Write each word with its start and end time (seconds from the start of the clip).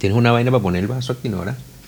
¿Tienes 0.00 0.16
una 0.16 0.32
vaina 0.32 0.50
para 0.50 0.62
poner 0.62 0.80
el 0.80 0.88
vaso 0.88 1.12
aquí, 1.12 1.28
Nora? 1.28 1.54
Llévatelo, 1.54 1.79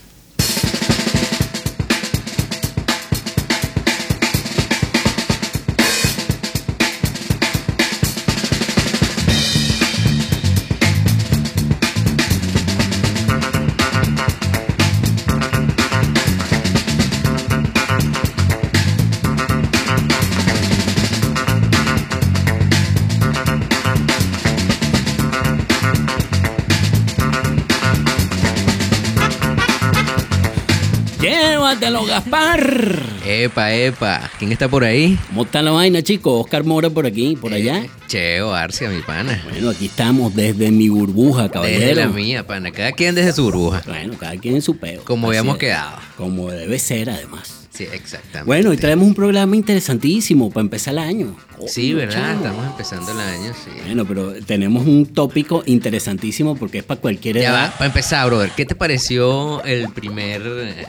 Gaspar. 32.27 33.03
Epa, 33.27 33.75
epa. 33.75 34.31
¿Quién 34.39 34.53
está 34.53 34.69
por 34.69 34.85
ahí? 34.85 35.19
¿Cómo 35.29 35.43
está 35.45 35.61
la 35.63 35.73
vaina, 35.73 36.03
chicos? 36.03 36.45
Oscar 36.45 36.63
Mora 36.65 36.89
por 36.91 37.05
aquí, 37.07 37.37
por 37.37 37.53
allá. 37.53 37.79
Eh, 37.79 37.91
Cheo 38.07 38.55
Arcia, 38.55 38.89
mi 38.91 39.01
pana. 39.03 39.43
Bueno, 39.51 39.71
aquí 39.71 39.87
estamos 39.87 40.35
desde 40.35 40.71
mi 40.71 40.89
burbuja, 40.89 41.43
Desde 41.43 41.53
caballero. 41.53 42.01
la 42.01 42.07
mía, 42.09 42.47
pana. 42.47 42.71
Cada 42.71 42.93
quien 42.93 43.15
desde 43.15 43.33
su 43.33 43.45
burbuja. 43.45 43.83
Bueno, 43.87 44.15
cada 44.19 44.37
quien 44.37 44.55
en 44.57 44.63
su 44.63 44.77
peo. 44.77 45.03
Como 45.05 45.29
Así 45.29 45.39
habíamos 45.39 45.57
es. 45.57 45.61
quedado. 45.61 45.97
Como 46.17 46.51
debe 46.51 46.79
ser, 46.79 47.11
además. 47.11 47.59
Sí, 47.71 47.85
exactamente. 47.93 48.45
Bueno, 48.47 48.71
hoy 48.71 48.77
traemos 48.77 49.07
un 49.07 49.15
programa 49.15 49.57
interesantísimo 49.57 50.51
para 50.51 50.63
empezar 50.63 50.93
el 50.95 50.99
año. 51.01 51.37
Sí, 51.67 51.95
¿verdad? 51.95 52.35
Estamos 52.37 52.67
empezando 52.67 53.13
el 53.13 53.19
año, 53.19 53.53
sí. 53.65 53.71
Bueno, 53.87 54.05
pero 54.05 54.33
tenemos 54.45 54.87
un 54.87 55.07
tópico 55.07 55.63
interesantísimo 55.67 56.55
porque 56.57 56.79
es 56.79 56.85
para 56.85 57.01
cualquier 57.01 57.37
Ya 57.37 57.49
edad. 57.51 57.69
va, 57.69 57.73
para 57.73 57.87
empezar, 57.87 58.27
brother, 58.27 58.51
¿qué 58.55 58.67
te 58.67 58.75
pareció 58.75 59.65
el 59.65 59.89
primer 59.89 60.43
eh, 60.45 60.87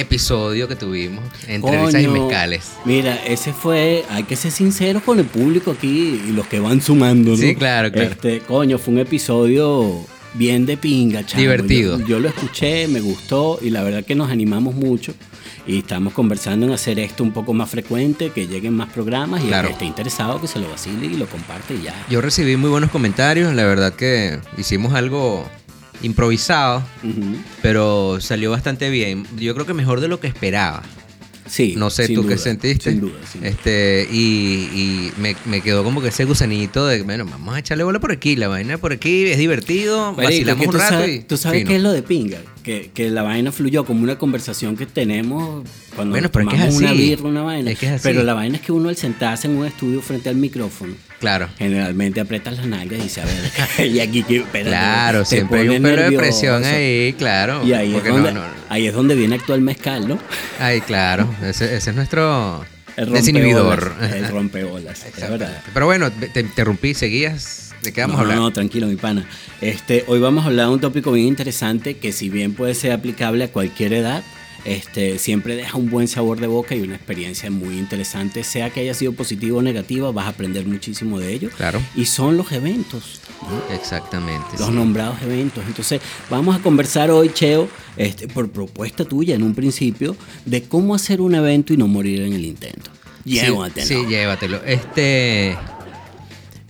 episodio 0.00 0.68
que 0.68 0.76
tuvimos 0.76 1.22
entre 1.46 1.84
risas 1.86 2.02
y 2.02 2.06
Coño, 2.06 2.22
mezcales? 2.24 2.70
Mira, 2.84 3.16
ese 3.26 3.52
fue, 3.52 4.04
hay 4.10 4.22
que 4.24 4.36
ser 4.36 4.50
sinceros 4.52 5.02
con 5.02 5.18
el 5.18 5.26
público 5.26 5.72
aquí 5.72 6.20
y 6.28 6.32
los 6.32 6.46
que 6.46 6.60
van 6.60 6.80
sumando, 6.80 7.30
¿no? 7.32 7.36
Sí, 7.36 7.54
claro, 7.54 7.90
claro. 7.92 8.10
Este, 8.10 8.40
coño, 8.40 8.78
fue 8.78 8.94
un 8.94 9.00
episodio 9.00 10.04
bien 10.34 10.66
de 10.66 10.76
pinga, 10.76 11.24
chamo. 11.24 11.40
Divertido. 11.40 11.98
Yo, 12.00 12.06
yo 12.06 12.20
lo 12.20 12.28
escuché, 12.28 12.86
me 12.88 13.00
gustó 13.00 13.58
y 13.62 13.70
la 13.70 13.82
verdad 13.82 14.04
que 14.04 14.14
nos 14.14 14.30
animamos 14.30 14.74
mucho 14.74 15.14
y 15.66 15.78
estamos 15.78 16.14
conversando 16.14 16.64
en 16.66 16.72
hacer 16.72 16.98
esto 16.98 17.22
un 17.22 17.32
poco 17.32 17.52
más 17.52 17.68
frecuente, 17.68 18.30
que 18.30 18.46
lleguen 18.46 18.72
más 18.74 18.88
programas 18.90 19.42
y 19.44 19.48
Claro. 19.48 19.68
el 19.68 19.68
que 19.68 19.72
esté 19.74 19.84
interesado 19.84 20.40
que 20.40 20.46
se 20.46 20.58
lo 20.58 20.70
vacile 20.70 21.06
y 21.06 21.16
lo 21.16 21.26
comparte 21.26 21.74
y 21.74 21.82
ya. 21.82 22.06
Yo 22.08 22.20
recibí 22.22 22.56
muy 22.56 22.70
buenos 22.70 22.90
comentarios, 22.90 23.52
la 23.54 23.64
verdad 23.64 23.92
que 23.92 24.38
hicimos 24.56 24.94
algo 24.94 25.46
improvisado, 26.02 26.82
pero 27.62 28.18
salió 28.20 28.50
bastante 28.50 28.90
bien. 28.90 29.26
Yo 29.38 29.54
creo 29.54 29.66
que 29.66 29.74
mejor 29.74 30.00
de 30.00 30.08
lo 30.08 30.20
que 30.20 30.26
esperaba. 30.26 30.82
Sí. 31.46 31.74
No 31.78 31.88
sé 31.88 32.08
tú 32.08 32.26
qué 32.26 32.36
sentiste. 32.36 32.90
Sin 32.90 33.00
duda, 33.00 33.14
sin 33.30 33.40
duda. 33.40 33.50
Este, 33.50 34.06
y, 34.12 34.68
y 34.74 35.12
me, 35.16 35.34
me 35.46 35.62
quedó 35.62 35.82
como 35.82 36.02
que 36.02 36.08
ese 36.08 36.24
gusanito 36.26 36.86
de, 36.86 37.00
bueno, 37.02 37.24
vamos 37.24 37.54
a 37.54 37.58
echarle 37.60 37.84
bola 37.84 38.00
por 38.00 38.12
aquí, 38.12 38.36
la 38.36 38.48
vaina 38.48 38.76
por 38.76 38.92
aquí 38.92 39.24
es 39.24 39.38
divertido, 39.38 40.12
Marico, 40.12 40.22
vacilamos 40.24 40.66
un 40.66 40.74
rato 40.74 40.88
sabes, 40.90 41.16
y 41.16 41.20
tú 41.22 41.38
sabes 41.38 41.60
fino. 41.60 41.70
qué 41.70 41.76
es 41.76 41.82
lo 41.82 41.92
de 41.92 42.02
pinga, 42.02 42.38
que, 42.62 42.90
que 42.92 43.08
la 43.08 43.22
vaina 43.22 43.50
fluyó 43.50 43.86
como 43.86 44.02
una 44.02 44.18
conversación 44.18 44.76
que 44.76 44.84
tenemos 44.84 45.66
cuando 45.96 46.12
Bueno, 46.12 46.30
pero 46.30 46.44
es 46.44 46.50
que 46.50 46.56
es 46.56 46.60
tomamos 46.60 46.82
una 46.82 46.92
birra, 46.92 47.28
una 47.28 47.42
vaina. 47.42 47.70
Es 47.70 47.78
que 47.78 47.86
es 47.86 47.92
así. 47.92 48.02
Pero 48.02 48.22
la 48.24 48.34
vaina 48.34 48.56
es 48.56 48.62
que 48.62 48.72
uno 48.72 48.90
al 48.90 48.96
sentarse 48.96 49.46
en 49.46 49.56
un 49.56 49.64
estudio 49.64 50.02
frente 50.02 50.28
al 50.28 50.36
micrófono, 50.36 50.92
Claro. 51.20 51.48
generalmente 51.58 52.20
aprietas 52.20 52.56
las 52.56 52.66
nalgas 52.66 53.00
y 53.00 53.02
dice, 53.02 53.20
a 53.20 53.24
ver, 53.24 53.86
y 53.88 54.00
aquí 54.00 54.22
que 54.22 54.44
Claro, 54.44 55.24
siempre 55.24 55.60
hay 55.60 55.68
un 55.68 55.82
pelo 55.82 56.10
de 56.10 56.16
presión 56.16 56.64
ahí, 56.64 57.12
claro. 57.18 57.64
Y 57.64 57.72
ahí 57.72 57.88
es, 57.88 57.94
porque 57.94 58.10
donde, 58.10 58.32
no, 58.32 58.40
no- 58.40 58.46
ahí 58.68 58.86
es 58.86 58.94
donde 58.94 59.14
viene 59.16 59.34
actual 59.34 59.60
mezcal, 59.60 60.06
¿no? 60.06 60.18
Ay, 60.60 60.80
claro, 60.80 61.28
ese, 61.42 61.76
ese 61.76 61.90
es 61.90 61.96
nuestro 61.96 62.64
El 62.96 63.10
desinhibidor. 63.12 63.94
El 64.00 64.28
rompebolas, 64.30 65.04
es 65.06 65.20
verdad. 65.28 65.60
Pero 65.74 65.86
bueno, 65.86 66.10
te 66.10 66.40
interrumpí, 66.40 66.94
seguías. 66.94 67.64
¿De 67.82 67.92
qué 67.92 68.00
vamos 68.00 68.14
no, 68.14 68.18
a 68.18 68.22
hablar? 68.22 68.36
No, 68.38 68.42
no, 68.44 68.52
tranquilo, 68.52 68.86
mi 68.88 68.96
pana. 68.96 69.24
Este, 69.60 70.04
hoy 70.08 70.18
vamos 70.18 70.44
a 70.44 70.48
hablar 70.48 70.66
de 70.66 70.72
un 70.74 70.80
tópico 70.80 71.12
bien 71.12 71.26
interesante 71.28 71.96
que 71.96 72.12
si 72.12 72.28
bien 72.28 72.54
puede 72.54 72.74
ser 72.74 72.92
aplicable 72.92 73.44
a 73.44 73.48
cualquier 73.48 73.92
edad, 73.92 74.22
este, 74.68 75.18
siempre 75.18 75.56
deja 75.56 75.78
un 75.78 75.88
buen 75.88 76.08
sabor 76.08 76.40
de 76.40 76.46
boca 76.46 76.74
y 76.74 76.80
una 76.80 76.94
experiencia 76.94 77.50
muy 77.50 77.78
interesante, 77.78 78.44
sea 78.44 78.68
que 78.68 78.80
haya 78.80 78.92
sido 78.92 79.12
positiva 79.12 79.56
o 79.56 79.62
negativa, 79.62 80.10
vas 80.12 80.26
a 80.26 80.30
aprender 80.30 80.66
muchísimo 80.66 81.18
de 81.18 81.32
ello. 81.32 81.48
Claro. 81.56 81.80
Y 81.96 82.04
son 82.04 82.36
los 82.36 82.52
eventos, 82.52 83.20
¿no? 83.42 83.74
Exactamente. 83.74 84.46
los 84.58 84.68
sí. 84.68 84.74
nombrados 84.74 85.22
eventos. 85.22 85.64
Entonces, 85.66 86.02
vamos 86.28 86.54
a 86.54 86.58
conversar 86.58 87.10
hoy, 87.10 87.30
Cheo, 87.32 87.66
este, 87.96 88.28
por 88.28 88.50
propuesta 88.50 89.06
tuya 89.06 89.34
en 89.34 89.42
un 89.42 89.54
principio, 89.54 90.14
de 90.44 90.62
cómo 90.64 90.94
hacer 90.94 91.22
un 91.22 91.34
evento 91.34 91.72
y 91.72 91.78
no 91.78 91.88
morir 91.88 92.20
en 92.20 92.34
el 92.34 92.44
intento. 92.44 92.90
Sí, 93.24 93.40
Llévatelo. 93.40 93.86
Sí, 93.86 94.06
llévatelo. 94.06 94.62
Este. 94.64 95.56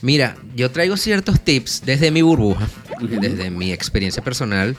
Mira, 0.02 0.36
yo 0.54 0.70
traigo 0.70 0.96
ciertos 0.96 1.40
tips 1.40 1.82
desde 1.84 2.12
mi 2.12 2.22
burbuja, 2.22 2.68
desde 3.00 3.50
mi 3.50 3.72
experiencia 3.72 4.22
personal. 4.22 4.76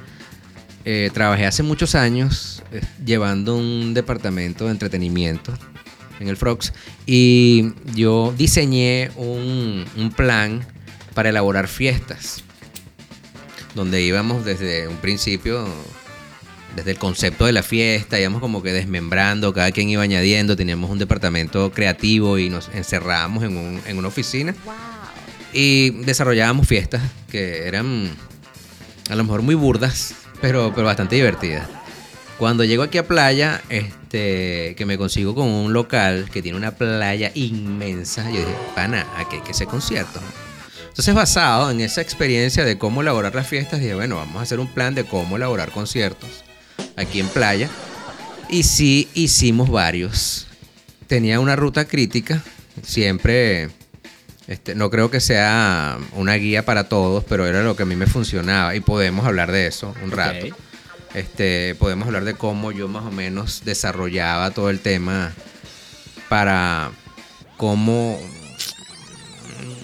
Eh, 0.85 1.09
trabajé 1.13 1.45
hace 1.45 1.61
muchos 1.61 1.93
años 1.93 2.58
eh, 2.71 2.81
llevando 3.05 3.55
un 3.55 3.93
departamento 3.93 4.65
de 4.65 4.71
entretenimiento 4.71 5.53
en 6.19 6.27
el 6.27 6.37
Frogs. 6.37 6.73
Y 7.05 7.73
yo 7.95 8.33
diseñé 8.37 9.11
un, 9.15 9.85
un 9.97 10.11
plan 10.11 10.65
para 11.13 11.29
elaborar 11.29 11.67
fiestas 11.67 12.43
donde 13.75 14.01
íbamos 14.01 14.45
desde 14.45 14.87
un 14.87 14.97
principio 14.97 15.67
desde 16.75 16.91
el 16.91 16.97
concepto 16.99 17.45
de 17.45 17.51
la 17.51 17.63
fiesta, 17.63 18.19
íbamos 18.19 18.41
como 18.41 18.61
que 18.61 18.71
desmembrando, 18.71 19.53
cada 19.53 19.71
quien 19.71 19.89
iba 19.89 20.03
añadiendo, 20.03 20.55
teníamos 20.55 20.89
un 20.91 20.99
departamento 20.99 21.71
creativo 21.71 22.37
y 22.37 22.49
nos 22.49 22.69
encerrábamos 22.73 23.43
en, 23.43 23.57
un- 23.57 23.81
en 23.87 23.97
una 23.97 24.07
oficina. 24.07 24.53
Y 25.51 25.89
desarrollábamos 26.03 26.67
fiestas 26.67 27.01
que 27.31 27.67
eran 27.67 28.11
a 29.09 29.15
lo 29.15 29.23
mejor 29.23 29.41
muy 29.41 29.55
burdas, 29.55 30.13
pero, 30.41 30.71
pero 30.75 30.85
bastante 30.85 31.15
divertidas. 31.15 31.67
Cuando 32.39 32.63
llego 32.63 32.83
aquí 32.83 32.97
a 32.97 33.05
playa, 33.05 33.61
este, 33.67 34.73
que 34.77 34.85
me 34.85 34.97
consigo 34.97 35.35
con 35.35 35.49
un 35.49 35.73
local 35.73 36.29
que 36.31 36.41
tiene 36.41 36.57
una 36.57 36.71
playa 36.71 37.33
inmensa, 37.35 38.23
yo 38.31 38.37
dije, 38.37 38.55
pana, 38.73 39.05
aquí 39.17 39.35
hay 39.35 39.41
que 39.41 39.51
hacer 39.51 39.67
conciertos. 39.67 40.23
Entonces, 40.87 41.13
basado 41.13 41.69
en 41.69 41.81
esa 41.81 41.99
experiencia 41.99 42.63
de 42.63 42.77
cómo 42.77 43.01
elaborar 43.01 43.35
las 43.35 43.45
fiestas, 43.45 43.81
dije, 43.81 43.93
bueno, 43.93 44.15
vamos 44.15 44.37
a 44.37 44.43
hacer 44.43 44.61
un 44.61 44.67
plan 44.67 44.95
de 44.95 45.03
cómo 45.03 45.35
elaborar 45.35 45.71
conciertos 45.71 46.29
aquí 46.95 47.19
en 47.19 47.27
playa. 47.27 47.69
Y 48.47 48.63
sí, 48.63 49.09
hicimos 49.15 49.69
varios. 49.69 50.47
Tenía 51.07 51.41
una 51.41 51.57
ruta 51.57 51.89
crítica, 51.89 52.41
siempre, 52.83 53.69
este, 54.47 54.75
no 54.75 54.89
creo 54.89 55.11
que 55.11 55.19
sea 55.19 55.97
una 56.13 56.35
guía 56.35 56.63
para 56.63 56.85
todos, 56.85 57.25
pero 57.25 57.45
era 57.45 57.63
lo 57.63 57.75
que 57.75 57.83
a 57.83 57.85
mí 57.85 57.97
me 57.97 58.07
funcionaba 58.07 58.75
y 58.75 58.79
podemos 58.79 59.25
hablar 59.25 59.51
de 59.51 59.67
eso 59.67 59.93
un 60.01 60.11
rato. 60.11 60.45
Ok. 60.45 60.68
Este, 61.13 61.75
podemos 61.75 62.07
hablar 62.07 62.23
de 62.23 62.35
cómo 62.35 62.71
yo 62.71 62.87
más 62.87 63.03
o 63.05 63.11
menos 63.11 63.63
desarrollaba 63.65 64.51
todo 64.51 64.69
el 64.69 64.79
tema 64.79 65.33
para 66.27 66.91
cómo 67.57 68.19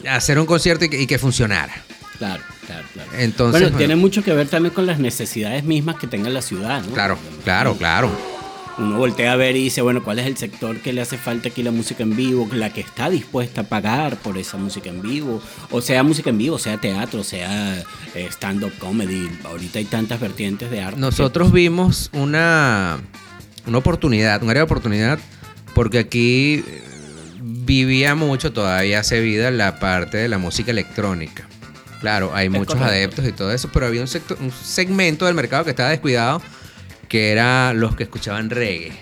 hacer 0.09 0.39
un 0.39 0.45
concierto 0.45 0.85
y 0.85 0.89
que, 0.89 1.01
y 1.01 1.07
que 1.07 1.17
funcionara. 1.17 1.73
Claro, 2.17 2.43
claro, 2.65 2.87
claro. 2.93 3.09
Entonces, 3.17 3.51
bueno, 3.51 3.65
bueno. 3.67 3.77
tiene 3.77 3.95
mucho 3.95 4.23
que 4.23 4.33
ver 4.33 4.47
también 4.47 4.73
con 4.73 4.85
las 4.85 4.99
necesidades 4.99 5.63
mismas 5.63 5.97
que 5.97 6.07
tenga 6.07 6.29
la 6.29 6.41
ciudad, 6.41 6.81
¿no? 6.83 6.93
Claro, 6.93 7.17
claro, 7.43 7.75
claro. 7.75 8.34
Uno 8.77 8.97
voltea 8.97 9.31
a 9.31 9.35
ver 9.37 9.55
y 9.55 9.63
dice, 9.63 9.81
bueno, 9.81 10.03
¿cuál 10.03 10.19
es 10.19 10.25
el 10.27 10.35
sector 10.35 10.79
que 10.81 10.91
le 10.91 11.01
hace 11.01 11.17
falta 11.17 11.47
aquí 11.47 11.63
la 11.63 11.71
música 11.71 12.03
en 12.03 12.15
vivo? 12.15 12.49
La 12.51 12.73
que 12.73 12.81
está 12.81 13.09
dispuesta 13.09 13.61
a 13.61 13.63
pagar 13.63 14.17
por 14.17 14.37
esa 14.37 14.57
música 14.57 14.89
en 14.89 15.01
vivo. 15.01 15.41
O 15.71 15.81
sea, 15.81 16.03
música 16.03 16.29
en 16.29 16.37
vivo, 16.37 16.59
sea 16.59 16.77
teatro, 16.77 17.23
sea 17.23 17.77
eh, 18.15 18.27
stand-up 18.31 18.73
comedy. 18.77 19.29
Ahorita 19.45 19.79
hay 19.79 19.85
tantas 19.85 20.19
vertientes 20.19 20.69
de 20.69 20.81
arte. 20.81 20.99
Nosotros 20.99 21.53
vimos 21.53 22.09
una, 22.11 22.99
una 23.65 23.77
oportunidad, 23.77 24.43
un 24.43 24.49
área 24.49 24.59
de 24.61 24.65
oportunidad, 24.65 25.19
porque 25.73 25.99
aquí 25.99 26.63
eh, 26.67 26.81
vivía 27.41 28.13
mucho, 28.13 28.51
todavía 28.51 28.99
hace 28.99 29.21
vida 29.21 29.51
la 29.51 29.79
parte 29.79 30.17
de 30.17 30.27
la 30.27 30.37
música 30.37 30.71
electrónica. 30.71 31.47
Claro, 32.01 32.35
hay 32.35 32.49
muchos 32.49 32.75
correcto. 32.75 32.91
adeptos 32.91 33.25
y 33.25 33.31
todo 33.31 33.53
eso, 33.53 33.69
pero 33.73 33.85
había 33.85 34.01
un, 34.01 34.07
sector- 34.07 34.37
un 34.41 34.51
segmento 34.51 35.25
del 35.25 35.33
mercado 35.33 35.63
que 35.63 35.69
estaba 35.69 35.89
descuidado, 35.89 36.41
que 37.07 37.31
era 37.31 37.73
los 37.73 37.95
que 37.95 38.03
escuchaban 38.03 38.49
reggae. 38.49 38.93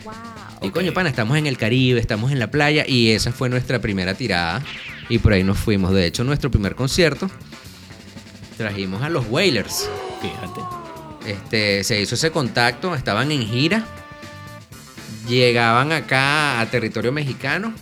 Y 0.61 0.69
coño, 0.69 0.93
pana, 0.93 1.09
estamos 1.09 1.37
en 1.37 1.45
el 1.47 1.57
Caribe, 1.57 1.99
estamos 1.99 2.31
en 2.31 2.39
la 2.39 2.47
playa 2.51 2.85
y 2.87 3.11
esa 3.11 3.31
fue 3.31 3.49
nuestra 3.49 3.79
primera 3.79 4.13
tirada 4.13 4.61
y 5.09 5.17
por 5.19 5.33
ahí 5.33 5.43
nos 5.43 5.57
fuimos. 5.59 5.91
De 5.93 6.05
hecho, 6.05 6.23
nuestro 6.23 6.49
primer 6.51 6.75
concierto 6.75 7.29
trajimos 8.57 9.01
a 9.01 9.09
los 9.09 9.25
Wailers. 9.29 9.89
Fíjate. 10.21 10.61
Este, 11.29 11.83
se 11.83 12.01
hizo 12.01 12.15
ese 12.15 12.31
contacto, 12.31 12.95
estaban 12.95 13.31
en 13.31 13.45
gira, 13.47 13.85
llegaban 15.27 15.91
acá 15.91 16.59
a 16.59 16.65
territorio 16.69 17.11
mexicano. 17.11 17.73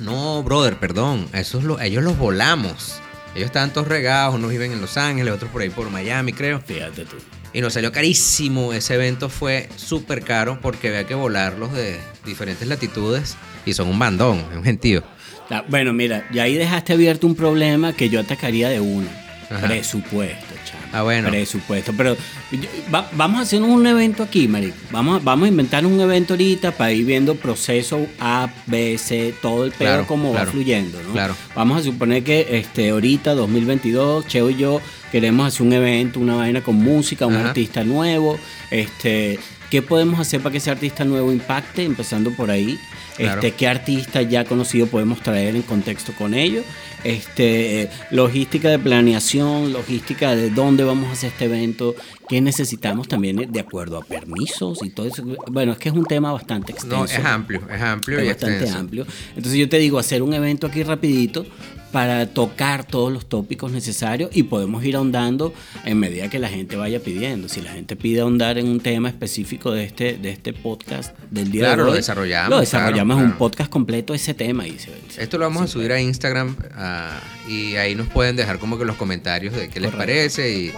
No, 0.00 0.42
brother, 0.42 0.76
perdón, 0.78 1.28
esos 1.32 1.62
lo- 1.64 1.80
ellos 1.80 2.02
los 2.02 2.18
volamos. 2.18 3.00
Ellos 3.34 3.46
estaban 3.46 3.72
todos 3.72 3.88
regados, 3.88 4.34
unos 4.34 4.50
viven 4.50 4.72
en 4.72 4.80
Los 4.80 4.96
Ángeles, 4.96 5.32
otros 5.34 5.50
por 5.50 5.62
ahí 5.62 5.68
por 5.70 5.90
Miami, 5.90 6.32
creo. 6.32 6.60
Fíjate 6.60 7.04
tú. 7.04 7.16
Y 7.54 7.60
nos 7.60 7.72
salió 7.72 7.92
carísimo. 7.92 8.72
Ese 8.74 8.94
evento 8.94 9.28
fue 9.30 9.68
súper 9.76 10.22
caro 10.22 10.58
porque 10.60 10.88
había 10.88 11.06
que 11.06 11.14
volarlos 11.14 11.72
de 11.72 11.98
diferentes 12.26 12.66
latitudes 12.68 13.36
y 13.64 13.72
son 13.72 13.88
un 13.88 13.98
bandón, 13.98 14.44
es 14.50 14.56
un 14.56 14.64
gentío. 14.64 15.02
Ah, 15.50 15.64
Bueno, 15.68 15.92
mira, 15.92 16.26
y 16.32 16.40
ahí 16.40 16.54
dejaste 16.54 16.92
abierto 16.92 17.26
un 17.26 17.34
problema 17.36 17.92
que 17.92 18.08
yo 18.08 18.20
atacaría 18.20 18.68
de 18.68 18.80
uno. 18.80 19.08
Ajá. 19.50 19.68
Presupuesto, 19.68 20.53
chamo. 20.64 20.82
Ah, 20.92 21.02
bueno. 21.02 21.28
Presupuesto. 21.30 21.92
Pero 21.96 22.16
yo- 22.52 22.68
va- 22.92 23.08
vamos 23.12 23.38
a 23.38 23.42
hacer 23.42 23.62
un 23.62 23.86
evento 23.86 24.22
aquí, 24.22 24.48
marico. 24.48 24.76
Vamos, 24.90 25.20
a- 25.20 25.24
vamos 25.24 25.46
a 25.46 25.48
inventar 25.48 25.84
un 25.86 26.00
evento 26.00 26.34
ahorita 26.34 26.72
para 26.72 26.92
ir 26.92 27.04
viendo 27.04 27.34
proceso 27.36 28.06
A, 28.20 28.48
B, 28.66 28.96
C, 28.98 29.34
todo 29.42 29.64
el 29.64 29.72
pedo 29.72 29.88
Claro, 29.88 30.06
como 30.06 30.32
va 30.32 30.46
fluyendo, 30.46 31.00
¿no? 31.02 31.12
claro. 31.12 31.36
Vamos 31.54 31.80
a 31.80 31.84
suponer 31.84 32.22
que 32.24 32.46
este 32.58 32.90
ahorita, 32.90 33.34
2022, 33.34 34.26
Cheo 34.26 34.50
y 34.50 34.56
yo 34.56 34.80
queremos 35.12 35.46
hacer 35.46 35.66
un 35.66 35.72
evento, 35.72 36.18
una 36.20 36.34
vaina 36.36 36.60
con 36.62 36.76
música, 36.76 37.26
un 37.26 37.36
Ajá. 37.36 37.48
artista 37.48 37.84
nuevo. 37.84 38.38
Este, 38.70 39.38
¿Qué 39.70 39.82
podemos 39.82 40.20
hacer 40.20 40.40
para 40.40 40.52
que 40.52 40.58
ese 40.58 40.70
artista 40.70 41.04
nuevo 41.04 41.32
impacte? 41.32 41.82
Empezando 41.84 42.30
por 42.30 42.50
ahí. 42.50 42.78
Claro. 43.16 43.40
Este, 43.40 43.52
qué 43.52 43.68
artista 43.68 44.22
ya 44.22 44.44
conocido 44.44 44.86
podemos 44.86 45.20
traer 45.20 45.54
en 45.54 45.62
contexto 45.62 46.12
con 46.18 46.34
ellos, 46.34 46.64
este, 47.04 47.88
logística 48.10 48.68
de 48.68 48.78
planeación, 48.78 49.72
logística 49.72 50.34
de 50.34 50.50
dónde 50.50 50.82
vamos 50.82 51.10
a 51.10 51.12
hacer 51.12 51.30
este 51.30 51.44
evento, 51.44 51.94
qué 52.28 52.40
necesitamos 52.40 53.06
también 53.06 53.52
de 53.52 53.60
acuerdo 53.60 53.98
a 53.98 54.04
permisos 54.04 54.82
y 54.82 54.90
todo 54.90 55.06
eso. 55.06 55.22
Bueno, 55.50 55.72
es 55.72 55.78
que 55.78 55.90
es 55.90 55.94
un 55.94 56.06
tema 56.06 56.32
bastante 56.32 56.72
extenso. 56.72 56.96
No, 56.96 57.04
es 57.04 57.24
amplio, 57.24 57.62
es 57.72 57.80
amplio 57.80 58.18
es 58.18 58.24
y 58.24 58.28
bastante 58.28 58.56
extenso. 58.56 58.78
amplio. 58.78 59.06
Entonces 59.36 59.60
yo 59.60 59.68
te 59.68 59.78
digo, 59.78 59.98
hacer 59.98 60.22
un 60.22 60.34
evento 60.34 60.66
aquí 60.66 60.82
rapidito 60.82 61.46
para 61.94 62.26
tocar 62.26 62.84
todos 62.84 63.12
los 63.12 63.26
tópicos 63.28 63.70
necesarios 63.70 64.28
y 64.34 64.42
podemos 64.42 64.84
ir 64.84 64.96
ahondando 64.96 65.54
en 65.84 65.96
medida 66.00 66.28
que 66.28 66.40
la 66.40 66.48
gente 66.48 66.74
vaya 66.74 66.98
pidiendo. 66.98 67.48
Si 67.48 67.60
la 67.60 67.70
gente 67.72 67.94
pide 67.94 68.20
ahondar 68.20 68.58
en 68.58 68.66
un 68.66 68.80
tema 68.80 69.08
específico 69.08 69.70
de 69.70 69.84
este, 69.84 70.14
de 70.18 70.30
este 70.30 70.52
podcast 70.52 71.16
del 71.30 71.52
día 71.52 71.60
Claro, 71.66 71.82
de 71.82 71.86
lo 71.86 71.90
hoy, 71.92 71.98
desarrollamos, 71.98 72.50
Lo 72.50 72.58
desarrollamos 72.58 73.14
claro, 73.14 73.24
un 73.26 73.30
claro. 73.30 73.38
podcast 73.38 73.70
completo 73.70 74.12
ese 74.12 74.34
tema. 74.34 74.66
Y 74.66 74.76
se- 74.80 75.22
Esto 75.22 75.38
lo 75.38 75.44
vamos 75.44 75.62
a 75.62 75.66
subir 75.68 75.92
a 75.92 76.00
Instagram 76.00 76.56
ah, 76.74 77.20
y 77.48 77.76
ahí 77.76 77.94
nos 77.94 78.08
pueden 78.08 78.34
dejar 78.34 78.58
como 78.58 78.76
que 78.76 78.84
los 78.84 78.96
comentarios 78.96 79.54
de 79.54 79.68
qué 79.68 79.78
les 79.78 79.92
parece 79.92 80.52
y 80.52 80.72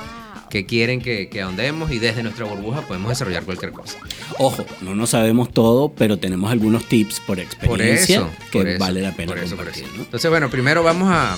qué 0.50 0.64
quieren 0.66 1.00
que, 1.00 1.28
que 1.28 1.40
ahondemos 1.43 1.90
y 1.90 1.98
desde 1.98 2.22
nuestra 2.22 2.44
burbuja 2.44 2.82
podemos 2.82 3.08
desarrollar 3.10 3.44
cualquier 3.44 3.72
cosa. 3.72 3.98
Ojo, 4.38 4.64
no 4.81 4.94
nos 4.94 5.10
sabemos 5.10 5.50
todo, 5.52 5.90
pero 5.93 6.19
tenemos 6.19 6.50
algunos 6.50 6.84
tips 6.87 7.20
por 7.20 7.37
Por 7.37 7.40
experiencia 7.40 8.16
eso, 8.19 8.31
que 8.52 8.58
por 8.58 8.69
eso, 8.69 8.78
vale 8.78 9.02
la 9.02 9.12
pena 9.12 9.28
por 9.32 9.38
eso, 9.38 9.56
por 9.56 9.64
compartir. 9.64 9.84
eso. 9.84 9.96
¿no? 9.96 10.02
Entonces, 10.04 10.31
bueno, 10.31 10.48
primero 10.50 10.82
vamos 10.82 11.08
a 11.12 11.37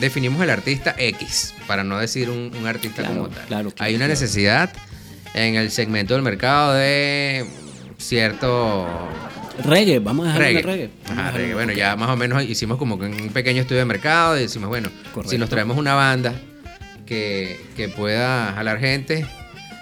definimos 0.00 0.42
el 0.42 0.50
artista 0.50 0.94
X, 0.98 1.54
para 1.66 1.84
no 1.84 1.98
decir 1.98 2.28
un, 2.30 2.50
un 2.58 2.66
artista 2.66 3.02
Claro, 3.02 3.14
como 3.14 3.28
tal. 3.28 3.46
claro, 3.46 3.70
claro, 3.70 3.84
Hay 3.88 3.94
una 3.94 4.08
necesidad 4.08 4.72
en 5.34 5.54
el 5.56 5.70
segmento 5.70 6.14
del 6.14 6.22
mercado 6.22 6.74
de 6.74 7.44
cierto 7.98 8.86
Reggae, 9.64 10.00
vamos 10.00 10.26
a 10.26 10.28
dejar 10.32 10.42
reggae. 10.42 10.62
reggae. 10.62 10.90
A 11.06 11.12
Ajá, 11.12 11.14
dejarlo- 11.22 11.36
reggae. 11.38 11.54
Bueno, 11.54 11.72
ya 11.74 11.96
más 11.96 12.10
o 12.10 12.16
menos 12.16 12.42
hicimos 12.42 12.76
como 12.76 12.98
que 12.98 13.06
un 13.06 13.28
pequeño 13.30 13.60
estudio 13.62 13.78
de 13.80 13.84
mercado 13.84 14.36
y 14.36 14.40
decimos, 14.42 14.68
bueno, 14.68 14.88
Correcto. 15.12 15.30
si 15.30 15.38
nos 15.38 15.48
traemos 15.48 15.76
una 15.78 15.94
banda 15.94 16.34
que, 17.06 17.60
que 17.76 17.88
pueda 17.88 18.52
jalar 18.52 18.78
gente, 18.80 19.26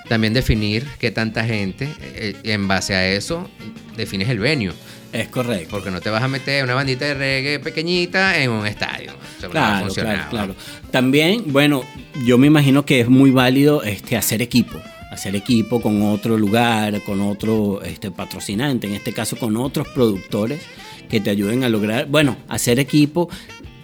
también 0.08 0.32
definir 0.32 0.86
qué 0.98 1.10
tanta 1.10 1.44
gente, 1.44 1.88
eh, 2.00 2.36
y 2.42 2.50
en 2.50 2.68
base 2.68 2.94
a 2.94 3.08
eso 3.08 3.48
defines 3.96 4.28
el 4.28 4.38
venue. 4.38 4.72
Es 5.12 5.28
correcto. 5.28 5.68
Porque 5.70 5.90
no 5.90 6.00
te 6.00 6.10
vas 6.10 6.22
a 6.22 6.28
meter 6.28 6.64
una 6.64 6.74
bandita 6.74 7.04
de 7.04 7.14
reggae 7.14 7.58
pequeñita 7.60 8.38
en 8.38 8.50
un 8.50 8.66
estadio. 8.66 9.12
No 9.42 9.50
Claro, 9.50 9.88
claro, 9.92 10.22
claro. 10.30 10.54
También, 10.90 11.44
bueno, 11.46 11.82
yo 12.24 12.38
me 12.38 12.46
imagino 12.46 12.84
que 12.84 13.00
es 13.00 13.08
muy 13.08 13.30
válido 13.30 13.82
este, 13.82 14.16
hacer 14.16 14.40
equipo. 14.40 14.80
Hacer 15.10 15.36
equipo 15.36 15.82
con 15.82 16.00
otro 16.02 16.38
lugar, 16.38 17.02
con 17.02 17.20
otro 17.20 17.82
este, 17.82 18.10
patrocinante, 18.10 18.86
en 18.86 18.94
este 18.94 19.12
caso 19.12 19.36
con 19.36 19.56
otros 19.58 19.88
productores 19.88 20.62
que 21.10 21.20
te 21.20 21.28
ayuden 21.28 21.64
a 21.64 21.68
lograr, 21.68 22.06
bueno, 22.06 22.38
hacer 22.48 22.78
equipo. 22.78 23.28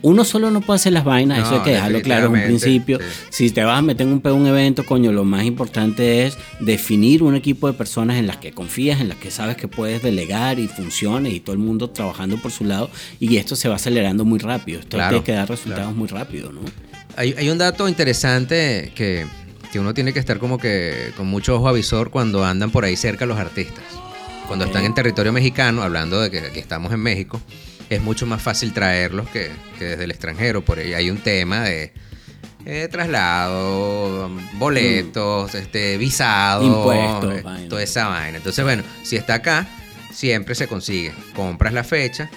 Uno 0.03 0.25
solo 0.25 0.51
no 0.51 0.61
puede 0.61 0.77
hacer 0.77 0.93
las 0.93 1.05
vainas, 1.05 1.41
eso 1.41 1.57
hay 1.57 1.63
que 1.63 1.71
dejarlo 1.71 2.01
claro 2.03 2.27
en 2.27 2.33
un 2.33 2.43
principio. 2.43 2.99
sí. 3.31 3.49
Si 3.49 3.51
te 3.51 3.65
vas 3.65 3.79
a 3.79 3.83
meter 3.83 4.07
en 4.07 4.13
un, 4.13 4.23
un 4.25 4.47
evento, 4.47 4.85
coño, 4.87 5.13
lo 5.13 5.25
más 5.25 5.45
importante 5.45 6.27
es 6.27 6.39
definir 6.61 7.23
un 7.23 7.35
equipo 7.35 7.67
de 7.67 7.73
personas 7.73 8.17
en 8.17 8.27
las 8.27 8.37
que 8.37 8.53
confías, 8.53 9.01
en 9.01 9.09
las 9.09 9.19
que 9.19 9.31
sabes 9.31 9.57
que 9.57 9.67
puedes 9.69 10.03
delegar 10.03 10.59
y 10.59 10.69
funcione 10.69 11.31
y 11.31 11.41
todo 11.41 11.55
el 11.55 11.59
mundo 11.59 11.91
trabajando 11.91 12.37
por 12.37 12.53
su 12.53 12.65
lado. 12.65 12.91
Y 13.19 13.37
esto 13.37 13.57
se 13.57 13.69
va 13.69 13.77
acelerando 13.77 14.25
muy 14.25 14.39
rápido. 14.39 14.81
Esto 14.81 14.97
Claro, 14.97 15.11
tiene 15.11 15.25
que 15.25 15.33
dar 15.33 15.49
resultados 15.49 15.95
muy 15.95 16.09
rápido, 16.09 16.53
¿no? 16.53 16.61
Hay, 17.17 17.35
hay 17.37 17.51
un 17.51 17.59
dato 17.59 17.89
interesante 17.89 18.93
que, 18.95 19.27
que 19.73 19.81
uno 19.81 19.95
tiene 19.95 20.13
que 20.13 20.21
estar 20.21 20.39
como 20.39 20.59
que 20.59 21.13
con 21.17 21.27
mucho 21.27 21.57
ojo 21.57 21.69
avisor 21.69 22.11
cuando 22.11 22.45
andan 22.45 22.71
por 22.71 22.85
ahí 22.85 22.97
cerca 22.97 23.27
los 23.27 23.39
artistas. 23.39 23.85
Cuando 24.47 24.65
están 24.65 24.85
en 24.85 24.95
territorio 24.95 25.33
mexicano, 25.33 25.83
hablando 25.83 26.21
de 26.21 26.31
que 26.31 26.39
aquí 26.39 26.59
estamos 26.59 26.91
en 26.93 27.01
México, 27.01 27.41
es 27.91 28.01
mucho 28.03 28.27
más 28.27 28.43
fácil 28.43 28.73
traerlos 28.73 29.29
que, 29.31 29.51
que 29.79 29.85
desde 29.85 30.05
el 30.05 30.11
extranjero. 30.11 30.63
Por 30.65 30.79
ahí 30.79 30.95
hay 30.95 31.11
un 31.11 31.19
tema 31.19 31.63
de 31.63 31.93
eh, 32.67 32.89
traslado, 32.91 34.31
boletos, 34.55 35.55
este, 35.55 35.97
visado, 35.97 36.65
Impuestos, 36.65 37.39
eh, 37.39 37.43
vaina. 37.43 37.69
toda 37.69 37.83
esa 37.83 38.09
vaina. 38.09 38.37
Entonces, 38.39 38.65
bueno, 38.65 38.83
si 39.03 39.17
está 39.17 39.35
acá, 39.35 39.67
siempre 40.13 40.55
se 40.55 40.67
consigue. 40.69 41.13
Compras 41.35 41.73
la 41.73 41.85
fecha 41.85 42.31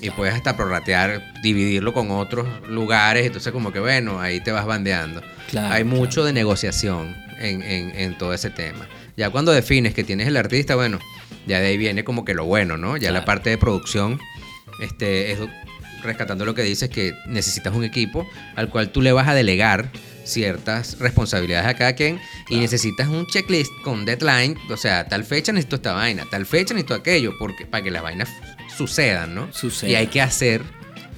y 0.00 0.10
puedes 0.10 0.34
hasta 0.34 0.56
prorratear, 0.56 1.32
dividirlo 1.42 1.92
con 1.92 2.10
otros 2.10 2.46
lugares. 2.68 3.26
Entonces, 3.26 3.52
como 3.52 3.72
que 3.72 3.80
bueno, 3.80 4.20
ahí 4.20 4.40
te 4.40 4.52
vas 4.52 4.66
bandeando. 4.66 5.22
Claro, 5.50 5.74
Hay 5.74 5.82
claro. 5.84 5.96
mucho 5.98 6.24
de 6.24 6.32
negociación 6.32 7.16
en, 7.38 7.62
en- 7.62 7.90
en 7.98 8.18
todo 8.18 8.34
ese 8.34 8.50
tema. 8.50 8.86
Ya 9.16 9.30
cuando 9.30 9.52
defines 9.52 9.92
que 9.94 10.04
tienes 10.04 10.26
el 10.28 10.36
artista, 10.36 10.74
bueno, 10.76 10.98
ya 11.46 11.58
de 11.60 11.68
ahí 11.68 11.76
viene 11.78 12.04
como 12.04 12.24
que 12.24 12.34
lo 12.34 12.44
bueno, 12.44 12.76
¿no? 12.76 12.96
Ya 12.96 13.10
la 13.12 13.24
parte 13.24 13.50
de 13.50 13.58
producción, 13.58 14.18
este, 14.80 15.32
es 15.32 15.38
rescatando 16.02 16.44
lo 16.44 16.54
que 16.54 16.62
dices, 16.62 16.88
que 16.88 17.14
necesitas 17.26 17.74
un 17.74 17.84
equipo 17.84 18.26
al 18.56 18.70
cual 18.70 18.90
tú 18.90 19.02
le 19.02 19.12
vas 19.12 19.28
a 19.28 19.34
delegar 19.34 19.90
ciertas 20.24 20.98
responsabilidades 20.98 21.66
a 21.66 21.74
cada 21.74 21.94
quien 21.94 22.20
y 22.48 22.58
necesitas 22.58 23.08
un 23.08 23.26
checklist 23.26 23.72
con 23.82 24.04
deadline, 24.04 24.56
o 24.70 24.76
sea, 24.76 25.08
tal 25.08 25.24
fecha 25.24 25.52
necesito 25.52 25.76
esta 25.76 25.92
vaina, 25.92 26.24
tal 26.30 26.46
fecha 26.46 26.74
necesito 26.74 26.94
aquello, 26.94 27.32
porque 27.38 27.66
para 27.66 27.82
que 27.82 27.90
las 27.90 28.02
vainas 28.02 28.28
sucedan, 28.76 29.34
¿no? 29.34 29.52
Sucedan. 29.52 29.92
Y 29.92 29.94
hay 29.96 30.06
que 30.06 30.20
hacer 30.20 30.62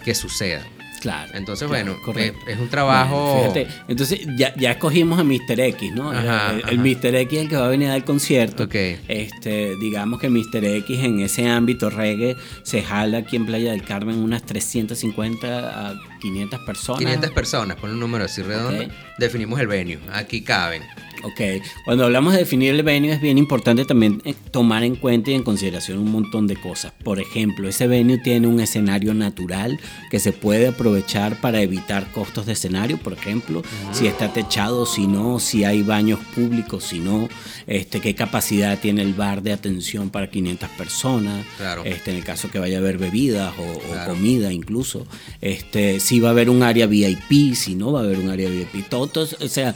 que 0.05 0.15
sucedan. 0.15 0.67
Claro. 1.03 1.33
Entonces, 1.35 1.69
claro, 1.69 1.85
bueno, 1.85 2.03
correcto. 2.05 2.39
es- 2.47 2.55
es 2.55 2.61
un 2.61 2.69
trabajo- 2.69 3.35
Bueno, 3.35 3.53
fíjate, 3.53 3.67
entonces 3.89 4.21
ya, 4.37 4.55
ya 4.57 4.71
escogimos 4.71 5.19
a 5.19 5.25
Mr. 5.25 5.59
X, 5.59 5.93
¿no? 5.93 6.11
Ajá, 6.13 6.53
el, 6.53 6.63
el. 6.69 6.79
Mr. 6.79 7.15
X 7.17 7.33
es 7.39 7.43
el 7.45 7.49
que 7.49 7.57
va 7.57 7.67
a 7.67 7.69
venir 7.69 7.89
a 7.89 7.91
dar 7.93 8.05
concierto. 8.05 8.63
Ok. 8.65 8.75
Este, 9.09 9.75
digamos 9.81 10.21
que 10.21 10.31
Mr. 10.31 10.65
X 10.65 11.01
en 11.03 11.19
ese 11.21 11.49
ámbito 11.49 11.91
reggae 11.91 12.37
se 12.63 12.83
jala 12.83 13.19
aquí 13.19 13.35
en 13.37 13.47
Playa 13.47 13.73
del 13.73 13.83
Carmen 13.83 14.17
unas 14.19 14.43
350 14.45 15.89
a 15.91 15.95
500 16.21 16.61
personas. 16.61 17.01
500 17.01 17.31
personas, 17.33 17.77
pon 17.79 17.91
un 17.91 18.01
número 18.01 18.25
así 18.25 18.43
redondo. 18.43 18.85
Definimos 19.19 19.59
el 19.61 19.67
venue. 19.67 19.99
Aquí 20.13 20.43
caben. 20.43 20.83
Ok, 21.25 21.41
cuando 21.85 22.05
hablamos 22.05 22.33
de 22.33 22.41
definir 22.41 22.75
el 22.75 22.83
venue 22.83 23.13
es 23.13 23.21
bien 23.21 23.39
importante 23.39 23.85
también 23.85 24.21
eh, 24.25 24.35
tomar 24.51 24.83
en 24.83 24.97
cuenta 24.97 25.31
y 25.31 25.35
en 25.35 25.43
consideración 25.43 25.99
un 25.99 26.11
montón 26.11 26.47
de 26.47 26.57
cosas. 26.57 26.93
Por 27.05 27.21
ejemplo, 27.21 27.69
ese 27.69 27.87
venue 27.87 28.19
tiene 28.19 28.47
un 28.49 28.59
escenario 28.61 29.15
natural 29.15 29.79
que 30.11 30.19
se 30.19 30.33
puede 30.33 30.69
aprovechar 30.69 31.41
para 31.41 31.63
evitar 31.63 32.11
costos 32.13 32.47
de 32.47 32.53
escenario, 32.55 32.99
por 32.99 33.13
ejemplo, 33.13 33.63
si 33.93 34.07
está 34.07 34.33
techado, 34.33 34.85
si 34.87 35.07
no, 35.07 35.39
si 35.39 35.65
hay 35.65 35.83
baños 35.83 36.19
públicos, 36.35 36.85
si 36.85 36.99
no, 36.99 37.29
este, 37.67 38.01
qué 38.01 38.15
capacidad 38.15 38.79
tiene 38.79 39.03
el 39.03 39.15
bar 39.15 39.43
de 39.43 39.53
atención 39.53 40.11
para 40.11 40.29
500 40.31 40.69
personas, 40.71 41.45
Claro. 41.57 41.83
este, 41.85 42.11
en 42.11 42.17
el 42.17 42.25
caso 42.25 42.51
que 42.51 42.59
vaya 42.59 42.79
a 42.79 42.81
haber 42.81 42.99
bebidas 42.99 43.53
o, 43.59 44.07
comida 44.07 44.53
incluso, 44.53 45.07
este, 45.41 46.01
si 46.01 46.19
va 46.21 46.29
a 46.29 46.33
haber 46.33 46.51
un 46.51 46.63
área 46.63 46.87
VIP, 46.87 47.55
si 47.55 47.75
no 47.77 47.93
va 47.93 48.01
a 48.01 48.03
haber 48.03 48.19
un 48.19 48.29
área 48.31 48.49
VIP, 48.49 48.89
todo, 48.89 49.07
todo- 49.07 49.29
o 49.41 49.49
sea, 49.49 49.75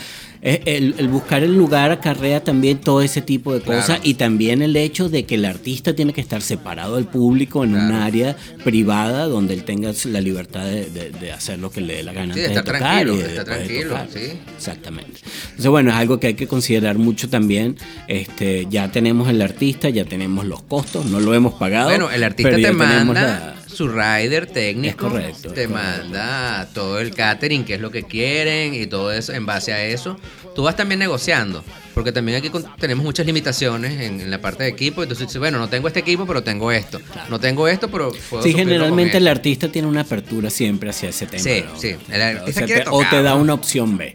el, 0.64 0.94
el 0.98 1.08
buscar 1.08 1.42
el 1.42 1.56
lugar 1.56 1.90
acarrea 1.90 2.42
también 2.44 2.78
todo 2.78 3.02
ese 3.02 3.20
tipo 3.20 3.52
de 3.52 3.60
Claro. 3.60 3.80
cosas 3.80 3.98
y 4.04 4.14
también 4.14 4.62
el 4.62 4.76
hecho 4.76 5.08
de 5.08 5.24
que 5.24 5.34
el 5.34 5.44
artista 5.44 5.94
tiene 5.94 6.12
que 6.12 6.20
estar 6.20 6.40
separado 6.40 6.94
del 6.96 7.06
público 7.06 7.64
en 7.64 7.74
un 7.74 7.88
Claro. 7.88 8.04
área 8.04 8.36
privada 8.62 9.26
donde 9.26 9.54
él 9.54 9.64
tenga 9.64 9.90
la 10.04 10.20
libertad 10.20 10.64
de, 10.64 10.86
de- 10.86 11.10
de 11.10 11.32
hacer 11.32 11.58
lo 11.58 11.70
que 11.70 11.80
le 11.80 11.96
dé 11.96 12.02
la 12.04 12.12
gana 12.12 12.32
Sí, 12.34 12.40
de 12.40 12.46
antes 12.46 12.58
estar 12.58 12.64
tocar 12.76 12.80
tranquilo, 12.80 13.14
y 13.14 13.16
de 13.18 13.28
de 13.28 13.34
de 13.38 13.44
tranquilo, 13.44 13.88
tocar. 13.90 14.08
sí. 14.12 14.20
Exactamente. 14.56 15.20
Entonces, 15.46 15.66
bueno, 15.70 15.90
es 15.90 15.96
algo 15.96 16.20
que 16.20 16.28
hay 16.28 16.34
que 16.34 16.46
considerar 16.46 16.96
mucho 16.98 17.28
también. 17.28 17.76
Este, 18.08 18.66
ya 18.70 18.90
tenemos 18.92 19.28
el 19.28 19.42
artista, 19.42 19.88
ya 19.88 20.04
tenemos 20.04 20.44
los 20.46 20.62
costos, 20.62 21.06
no 21.06 21.18
lo 21.20 21.34
hemos 21.34 21.54
pagado. 21.54 21.88
Bueno, 21.88 22.10
el 22.10 22.22
artista 22.22 22.54
te 22.56 22.72
manda 22.72 23.04
la- 23.14 23.55
su 23.76 23.88
rider 23.88 24.46
técnico. 24.46 25.08
Correcto, 25.10 25.52
Te 25.52 25.68
manda 25.68 26.68
todo 26.74 26.98
el 26.98 27.14
catering, 27.14 27.64
qué 27.64 27.74
es 27.74 27.80
lo 27.80 27.90
que 27.90 28.02
quieren 28.04 28.74
y 28.74 28.86
todo 28.86 29.12
eso. 29.12 29.32
En 29.32 29.44
base 29.46 29.72
a 29.72 29.84
eso, 29.84 30.18
tú 30.54 30.62
vas 30.62 30.76
también 30.76 30.98
negociando. 30.98 31.62
Porque 31.94 32.12
también 32.12 32.36
aquí 32.38 32.50
tenemos 32.78 33.04
muchas 33.04 33.24
limitaciones 33.24 34.00
en, 34.00 34.20
en 34.20 34.30
la 34.30 34.38
parte 34.40 34.62
de 34.64 34.68
equipo. 34.68 35.02
Entonces 35.02 35.34
bueno, 35.38 35.58
no 35.58 35.68
tengo 35.68 35.88
este 35.88 36.00
equipo, 36.00 36.26
pero 36.26 36.42
tengo 36.42 36.70
esto. 36.70 37.00
No 37.30 37.40
tengo 37.40 37.68
esto, 37.68 37.88
pero 37.90 38.12
puedo 38.28 38.42
Sí, 38.42 38.52
generalmente 38.52 39.16
el 39.16 39.26
artista 39.28 39.68
tiene 39.72 39.88
una 39.88 40.02
apertura 40.02 40.50
siempre 40.50 40.90
hacia 40.90 41.08
ese 41.08 41.26
tema. 41.26 41.42
Sí, 41.42 41.64
¿no? 41.66 41.78
sí. 41.80 41.96
El 42.10 42.20
artista 42.22 42.64
o, 42.64 42.66
sea, 42.68 42.84
te, 42.84 42.90
o 42.90 42.98
te 43.00 43.04
tocar, 43.06 43.22
da 43.24 43.34
una 43.34 43.54
opción 43.54 43.96
B. 43.96 44.14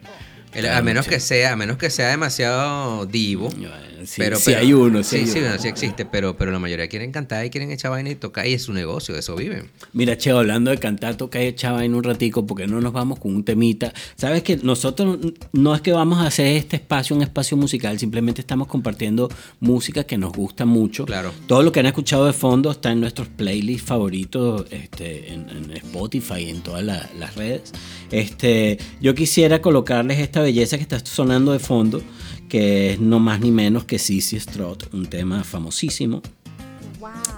El- 0.54 0.68
a 0.70 0.82
menos 0.82 1.08
que 1.08 1.20
sea, 1.20 1.54
a 1.54 1.56
menos 1.56 1.78
que 1.78 1.90
sea 1.90 2.10
demasiado 2.10 3.06
divo. 3.06 3.50
Sí, 4.06 4.16
pero, 4.18 4.38
sí 4.38 4.44
pero- 4.48 4.60
hay 4.60 4.74
uno, 4.74 5.04
sí 5.04 5.10
sí, 5.10 5.16
hay 5.18 5.26
sí, 5.28 5.32
uno. 5.40 5.48
bueno, 5.50 5.62
sí 5.62 5.68
existe, 5.68 6.06
pero, 6.06 6.36
pero 6.38 6.52
la 6.52 6.60
mayoría 6.60 6.88
quieren 6.88 7.12
cantar 7.12 7.46
y 7.46 7.50
quieren 7.50 7.72
echar 7.72 7.92
vaina 7.92 8.10
y 8.10 8.16
tocar 8.16 8.48
y 8.48 8.54
es 8.54 8.64
su 8.64 8.74
negocio, 8.74 9.14
de 9.14 9.20
eso 9.22 9.36
viven. 9.36 9.70
Mira, 9.94 10.18
Che, 10.18 10.32
hablando 10.32 10.72
de 10.72 10.78
cantar, 10.78 11.16
toca 11.16 11.42
y 11.44 11.48
echaba 11.48 11.84
en 11.86 11.96
un 11.96 12.04
ratico 12.04 12.46
porque 12.46 12.68
no 12.68 12.80
nos 12.82 12.94
vamos 12.94 13.20
con 13.20 13.36
un 13.36 13.44
temita. 13.44 13.94
Sabes 14.16 14.44
que 14.44 14.58
nosotros 14.58 15.18
no 15.54 15.76
es 15.76 15.82
que 15.82 15.92
vamos 15.92 16.20
a 16.20 16.28
hacer 16.28 16.48
este 16.48 16.76
espacio 16.78 17.16
un 17.16 17.22
espacio 17.24 17.58
musical, 17.58 17.98
simplemente 18.00 18.42
estamos 18.42 18.68
compartiendo 18.68 19.30
música 19.60 20.04
que 20.04 20.18
nos 20.18 20.32
gusta 20.34 20.66
mucho. 20.66 21.06
Claro. 21.06 21.32
Todo 21.48 21.64
lo 21.64 21.72
que 21.72 21.80
han 21.82 21.86
escuchado 21.88 22.26
de 22.26 22.34
fondo 22.34 22.72
está 22.72 22.92
en 22.92 23.00
nuestros 23.02 23.28
playlists 23.28 23.88
favoritos 23.88 24.66
este, 24.72 25.34
en, 25.34 25.50
en 25.50 25.72
Spotify 25.78 26.42
y 26.46 26.50
en 26.50 26.62
todas 26.62 26.84
la- 26.84 27.10
las 27.20 27.36
redes. 27.36 27.72
Este, 28.12 28.78
yo 29.00 29.16
quisiera 29.16 29.62
colocarles 29.62 30.20
esta 30.20 30.42
belleza 30.42 30.78
que 30.78 30.84
está 30.84 31.00
sonando 31.06 31.54
de 31.54 31.60
fondo, 31.60 32.02
que 32.52 32.92
es 32.92 33.00
no 33.00 33.20
más 33.20 33.40
ni 33.40 33.50
menos 33.50 33.86
que 33.86 33.98
Sissy 33.98 34.38
Strut, 34.38 34.94
un 34.94 35.06
tema 35.06 35.42
famosísimo. 35.46 36.22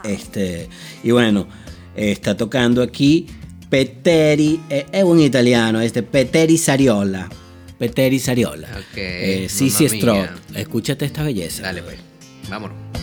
Este, 0.03 0.67
y 1.03 1.11
bueno, 1.11 1.47
eh, 1.95 2.11
está 2.11 2.35
tocando 2.35 2.81
aquí 2.81 3.27
Petteri, 3.69 4.59
eh, 4.71 4.87
es 4.91 5.03
un 5.03 5.19
italiano, 5.19 5.79
este 5.81 6.01
Petteri 6.01 6.57
Sariola. 6.57 7.29
Petteri 7.77 8.17
Sariola. 8.17 8.69
Ok, 8.69 8.97
Eh, 8.97 9.47
Strut. 9.49 10.15
mía. 10.15 10.35
Escúchate 10.55 11.05
esta 11.05 11.21
belleza. 11.21 11.61
Dale, 11.61 11.83
pues. 11.83 11.97
Vámonos. 12.49 13.02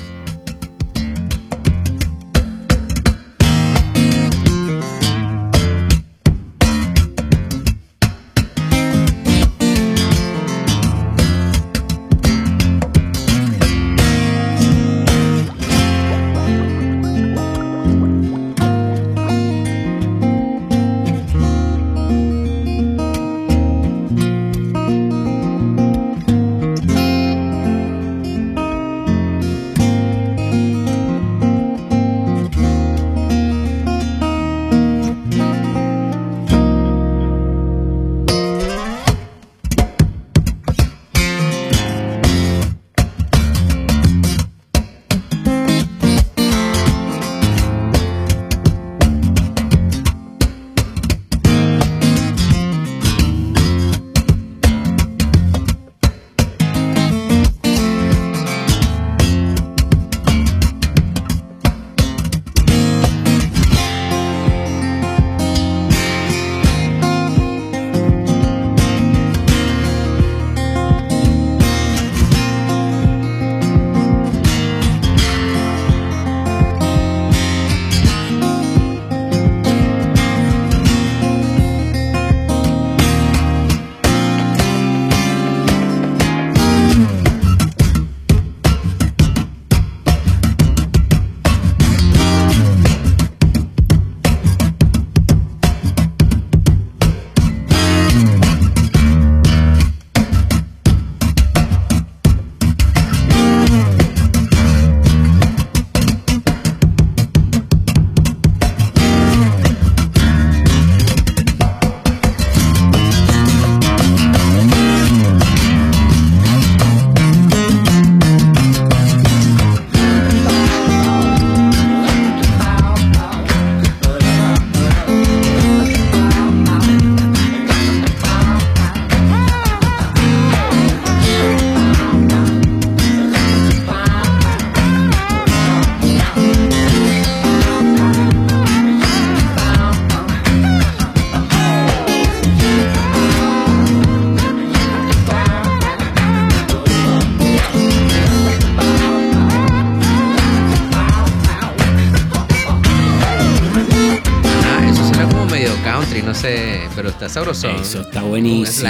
No 156.23 156.35
sé, 156.35 156.81
pero 156.95 157.09
está 157.11 157.29
sabrosón. 157.29 157.77
Eso 157.81 158.03
está 158.03 158.23
buenísimo. 158.23 158.89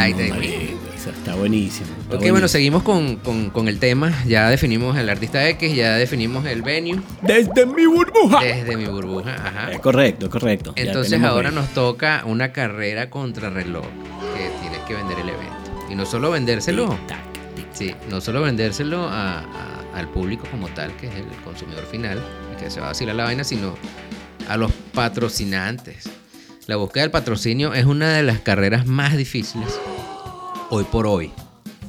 Eso 0.95 1.11
está 1.11 1.35
buenísimo. 1.35 1.89
está 2.03 2.17
Ok, 2.17 2.31
bueno, 2.31 2.47
seguimos 2.49 2.83
con, 2.83 3.17
con- 3.17 3.49
con 3.51 3.69
el 3.69 3.79
tema. 3.79 4.13
Ya 4.27 4.49
definimos 4.51 4.99
el 4.99 5.09
artista 5.09 5.49
X, 5.49 5.75
ya 5.75 5.95
definimos 5.97 6.45
el 6.47 6.61
venue 6.63 7.01
Desde 7.23 7.65
mi 7.65 7.87
burbuja. 7.87 8.41
desde 8.45 8.77
mi 8.77 8.85
burbuja. 8.87 9.35
Ajá. 9.35 9.73
Eh, 9.73 9.79
correcto, 9.81 10.29
correcto. 10.29 10.73
Entonces 10.77 11.23
ahora 11.23 11.49
venue. 11.51 11.63
nos 11.63 11.71
toca 11.75 12.23
una 12.27 12.53
carrera 12.53 13.09
contra 13.09 13.49
reloj 13.49 13.85
que 14.37 14.51
tienes 14.61 14.81
que 14.87 14.95
vender 14.95 15.19
el 15.21 15.29
evento. 15.31 15.87
Y 15.89 15.95
no 15.95 16.05
solo 16.05 16.31
vendérselo, 16.31 16.89
Tic-tac, 16.91 17.17
sí, 17.73 17.95
no 18.11 18.21
solo 18.21 18.43
vendérselo 18.43 19.09
a- 19.09 19.39
a- 19.41 19.45
al 19.95 20.09
público 20.09 20.45
como 20.51 20.69
tal, 20.69 20.95
que 20.97 21.07
es 21.09 21.15
el 21.15 21.25
consumidor 21.45 21.85
final, 21.87 22.23
el 22.53 22.57
que 22.63 22.71
se 22.71 22.79
va 22.81 22.87
a 22.87 22.89
vacilar 22.91 23.17
la 23.17 23.25
vaina, 23.25 23.43
sino 23.43 23.75
a 24.49 24.57
los 24.59 24.71
patrocinantes. 24.93 26.09
La 26.67 26.77
búsqueda 26.77 27.03
del 27.03 27.11
patrocinio 27.11 27.75
es 27.75 27.85
una 27.85 28.15
de 28.15 28.23
las 28.23 28.41
carreras 28.41 28.87
más 28.87 29.17
difíciles 29.17 29.79
hoy 30.69 30.85
por 30.85 31.07
hoy. 31.07 31.33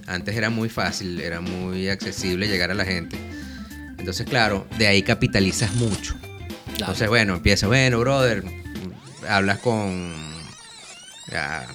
Antes 0.07 0.35
era 0.35 0.49
muy 0.49 0.69
fácil, 0.69 1.19
era 1.21 1.41
muy 1.41 1.89
accesible 1.89 2.47
llegar 2.47 2.71
a 2.71 2.73
la 2.73 2.85
gente. 2.85 3.17
Entonces, 3.97 4.25
claro, 4.27 4.65
de 4.77 4.87
ahí 4.87 5.03
capitalizas 5.03 5.75
mucho. 5.75 6.15
Entonces, 6.71 7.07
bueno, 7.09 7.35
empieza, 7.35 7.67
bueno, 7.67 7.99
brother, 7.99 8.43
hablas 9.27 9.59
con 9.59 10.13
ah, 11.33 11.65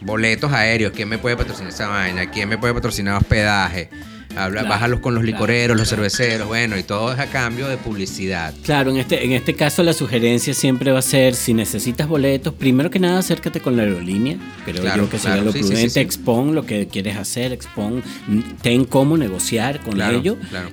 boletos 0.00 0.52
aéreos, 0.52 0.92
¿quién 0.94 1.08
me 1.08 1.18
puede 1.18 1.36
patrocinar 1.36 1.72
esa 1.72 1.88
vaina? 1.88 2.30
¿Quién 2.30 2.48
me 2.48 2.58
puede 2.58 2.74
patrocinar 2.74 3.16
hospedaje? 3.16 3.90
Habla, 4.36 4.60
Claro, 4.60 4.68
bájalos 4.68 5.00
con 5.00 5.14
los 5.14 5.22
claro, 5.22 5.36
licoreros, 5.36 5.76
los 5.76 5.88
cerveceros, 5.88 6.46
bueno, 6.46 6.78
y 6.78 6.82
todo 6.82 7.12
es 7.12 7.18
a 7.18 7.26
cambio 7.26 7.66
de 7.68 7.76
publicidad. 7.76 8.54
Claro, 8.62 8.90
en 8.90 8.98
este, 8.98 9.24
en 9.24 9.32
este 9.32 9.54
caso 9.54 9.82
la 9.82 9.92
sugerencia 9.92 10.54
siempre 10.54 10.92
va 10.92 11.00
a 11.00 11.02
ser, 11.02 11.34
si 11.34 11.52
necesitas 11.52 12.06
boletos, 12.08 12.54
primero 12.54 12.90
que 12.90 12.98
nada 13.00 13.18
acércate 13.18 13.60
con 13.60 13.76
la 13.76 13.82
aerolínea, 13.82 14.36
creo 14.64 14.82
Claro, 14.82 15.04
yo 15.04 15.10
que 15.10 15.18
sería 15.18 15.34
claro, 15.42 15.46
lo 15.46 15.52
sí, 15.52 15.58
prudente, 15.60 15.90
sí. 15.90 16.00
expon 16.00 16.54
lo 16.54 16.64
que 16.64 16.86
quieres 16.86 17.16
hacer, 17.16 17.52
expon, 17.52 18.02
ten 18.62 18.84
cómo 18.84 19.16
negociar 19.16 19.80
con 19.80 19.94
claro. 19.94 20.22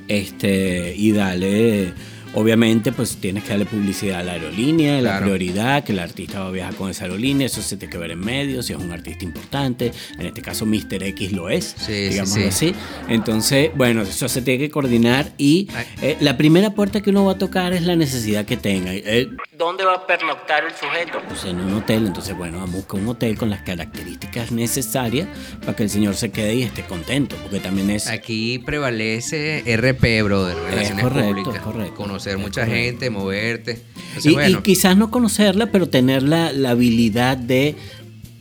este, 0.08 0.94
y 0.96 1.12
dale 1.12 1.94
Obviamente, 2.34 2.92
pues 2.92 3.18
tienes 3.18 3.44
que 3.44 3.50
darle 3.50 3.66
publicidad 3.66 4.20
a 4.20 4.24
la 4.24 4.34
aerolínea, 4.34 5.02
la 5.02 5.20
prioridad, 5.20 5.84
que 5.84 5.92
el 5.92 6.00
artista 6.00 6.42
va 6.42 6.48
a 6.48 6.52
viajar 6.52 6.76
con 6.76 6.90
esa 6.90 7.06
aerolínea, 7.06 7.48
eso 7.48 7.62
se 7.62 7.78
tiene 7.78 7.92
que 7.92 7.98
ver 7.98 8.12
en 8.12 8.20
medios, 8.20 8.68
si 8.68 8.74
es 8.74 8.80
un 8.80 8.92
artista 8.92 9.24
importante, 9.24 9.92
en 10.20 10.26
este 10.26 10.42
caso 10.42 10.66
Mr. 10.66 11.04
X 11.04 11.32
lo 11.32 11.50
es, 11.50 11.76
digamos 11.88 12.38
así. 12.38 12.76
Entonces, 13.08 13.72
bueno, 13.76 14.02
eso 14.02 14.28
se 14.28 14.42
tiene 14.42 14.60
que 14.60 14.70
coordinar 14.70 15.32
y 15.38 15.70
eh, 16.02 16.18
la 16.20 16.38
primera 16.38 16.72
puerta 16.72 17.02
que 17.02 17.10
uno 17.10 17.26
va 17.26 17.34
a 17.34 17.38
tocar 17.38 17.74
es 17.74 17.84
la 17.84 17.96
necesidad 17.96 18.46
que 18.46 18.58
tenga. 18.58 18.94
Eh, 18.94 19.30
¿Dónde 19.58 19.84
va 19.86 19.94
a 19.96 20.06
pernoctar 20.06 20.64
el 20.66 20.74
sujeto? 20.74 21.22
Pues 21.28 21.46
en 21.46 21.60
un 21.60 21.74
hotel, 21.74 22.06
entonces 22.06 22.38
bueno, 22.38 22.66
busca 22.68 22.98
un 22.98 23.08
hotel 23.08 23.38
con 23.38 23.50
las 23.50 23.62
características 23.62 24.52
necesarias 24.52 25.28
para 25.62 25.76
que 25.76 25.84
el 25.84 25.90
señor 25.90 26.16
se 26.16 26.32
quede 26.32 26.56
y 26.56 26.64
esté 26.64 26.84
contento, 26.84 27.36
porque 27.42 27.60
también 27.60 27.90
es... 27.90 28.08
Aquí 28.08 28.60
prevalece 28.60 29.64
RP, 29.66 30.24
brother, 30.24 30.56
relaciones 30.70 31.06
públicas. 31.06 31.62
Conocer 31.96 32.27
mucha 32.36 32.66
gente, 32.66 33.10
moverte. 33.10 33.82
y, 34.24 34.56
quizás 34.58 34.98
no 34.98 35.10
conocerla, 35.10 35.72
pero 35.72 35.88
tener 35.88 36.24
la, 36.24 36.48
habilidad 36.70 37.38
de 37.38 37.76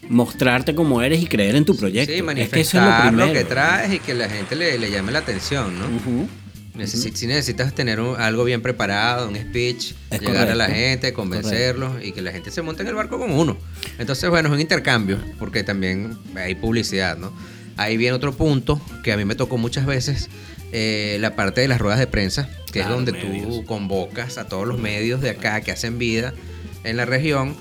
mostrarte 0.09 0.75
como 0.75 1.03
eres 1.03 1.23
y 1.23 1.27
creer 1.27 1.55
en 1.55 1.65
tu 1.65 1.77
proyecto. 1.77 2.13
Sí, 2.13 2.23
manifestar 2.23 3.13
lo, 3.13 3.33
que 3.33 3.45
traes 3.45 3.95
y 3.95 3.99
que 4.01 4.15
la 4.15 4.29
gente 4.29 4.57
le, 4.57 4.91
llame 4.91 5.13
la 5.13 5.21
atención, 5.21 5.79
¿no? 5.79 5.87
Si 6.85 7.27
necesitas 7.27 7.75
tener 7.75 8.01
algo 8.01 8.45
bien 8.45 8.61
preparado, 8.61 9.29
un 9.29 9.37
speech, 9.37 9.95
llegar 10.21 10.51
a 10.51 10.55
la 10.55 10.69
gente, 10.69 11.13
convencerlos 11.13 12.05
y 12.05 12.13
que 12.13 12.21
la 12.21 12.33
gente 12.33 12.51
se 12.51 12.61
monte 12.61 12.83
en 12.83 12.89
el 12.89 12.95
barco 12.95 13.19
con 13.19 13.31
uno. 13.31 13.57
Entonces, 13.99 14.29
bueno, 14.29 14.49
es 14.49 14.55
un 14.55 14.61
intercambio, 14.61 15.19
porque 15.39 15.63
también 15.63 16.19
hay 16.35 16.55
publicidad, 16.55 17.17
¿no? 17.17 17.33
Ahí 17.79 17.97
viene 17.97 18.15
otro 18.15 18.33
punto 18.33 18.81
que 19.03 19.13
a 19.13 19.17
mí 19.17 19.25
me 19.25 19.35
tocó 19.35 19.59
muchas 19.59 19.87
veces, 19.87 20.29
eh, 20.73 21.19
la 21.21 21.37
parte 21.37 21.61
de 21.61 21.69
las 21.69 21.79
ruedas 21.79 21.99
de 21.99 22.07
prensa, 22.07 22.49
que 22.77 22.83
es 22.83 22.89
donde 22.89 23.13
tú 23.15 23.65
convocas 23.65 24.37
a 24.37 24.49
todos 24.49 24.67
los 24.69 24.79
medios 24.79 25.23
de 25.23 25.31
acá 25.31 25.63
que 25.63 25.73
hacen 25.73 25.99
vida 25.99 26.35
en 26.85 26.99
la 26.99 27.07
región 27.07 27.57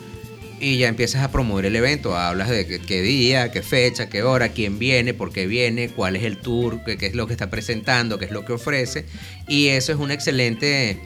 y 0.60 0.77
ya 0.77 0.89
empiezas 0.89 1.24
a 1.24 1.31
promover 1.31 1.65
el 1.65 1.75
evento. 1.77 2.17
Hablas 2.17 2.50
de 2.50 2.65
qué, 2.65 3.01
día, 3.01 3.50
qué 3.50 3.62
fecha, 3.62 4.10
qué 4.10 4.24
hora, 4.24 4.50
quién 4.50 4.77
viene, 4.77 5.13
por 5.13 5.31
qué 5.31 5.48
viene, 5.48 5.88
cuál 5.88 6.17
es 6.17 6.24
el 6.24 6.38
tour, 6.38 6.84
qué, 6.84 6.98
es 7.00 7.15
lo 7.15 7.27
que 7.27 7.34
está 7.34 7.50
presentando, 7.50 8.19
qué 8.19 8.25
es 8.25 8.31
lo 8.31 8.43
que 8.43 8.51
ofrece. 8.51 9.05
Y 9.48 9.69
eso 9.69 9.93
es 9.93 10.00
una 10.00 10.13
excelente 10.13 11.00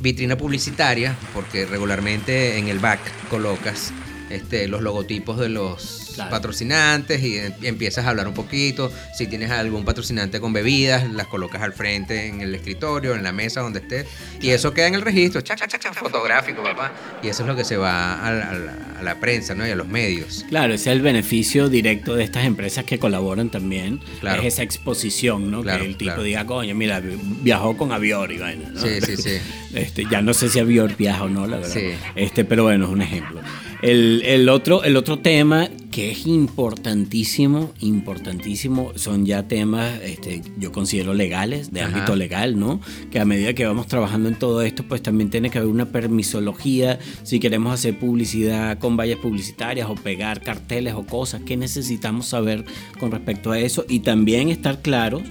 vitrina 0.00 0.36
publicitaria 0.36 1.16
porque 1.32 1.64
regularmente 1.64 2.58
en 2.58 2.66
el 2.66 2.80
back 2.80 2.98
colocas 3.30 3.92
este, 4.28 4.66
los 4.66 4.82
logotipos 4.82 5.38
de 5.38 5.50
los 5.50 6.01
patrocinantes 6.16 7.22
y, 7.22 7.38
empiezas 7.62 8.06
a 8.06 8.10
hablar 8.10 8.28
un 8.28 8.34
poquito. 8.34 8.92
Si 9.14 9.26
tienes 9.26 9.50
algún 9.50 9.84
patrocinante 9.84 10.40
con 10.40 10.52
bebidas, 10.52 11.10
las 11.10 11.26
colocas 11.26 11.62
al 11.62 11.72
frente 11.72 12.26
en 12.26 12.40
el 12.40 12.54
escritorio, 12.54 13.14
en 13.14 13.22
la 13.22 13.32
mesa 13.32 13.60
donde 13.60 13.80
estés. 13.80 14.06
Y 14.40 14.50
eso 14.50 14.72
queda 14.72 14.88
en 14.88 14.94
el 14.94 15.02
registro, 15.02 15.40
cha, 15.40 15.56
cha, 15.56 15.66
cha, 15.66 15.92
fotográfico, 15.92 16.62
papá. 16.62 16.92
Y 17.22 17.28
eso 17.28 17.42
es 17.42 17.48
lo 17.48 17.56
que 17.56 17.64
se 17.64 17.76
va 17.76 18.26
a 18.26 19.02
la, 19.02 19.20
prensa 19.20 19.54
¿no? 19.54 19.66
y 19.66 19.70
a 19.70 19.76
los 19.76 19.86
medios. 19.86 20.44
Claro, 20.48 20.74
ese 20.74 20.90
es 20.90 20.96
el 20.96 21.02
beneficio 21.02 21.68
directo 21.68 22.14
de 22.14 22.24
estas 22.24 22.44
empresas 22.44 22.84
que 22.84 22.98
colaboran 22.98 23.50
también. 23.50 24.00
Claro. 24.20 24.42
Es 24.42 24.54
esa 24.54 24.62
exposición, 24.62 25.50
¿no? 25.50 25.62
que 25.62 25.74
el 25.74 25.96
tipo 25.96 26.22
diga, 26.22 26.46
coño, 26.46 26.74
mira, 26.74 27.00
viajó 27.02 27.76
con 27.76 27.92
Avior 27.92 28.30
y 28.32 28.38
vaina. 28.38 28.72
Sí, 28.76 29.00
sí, 29.00 29.16
sí. 29.16 29.38
Este, 29.72 30.04
ya 30.10 30.20
no 30.20 30.34
sé 30.34 30.50
si 30.50 30.58
Avior 30.58 30.94
viaja 30.96 31.24
o 31.24 31.28
no, 31.30 31.46
la 31.46 31.56
verdad. 31.56 31.76
Este, 32.14 32.44
pero 32.44 32.64
bueno, 32.64 32.84
es 32.84 32.90
un 32.90 33.00
ejemplo. 33.00 33.40
El, 33.82 34.48
otro, 34.48 34.84
el 34.84 34.96
otro 34.96 35.18
tema 35.18 35.68
que 35.92 36.10
es 36.10 36.26
importantísimo, 36.26 37.70
importantísimo, 37.80 38.92
son 38.96 39.26
ya 39.26 39.46
temas, 39.46 40.00
este, 40.02 40.42
yo 40.58 40.72
considero 40.72 41.12
legales, 41.12 41.70
de 41.70 41.82
ámbito 41.82 42.16
legal, 42.16 42.58
¿no? 42.58 42.80
Que 43.10 43.20
a 43.20 43.26
medida 43.26 43.52
que 43.52 43.66
vamos 43.66 43.86
trabajando 43.86 44.30
en 44.30 44.36
todo 44.36 44.62
esto, 44.62 44.84
pues 44.88 45.02
también 45.02 45.28
tiene 45.28 45.50
que 45.50 45.58
haber 45.58 45.70
una 45.70 45.84
permisología, 45.84 46.98
si 47.24 47.38
queremos 47.38 47.74
hacer 47.74 47.98
publicidad 47.98 48.78
con 48.78 48.96
vallas 48.96 49.18
publicitarias 49.18 49.88
o 49.90 49.94
pegar 49.94 50.40
carteles 50.40 50.94
o 50.94 51.04
cosas, 51.04 51.42
¿qué 51.44 51.58
necesitamos 51.58 52.26
saber 52.26 52.64
con 52.98 53.10
respecto 53.10 53.52
a 53.52 53.58
eso? 53.58 53.84
Y 53.86 54.00
también 54.00 54.48
estar 54.48 54.80
claros 54.80 55.22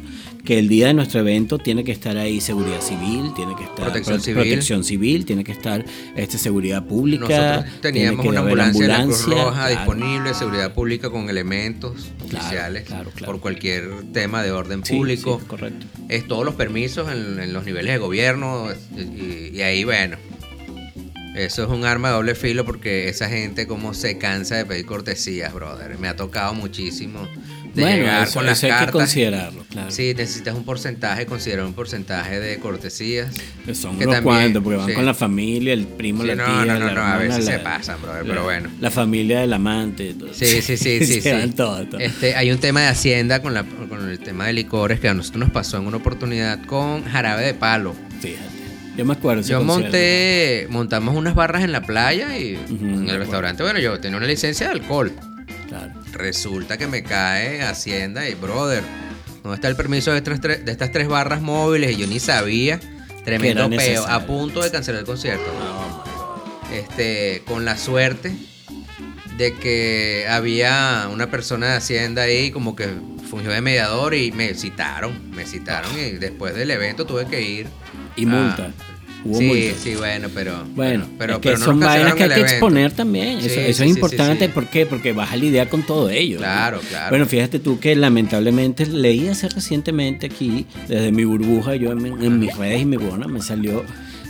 que 0.44 0.60
el 0.60 0.68
día 0.68 0.88
de 0.88 0.94
nuestro 0.94 1.20
evento 1.20 1.58
tiene 1.58 1.84
que 1.84 1.92
estar 1.92 2.18
ahí 2.18 2.42
seguridad 2.42 2.82
civil, 2.82 3.34
tiene 3.36 3.56
que 3.56 3.64
estar 3.64 3.86
protección, 3.86 4.84
civil. 4.84 5.26
tiene 5.26 5.44
que 5.44 5.52
estar 5.52 5.86
este, 6.16 6.38
seguridad 6.38 6.86
pública. 6.86 7.28
Nosotros 7.28 7.82
teníamos 7.82 8.26
una 8.26 8.40
ambulancia, 8.40 8.88
la 8.88 9.04
Cruz 9.04 9.26
Roja 9.26 9.68
disponible, 9.70 10.34
seguridad 10.34 10.74
pública 10.74 11.10
con 11.10 11.30
elementos 11.30 12.12
oficiales 12.24 12.86
por 13.26 13.40
cualquier 13.40 13.90
tema 14.14 14.44
de 14.44 14.52
orden 14.52 14.82
público. 14.82 15.42
correcto. 15.48 15.86
Es 16.10 16.28
todos 16.28 16.46
los 16.46 16.56
permisos 16.56 17.12
en, 17.12 17.54
los 17.54 17.66
niveles 17.66 17.94
de 17.94 17.98
gobierno 17.98 18.68
y, 18.96 19.58
y 19.58 19.62
ahí, 19.62 19.84
bueno, 19.84 20.18
eso 21.36 21.64
es 21.64 21.70
un 21.70 21.86
arma 21.86 22.10
de 22.10 22.16
doble 22.16 22.36
filo 22.36 22.66
porque 22.66 23.08
esa 23.08 23.30
gente 23.30 23.68
como 23.68 23.94
se 23.94 24.18
cansa 24.18 24.56
de 24.56 24.66
pedir 24.66 24.86
cortesías, 24.86 25.54
brother. 25.54 25.98
Me 25.98 26.08
ha 26.08 26.16
tocado 26.16 26.54
muchísimo 26.54 27.28
de 27.74 27.84
bueno, 27.84 27.98
llegar 27.98 28.30
con 28.32 28.46
las 28.46 28.64
hay 28.66 28.86
que 28.86 28.92
considerarlo, 28.92 29.64
claro. 29.70 29.92
Sí, 29.92 30.14
necesitas 30.16 30.56
un 30.56 30.66
porcentaje, 30.66 31.26
considerar 31.26 31.66
un 31.66 31.74
porcentaje 31.74 32.40
de 32.40 32.58
cortesías. 32.58 33.34
Que 33.66 33.74
son 33.74 33.96
unos 33.96 34.22
cuantos, 34.22 34.62
porque 34.62 34.78
van 34.78 34.94
con 34.94 35.06
la 35.06 35.14
familia, 35.14 35.72
el 35.74 35.88
primo, 35.88 36.24
la 36.24 36.36
tía, 36.36 36.46
no, 36.46 36.66
no, 36.66 36.80
no, 36.80 36.94
no, 36.94 37.02
a 37.02 37.18
veces 37.18 37.46
se 37.46 37.60
pasan, 37.60 38.02
brother, 38.02 38.24
pero 38.28 38.44
bueno. 38.44 38.70
La 38.82 38.92
familia 38.92 39.40
del 39.40 39.54
amante. 39.54 40.14
Todo. 40.14 40.34
Sí, 40.34 40.62
sí, 40.62 40.76
sí, 40.76 41.00
sí. 41.06 41.22
sí. 41.22 41.32
Este, 42.00 42.36
hay 42.36 42.52
un 42.52 42.58
tema 42.58 42.82
de 42.82 42.88
Hacienda 42.88 43.42
con, 43.42 43.54
la, 43.54 43.64
con 43.64 44.10
el 44.10 44.20
tema 44.20 44.48
de 44.48 44.54
licores 44.54 45.00
que 45.00 45.08
a 45.08 45.14
nosotros 45.14 45.40
nos 45.40 45.52
pasó 45.52 45.78
en 45.78 45.88
una 45.88 45.98
oportunidad 45.98 46.66
con 46.66 47.06
jarabe 47.06 47.46
de 47.46 47.54
palo. 47.54 47.96
Fíjate. 48.20 48.61
Yo 48.98 49.06
me 49.06 49.14
acuerdo. 49.14 49.42
Yo 49.42 49.64
monté, 49.64 50.68
montamos 50.70 51.16
unas 51.16 51.36
barras 51.36 51.64
en 51.64 51.72
la 51.72 51.82
playa 51.82 52.38
y 52.38 52.56
en 52.70 53.10
el 53.10 53.18
restaurante, 53.18 53.64
bueno, 53.64 53.80
yo 53.80 54.00
tenía 54.00 54.18
una 54.18 54.28
licencia 54.28 54.68
de 54.68 54.74
alcohol. 54.74 55.12
Resulta 56.14 56.78
que 56.78 56.88
me 56.88 57.04
cae 57.04 57.62
Hacienda 57.62 58.28
y, 58.28 58.36
brother, 58.36 58.84
¿dónde 59.42 59.56
está 59.56 59.70
el 59.70 59.76
permiso 59.76 60.12
de 60.12 60.18
estas, 60.18 60.42
tres, 60.42 60.66
de 60.66 60.72
estas 60.72 60.92
tres 60.92 61.08
barras 61.08 61.42
móviles? 61.42 61.92
Y 61.92 61.96
yo 61.96 62.08
ni 62.08 62.20
sabía. 62.20 62.80
Tremendo 63.24 63.70
peo. 63.70 64.06
A 64.08 64.26
punto 64.26 64.62
de 64.62 64.72
cancelar 64.72 65.00
el 65.02 65.06
concierto. 65.06 65.46
Este, 66.74 67.44
con 67.46 67.66
la 67.66 67.78
suerte 67.78 68.34
de 69.38 69.54
que 69.56 70.26
había 70.30 71.08
una 71.12 71.30
persona 71.30 71.68
de 71.72 71.78
Hacienda 71.78 72.24
ahí 72.24 72.52
como 72.52 72.76
que 72.76 72.88
fungió 73.30 73.52
de 73.52 73.62
mediador 73.62 74.14
y 74.14 74.32
me 74.32 74.54
citaron, 74.54 75.32
me 75.32 75.46
citaron 75.46 75.92
y 75.98 76.12
después 76.12 76.54
del 76.54 76.72
evento 76.72 77.06
tuve 77.06 77.26
que 77.26 77.42
ir. 77.42 77.68
Y 78.22 78.26
multa 78.26 78.72
sí, 79.38 79.74
sí, 79.78 79.96
bueno, 79.96 80.30
pero. 80.34 80.66
Bueno, 80.76 81.06
pero, 81.18 81.40
pero, 81.42 81.58
son 81.58 81.80
vainas 81.80 82.16
que 82.16 82.24
hay 82.24 82.30
que 82.30 82.42
exponer 82.42 82.92
también. 82.92 83.40
eso, 83.40 83.60
es 83.60 83.82
importante. 83.82 84.50
¿Por 84.50 84.68
qué? 84.68 84.86
Porque 84.86 85.14
vas 85.14 85.32
a 85.32 85.36
lidiar 85.36 85.70
con 85.70 85.84
todo 85.84 86.10
ello. 86.10 86.38
Claro, 86.38 86.80
claro. 86.90 87.10
Bueno, 87.10 87.26
fíjate 87.26 87.60
tú 87.60 87.80
que 87.80 87.96
lamentablemente 87.96 88.86
leí 88.86 89.28
hace 89.28 89.50
recientemente 89.50 90.28
aquí, 90.28 90.66
desde 90.88 91.12
mi 91.12 91.24
burbuja, 91.24 91.76
yo 91.76 91.92
en, 91.92 92.40
mis 92.40 92.56
redes 92.56 92.82
y 92.82 92.86
mi 92.86 92.98
buena, 92.98 93.28
me 93.28 93.42
salió 93.42 93.84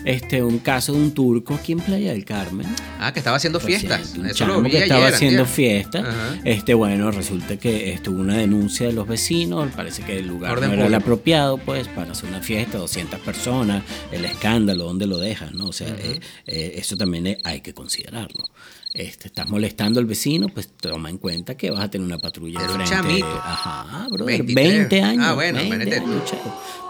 este, 0.05 0.43
un 0.43 0.59
caso 0.59 0.93
de 0.93 0.99
un 0.99 1.11
turco 1.11 1.55
aquí 1.55 1.73
en 1.73 1.79
Playa 1.79 2.11
del 2.11 2.25
Carmen. 2.25 2.67
Ah, 2.99 3.13
que 3.13 3.19
estaba 3.19 3.37
haciendo 3.37 3.59
fiestas. 3.59 4.15
Eso 4.15 4.45
lo 4.45 4.61
vi 4.61 4.71
que 4.71 4.83
estaba 4.83 5.07
haciendo 5.07 5.45
fiestas. 5.45 6.05
Este, 6.43 6.73
bueno, 6.73 7.11
resulta 7.11 7.57
que 7.57 7.93
estuvo 7.93 8.21
una 8.21 8.37
denuncia 8.37 8.87
de 8.87 8.93
los 8.93 9.07
vecinos. 9.07 9.71
Parece 9.75 10.03
que 10.03 10.19
el 10.19 10.27
lugar 10.27 10.59
no 10.61 10.73
era 10.73 10.87
el 10.87 10.93
apropiado, 10.93 11.57
pues, 11.57 11.87
para 11.87 12.11
hacer 12.11 12.29
una 12.29 12.41
fiesta, 12.41 12.77
200 12.77 13.19
personas, 13.19 13.83
el 14.11 14.25
escándalo, 14.25 14.85
¿dónde 14.85 15.07
lo 15.07 15.17
dejas? 15.17 15.53
¿no? 15.53 15.65
O 15.67 15.73
sea, 15.73 15.87
eh, 15.89 16.19
eh, 16.47 16.73
eso 16.75 16.97
también 16.97 17.37
hay 17.43 17.61
que 17.61 17.73
considerarlo 17.73 18.45
este, 18.93 19.27
estás 19.27 19.47
molestando 19.47 20.01
al 20.01 20.05
vecino, 20.05 20.49
pues 20.49 20.67
toma 20.67 21.09
en 21.09 21.17
cuenta 21.17 21.55
que 21.55 21.71
vas 21.71 21.79
a 21.79 21.89
tener 21.89 22.05
una 22.05 22.17
patrulla 22.17 22.59
Pero 22.59 22.75
un 22.75 22.83
chamito. 22.83 23.25
Ajá, 23.25 24.07
brother, 24.11 24.43
20 24.43 25.01
años. 25.01 25.25
Ah, 25.25 25.33
bueno, 25.33 25.59
20 25.59 25.95
años, 25.95 26.23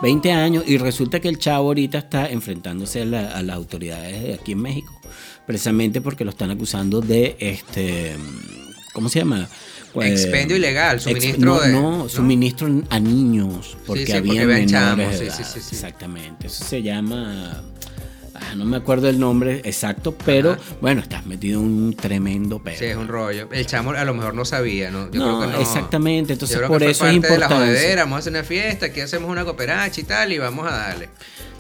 20 0.02 0.32
años. 0.32 0.64
Y 0.66 0.78
resulta 0.80 1.20
que 1.20 1.30
el 1.30 1.38
chavo 1.38 1.68
ahorita 1.68 2.00
está 2.00 2.28
enfrentándose 2.28 3.04
a, 3.04 3.06
las 3.06 3.56
autoridades 3.56 4.24
de 4.24 4.34
aquí 4.34 4.54
en 4.54 4.62
México. 4.62 5.00
Precisamente 5.46 6.02
porque 6.02 6.24
lo 6.26 6.32
están 6.32 6.50
acusando 6.50 7.02
de 7.02 7.36
este. 7.40 8.16
¿Cómo 8.94 9.08
se 9.08 9.20
llama? 9.20 9.48
Pues, 9.94 10.24
Expendio 10.24 10.56
ilegal, 10.56 11.00
suministro 11.00 11.46
no, 11.46 11.60
de. 11.60 11.72
No, 11.72 12.10
suministro 12.10 12.68
a 12.90 13.00
niños. 13.00 13.78
Porque 13.86 14.08
sí, 14.08 14.12
sí, 14.12 14.18
había 14.18 14.46
menores. 14.46 15.20
sí, 15.20 15.44
sí, 15.44 15.60
sí, 15.62 15.76
Exactamente. 15.76 16.48
Eso 16.48 16.66
se 16.66 16.82
llama 16.82 17.62
no 18.56 18.66
me 18.66 18.78
acuerdo 18.78 19.10
el 19.10 19.20
nombre 19.20 19.62
exacto, 19.64 20.16
pero 20.26 20.58
bueno, 20.82 21.02
estás 21.02 21.26
metido 21.26 21.60
en 21.60 21.66
un 21.66 21.96
tremendo 21.96 22.60
pedo. 22.60 22.78
Sí, 22.78 22.86
es 22.86 22.98
un 22.98 23.08
rollo. 23.08 23.48
El 23.52 23.66
chamo 23.66 23.92
a 23.92 24.04
lo 24.04 24.14
mejor 24.14 24.34
no 24.34 24.46
sabía, 24.46 24.92
¿no? 24.92 25.12
Yo 25.12 25.20
no, 25.20 25.40
creo 25.40 25.52
que 25.52 25.58
no. 25.58 25.62
exactamente. 25.62 26.34
Entonces, 26.34 26.60
por 26.62 26.84
eso 26.84 27.08
es 27.08 27.16
importante. 27.16 27.54
De 27.54 27.60
la 27.60 27.66
jodedera, 27.66 28.04
vamos 28.04 28.18
a 28.18 28.20
hacer 28.20 28.34
una 28.34 28.44
fiesta, 28.44 28.88
aquí 28.88 29.02
hacemos 29.02 29.30
una 29.30 29.44
cooperacha 29.46 30.02
y 30.02 30.04
tal, 30.04 30.34
y 30.34 30.38
vamos 30.38 30.68
a 30.68 30.72
darle. 30.72 31.10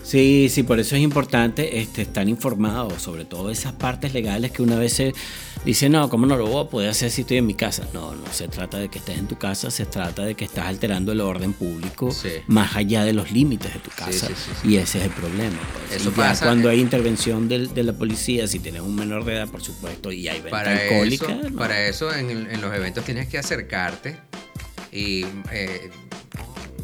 Sí, 0.03 0.49
sí, 0.49 0.63
por 0.63 0.79
eso 0.79 0.95
es 0.95 1.01
importante 1.01 1.79
este, 1.79 2.01
estar 2.01 2.27
informado 2.27 2.97
sobre 2.99 3.25
todo 3.25 3.49
esas 3.49 3.73
partes 3.73 4.13
legales 4.13 4.51
que 4.51 4.61
una 4.61 4.75
vez 4.75 4.93
se 4.93 5.13
dice, 5.63 5.89
no, 5.89 6.09
¿cómo 6.09 6.25
no 6.25 6.37
lo 6.37 6.47
voy 6.47 6.65
a 6.65 6.69
poder 6.69 6.89
hacer 6.89 7.11
si 7.11 7.21
estoy 7.21 7.37
en 7.37 7.45
mi 7.45 7.53
casa? 7.53 7.87
No, 7.93 8.15
no 8.15 8.33
se 8.33 8.47
trata 8.47 8.77
de 8.77 8.89
que 8.89 8.99
estés 8.99 9.19
en 9.19 9.27
tu 9.27 9.37
casa, 9.37 9.69
se 9.69 9.85
trata 9.85 10.23
de 10.23 10.35
que 10.35 10.45
estás 10.45 10.65
alterando 10.65 11.11
el 11.11 11.21
orden 11.21 11.53
público 11.53 12.13
más 12.47 12.75
allá 12.75 13.03
de 13.03 13.13
los 13.13 13.31
límites 13.31 13.73
de 13.73 13.79
tu 13.79 13.91
casa. 13.91 14.29
y 14.63 14.77
ese 14.77 14.99
es 14.99 15.05
el 15.05 15.11
problema. 15.11 15.57
Pues. 15.87 16.01
Eso 16.01 16.11
pasa. 16.11 16.45
Cuando 16.45 16.69
hay 16.69 16.79
intervención 16.79 17.47
de, 17.47 17.83
la 17.83 17.93
policía, 17.93 18.47
si 18.47 18.59
tienes 18.59 18.81
un 18.81 18.95
menor 18.95 19.23
de 19.25 19.33
edad, 19.35 19.47
por 19.47 19.61
supuesto, 19.61 20.11
y 20.11 20.27
hay 20.27 20.41
venta 20.41 20.51
para 20.51 20.71
alcohólica. 20.71 21.31
Eso, 21.31 21.55
Para 21.55 21.87
eso 21.87 22.13
en, 22.13 22.29
en, 22.31 22.61
los 22.61 22.73
eventos 22.75 23.05
tienes 23.05 23.27
que 23.27 23.37
acercarte 23.37 24.17
y 24.91 25.25
eh, 25.51 25.89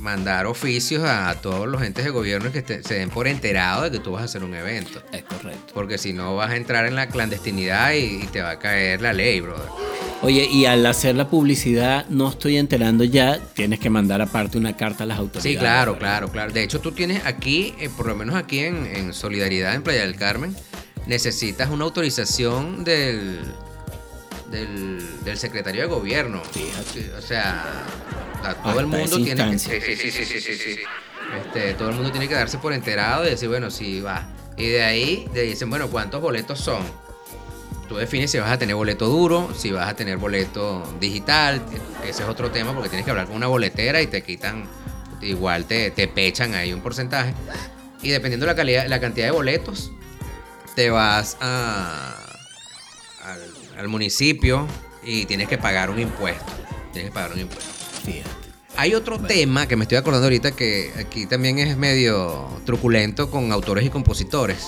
mandar 0.08 0.46
oficios 0.46 1.04
a, 1.04 1.36
todos 1.41 1.67
los 1.67 1.82
entes 1.82 2.06
de 2.06 2.12
gobierno 2.12 2.50
que 2.50 2.62
se 2.62 2.93
den 2.93 3.10
por 3.10 3.28
enterado 3.28 3.84
de 3.84 3.91
que 3.91 4.00
tú 4.00 4.13
vas 4.13 4.22
a 4.22 4.26
hacer 4.26 4.41
un 4.41 4.56
evento. 4.56 5.04
Es 5.12 5.24
correcto. 5.24 5.74
Porque 5.74 5.98
si 5.98 6.13
no 6.13 6.34
vas 6.38 6.52
a 6.52 6.56
entrar 6.56 6.86
en 6.86 6.96
la 6.96 7.10
clandestinidad 7.10 7.91
y, 7.91 8.26
te 8.28 8.41
va 8.41 8.52
a 8.52 8.60
caer 8.60 9.02
la 9.02 9.12
ley, 9.12 9.41
brother. 9.41 9.67
Oye, 10.22 10.48
y 10.50 10.65
al 10.65 10.86
hacer 10.86 11.15
la 11.15 11.28
publicidad, 11.30 12.06
no 12.08 12.30
estoy 12.30 12.56
enterando 12.56 13.04
ya, 13.04 13.38
tienes 13.54 13.82
que 13.82 13.89
mandar 13.89 14.22
aparte 14.22 14.58
una 14.58 14.78
carta 14.78 15.04
a 15.04 15.08
las 15.08 15.20
autoridades. 15.20 15.52
Sí, 15.52 15.58
claro, 15.58 16.00
claro, 16.00 16.32
claro. 16.32 16.54
De 16.54 16.63
hecho, 16.63 16.80
tú 16.80 16.93
tienes 16.93 17.26
aquí, 17.26 17.76
eh, 17.78 17.89
por 17.89 18.08
lo 18.08 18.15
menos 18.15 18.36
aquí 18.36 18.60
en, 18.60 19.13
Solidaridad, 19.13 19.76
en 19.76 19.84
Playa 19.84 20.04
del 20.04 20.15
Carmen, 20.15 20.56
necesitas 21.06 21.70
una 21.70 21.84
autorización 21.84 22.86
del, 22.86 23.41
del, 24.52 25.38
secretario 25.38 25.82
de 25.82 25.88
gobierno. 25.88 26.41
Fíjate. 26.46 27.12
O 27.13 27.22
sea, 27.22 27.84
todo 28.63 28.80
el 28.80 28.88
mundo 28.88 29.17
tiene 29.17 29.52
que. 29.52 29.60
Sí, 29.60 29.71
sí, 29.82 30.12
sí, 30.12 30.26
sí, 30.26 30.41
sí, 30.41 30.80
Este, 31.45 31.73
todo 31.73 31.89
el 31.89 31.95
mundo 31.95 32.12
tiene 32.12 32.28
que 32.28 32.36
darse 32.36 32.58
por 32.58 32.73
enterado 32.73 33.26
y 33.26 33.32
decir, 33.32 33.50
bueno, 33.50 33.69
sí, 33.69 34.02
va. 34.02 34.28
Y 34.58 34.67
de 34.69 34.84
ahí 34.84 35.28
te 35.34 35.41
dicen, 35.41 35.69
bueno, 35.69 35.88
¿cuántos 35.89 36.21
boletos 36.21 36.60
son? 36.60 36.82
Tú 37.88 37.95
defines 37.95 38.32
si 38.32 38.39
vas 38.39 38.52
a 38.52 38.58
tener 38.58 38.76
boleto 38.76 39.08
duro, 39.08 39.54
si 39.56 39.71
vas 39.71 39.88
a 39.88 39.95
tener 39.95 40.17
boleto 40.17 40.84
digital. 41.00 41.62
Ese 42.04 42.23
es 42.23 42.30
otro 42.30 42.52
tema 42.52 42.73
porque 42.73 42.89
tienes 42.89 43.06
que 43.06 43.12
hablar 43.12 43.28
con 43.28 43.36
una 43.36 43.47
boletera 43.47 44.02
y 44.02 44.08
te 44.08 44.23
quitan, 44.23 44.65
igual 45.21 45.65
te, 45.65 45.91
te 45.91 46.08
pechan 46.08 46.54
ahí 46.54 46.73
un 46.73 46.82
porcentaje. 46.82 47.34
Y 48.02 48.10
dependiendo 48.10 48.45
de 48.45 48.52
la, 48.52 48.56
calidad, 48.56 48.88
la 48.88 49.00
cantidad 49.00 49.28
de 49.28 49.32
boletos, 49.32 49.91
te 50.76 50.89
vas 50.89 51.38
a, 51.39 52.15
al, 53.23 53.41
al 53.80 53.88
municipio 53.88 54.67
y 55.04 55.26
tienes 55.26 55.47
que 55.47 55.58
pagar 55.58 55.89
un 55.89 56.00
impuesto. 56.00 56.52
Tienes 56.91 57.12
que 57.12 57.13
pagar 57.13 57.32
un 57.32 57.39
impuesto. 57.39 57.77
Hay 58.76 58.93
otro 58.93 59.20
tema 59.20 59.67
que 59.67 59.76
me 59.76 59.86
estoy 59.86 59.98
acordando 59.98 60.26
ahorita 60.26 60.52
que 60.52 60.91
aquí 61.00 61.26
también 61.26 61.58
es 61.58 61.78
medio 61.78 62.48
truculento 62.65 63.32
con 63.32 63.52
autores 63.52 63.86
y 63.86 63.89
compositores, 63.89 64.67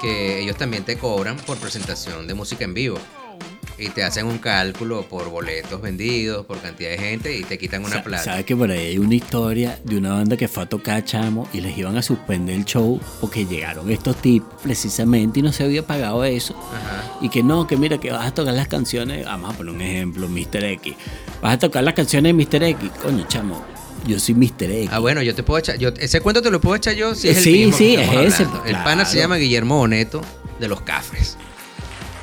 que 0.00 0.40
ellos 0.40 0.56
también 0.56 0.84
te 0.84 0.96
cobran 0.96 1.36
por 1.36 1.58
presentación 1.58 2.26
de 2.26 2.34
música 2.34 2.64
en 2.64 2.74
vivo 2.74 2.98
y 3.80 3.88
te 3.88 4.04
hacen 4.04 4.26
un 4.26 4.38
cálculo 4.38 5.02
por 5.08 5.30
boletos 5.30 5.80
vendidos, 5.80 6.44
por 6.44 6.60
cantidad 6.60 6.90
de 6.90 6.98
gente 6.98 7.36
y 7.36 7.44
te 7.44 7.58
quitan 7.58 7.84
una 7.84 8.02
plata. 8.02 8.24
¿Sabes 8.24 8.44
que 8.44 8.54
por 8.54 8.70
ahí 8.70 8.86
hay 8.88 8.98
una 8.98 9.14
historia 9.14 9.78
de 9.84 9.96
una 9.96 10.12
banda 10.12 10.36
que 10.36 10.48
fue 10.48 10.64
a 10.64 10.66
tocar 10.66 11.04
Chamo 11.04 11.48
y 11.52 11.60
les 11.60 11.76
iban 11.76 11.96
a 11.96 12.02
suspender 12.02 12.56
el 12.56 12.64
show 12.64 13.00
porque 13.20 13.46
llegaron 13.46 13.90
estos 13.90 14.16
tipos 14.16 14.60
precisamente 14.62 15.40
y 15.40 15.42
no 15.42 15.52
se 15.52 15.64
había 15.64 15.86
pagado 15.86 16.22
eso? 16.24 16.54
Y 17.20 17.30
que 17.30 17.42
no, 17.42 17.66
que 17.66 17.76
mira, 17.76 17.98
que 17.98 18.10
vas 18.10 18.26
a 18.26 18.34
tocar 18.34 18.54
las 18.54 18.68
canciones, 18.68 19.24
vamos 19.24 19.54
a 19.54 19.56
poner 19.56 19.74
un 19.74 19.80
ejemplo, 19.80 20.28
Mr. 20.28 20.64
X. 20.64 20.94
Vas 21.40 21.54
a 21.54 21.58
tocar 21.58 21.82
las 21.82 21.94
canciones 21.94 22.36
de 22.36 22.44
Mr. 22.44 22.62
X. 22.64 22.90
Coño, 23.02 23.26
Chamo, 23.28 23.64
yo 24.06 24.18
soy 24.18 24.34
Mr. 24.34 24.70
X. 24.70 24.90
Ah, 24.92 24.98
bueno, 24.98 25.22
yo 25.22 25.34
te 25.34 25.42
puedo 25.42 25.58
echar. 25.58 25.78
Yo, 25.78 25.88
ese 25.98 26.20
cuento 26.20 26.42
te 26.42 26.50
lo 26.50 26.60
puedo 26.60 26.76
echar 26.76 26.94
yo 26.94 27.14
si 27.14 27.28
es 27.28 27.42
sí, 27.42 27.62
el 27.62 27.72
Sí, 27.72 27.94
es 27.94 28.12
ese. 28.12 28.46
El 28.66 28.76
pana 28.76 29.04
se 29.04 29.18
llama 29.18 29.36
Guillermo 29.36 29.78
Boneto 29.78 30.20
de 30.58 30.68
los 30.68 30.82
Cafres. 30.82 31.36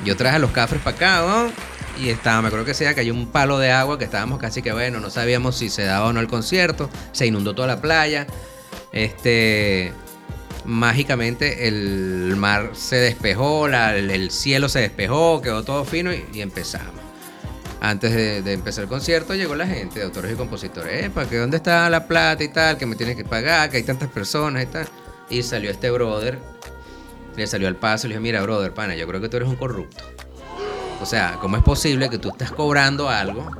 Yo 0.04 0.16
traje 0.16 0.38
los 0.38 0.50
cafres 0.50 0.80
para 0.82 0.96
acá, 0.96 1.20
¿no? 1.26 1.52
Y 2.00 2.10
estaba, 2.10 2.40
me 2.42 2.48
acuerdo 2.48 2.64
que 2.64 2.74
sea 2.74 2.90
hay 2.90 3.10
un 3.10 3.26
palo 3.26 3.58
de 3.58 3.72
agua 3.72 3.98
que 3.98 4.04
estábamos 4.04 4.38
casi 4.38 4.62
que 4.62 4.72
bueno, 4.72 5.00
no 5.00 5.10
sabíamos 5.10 5.56
si 5.56 5.68
se 5.68 5.82
daba 5.82 6.06
o 6.06 6.12
no 6.12 6.20
el 6.20 6.28
concierto. 6.28 6.88
Se 7.12 7.26
inundó 7.26 7.54
toda 7.54 7.68
la 7.68 7.80
playa. 7.80 8.26
Este. 8.92 9.92
Mágicamente 10.64 11.66
el 11.66 12.34
mar 12.36 12.72
se 12.74 12.96
despejó, 12.96 13.68
el, 13.68 14.30
cielo 14.30 14.68
se 14.68 14.80
despejó, 14.80 15.40
quedó 15.40 15.62
todo 15.62 15.84
fino 15.86 16.12
y, 16.12 16.42
empezamos. 16.42 16.94
Antes 17.80 18.12
de, 18.44 18.52
empezar 18.52 18.84
el 18.84 18.90
concierto 18.90 19.34
llegó 19.34 19.54
la 19.54 19.66
gente, 19.66 20.02
autores 20.02 20.30
y 20.32 20.34
compositores, 20.34 21.08
¿para 21.10 21.26
que 21.26 21.38
dónde 21.38 21.56
está 21.56 21.88
la 21.88 22.06
plata 22.06 22.44
y 22.44 22.48
tal? 22.48 22.76
Que 22.76 22.84
me 22.84 22.96
tienen 22.96 23.16
que 23.16 23.24
pagar, 23.24 23.70
que 23.70 23.78
hay 23.78 23.82
tantas 23.82 24.10
personas 24.10 24.64
y 24.64 24.66
tal. 24.66 24.86
Y 25.30 25.42
salió 25.42 25.70
este 25.70 25.90
brother 25.90 26.38
le 27.38 27.46
salió 27.46 27.68
al 27.68 27.76
paso 27.76 28.06
y 28.06 28.10
le 28.10 28.14
dije, 28.14 28.20
mira, 28.22 28.42
brother, 28.42 28.74
pana, 28.74 28.94
yo 28.96 29.06
creo 29.06 29.20
que 29.20 29.28
tú 29.28 29.38
eres 29.38 29.48
un 29.48 29.56
corrupto. 29.56 30.04
O 31.00 31.06
sea, 31.06 31.38
¿cómo 31.40 31.56
es 31.56 31.62
posible 31.62 32.10
que 32.10 32.18
tú 32.18 32.30
estés 32.30 32.50
cobrando 32.50 33.08
algo 33.08 33.50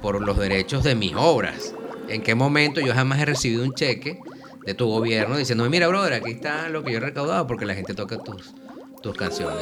por 0.00 0.20
los 0.20 0.38
derechos 0.38 0.82
de 0.82 0.94
mis 0.94 1.14
obras? 1.14 1.74
¿En 2.08 2.22
qué 2.22 2.34
momento 2.34 2.80
yo 2.80 2.94
jamás 2.94 3.20
he 3.20 3.26
recibido 3.26 3.62
un 3.62 3.74
cheque 3.74 4.18
de 4.64 4.74
tu 4.74 4.86
gobierno 4.86 5.36
diciendo, 5.36 5.68
mira, 5.68 5.86
brother, 5.88 6.14
aquí 6.14 6.32
está 6.32 6.68
lo 6.70 6.82
que 6.82 6.92
yo 6.92 6.98
he 6.98 7.00
recaudado 7.00 7.46
porque 7.46 7.66
la 7.66 7.74
gente 7.74 7.94
toca 7.94 8.18
tus, 8.18 8.54
tus 9.02 9.14
canciones? 9.14 9.58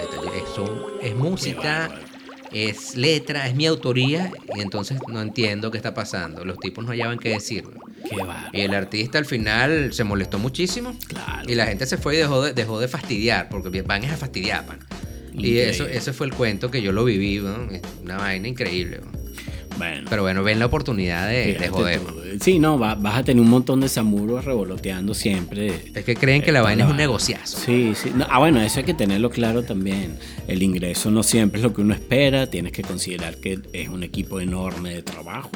Eso 0.52 0.98
es 1.02 1.16
música, 1.16 1.90
es 2.54 2.96
letra, 2.96 3.48
es 3.48 3.54
mi 3.54 3.66
autoría 3.66 4.30
y 4.54 4.60
entonces 4.60 4.98
no 5.08 5.20
entiendo 5.20 5.70
qué 5.70 5.76
está 5.76 5.92
pasando. 5.92 6.44
Los 6.44 6.58
tipos 6.58 6.84
no 6.84 6.92
hallaban 6.92 7.18
qué 7.18 7.30
decirme. 7.30 7.74
Y 8.52 8.60
el 8.60 8.74
artista 8.74 9.18
al 9.18 9.24
final 9.24 9.92
se 9.92 10.04
molestó 10.04 10.38
muchísimo. 10.38 10.96
Y 11.46 11.54
la 11.56 11.66
gente 11.66 11.86
se 11.86 11.98
fue 11.98 12.14
y 12.14 12.18
dejó 12.18 12.42
de, 12.42 12.52
dejó 12.52 12.78
de 12.80 12.88
fastidiar, 12.88 13.48
porque 13.48 13.82
van 13.82 14.04
es 14.04 14.12
a 14.12 14.16
fastidiar, 14.16 14.64
pan. 14.66 14.78
Y 15.32 15.58
eso, 15.58 15.86
ese 15.86 16.12
fue 16.12 16.26
el 16.26 16.32
cuento 16.32 16.70
que 16.70 16.80
yo 16.80 16.92
lo 16.92 17.04
viví, 17.04 17.40
una 17.40 18.16
vaina 18.16 18.46
increíble. 18.46 19.00
Pero 20.08 20.22
bueno, 20.22 20.44
ven 20.44 20.60
la 20.60 20.66
oportunidad 20.66 21.28
de, 21.28 21.54
de 21.54 21.68
joder. 21.68 22.00
Sí, 22.40 22.58
no, 22.58 22.78
vas 22.78 23.16
a 23.16 23.22
tener 23.22 23.42
un 23.42 23.50
montón 23.50 23.80
de 23.80 23.88
samuros 23.88 24.44
revoloteando 24.44 25.14
siempre. 25.14 25.90
Es 25.94 26.04
que 26.04 26.14
creen 26.14 26.42
que 26.42 26.52
la 26.52 26.62
vaina 26.62 26.84
es 26.84 26.90
un 26.90 26.96
negociazo. 26.96 27.58
Sí, 27.58 27.92
sí. 27.94 28.10
ah, 28.28 28.38
bueno, 28.38 28.60
eso 28.60 28.80
hay 28.80 28.84
que 28.84 28.94
tenerlo 28.94 29.30
claro 29.30 29.62
también. 29.62 30.18
El 30.48 30.62
ingreso 30.62 31.10
no 31.10 31.22
siempre 31.22 31.60
es 31.60 31.64
lo 31.64 31.72
que 31.72 31.80
uno 31.80 31.94
espera. 31.94 32.48
Tienes 32.48 32.72
que 32.72 32.82
considerar 32.82 33.36
que 33.36 33.58
es 33.72 33.88
un 33.88 34.02
equipo 34.02 34.40
enorme 34.40 34.94
de 34.94 35.02
trabajo. 35.02 35.50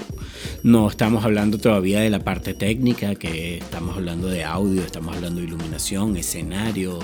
No 0.63 0.89
estamos 0.89 1.25
hablando 1.25 1.59
todavía 1.59 2.01
de 2.01 2.11
la 2.11 2.21
parte 2.21 2.55
técnica, 2.55 3.15
que 3.15 3.59
estamos 3.59 3.97
hablando 3.97 4.29
de 4.29 4.45
audio, 4.45 4.83
estamos 4.83 5.17
hablando 5.17 5.41
de 5.41 5.47
iluminación, 5.47 6.17
escenario 6.17 6.99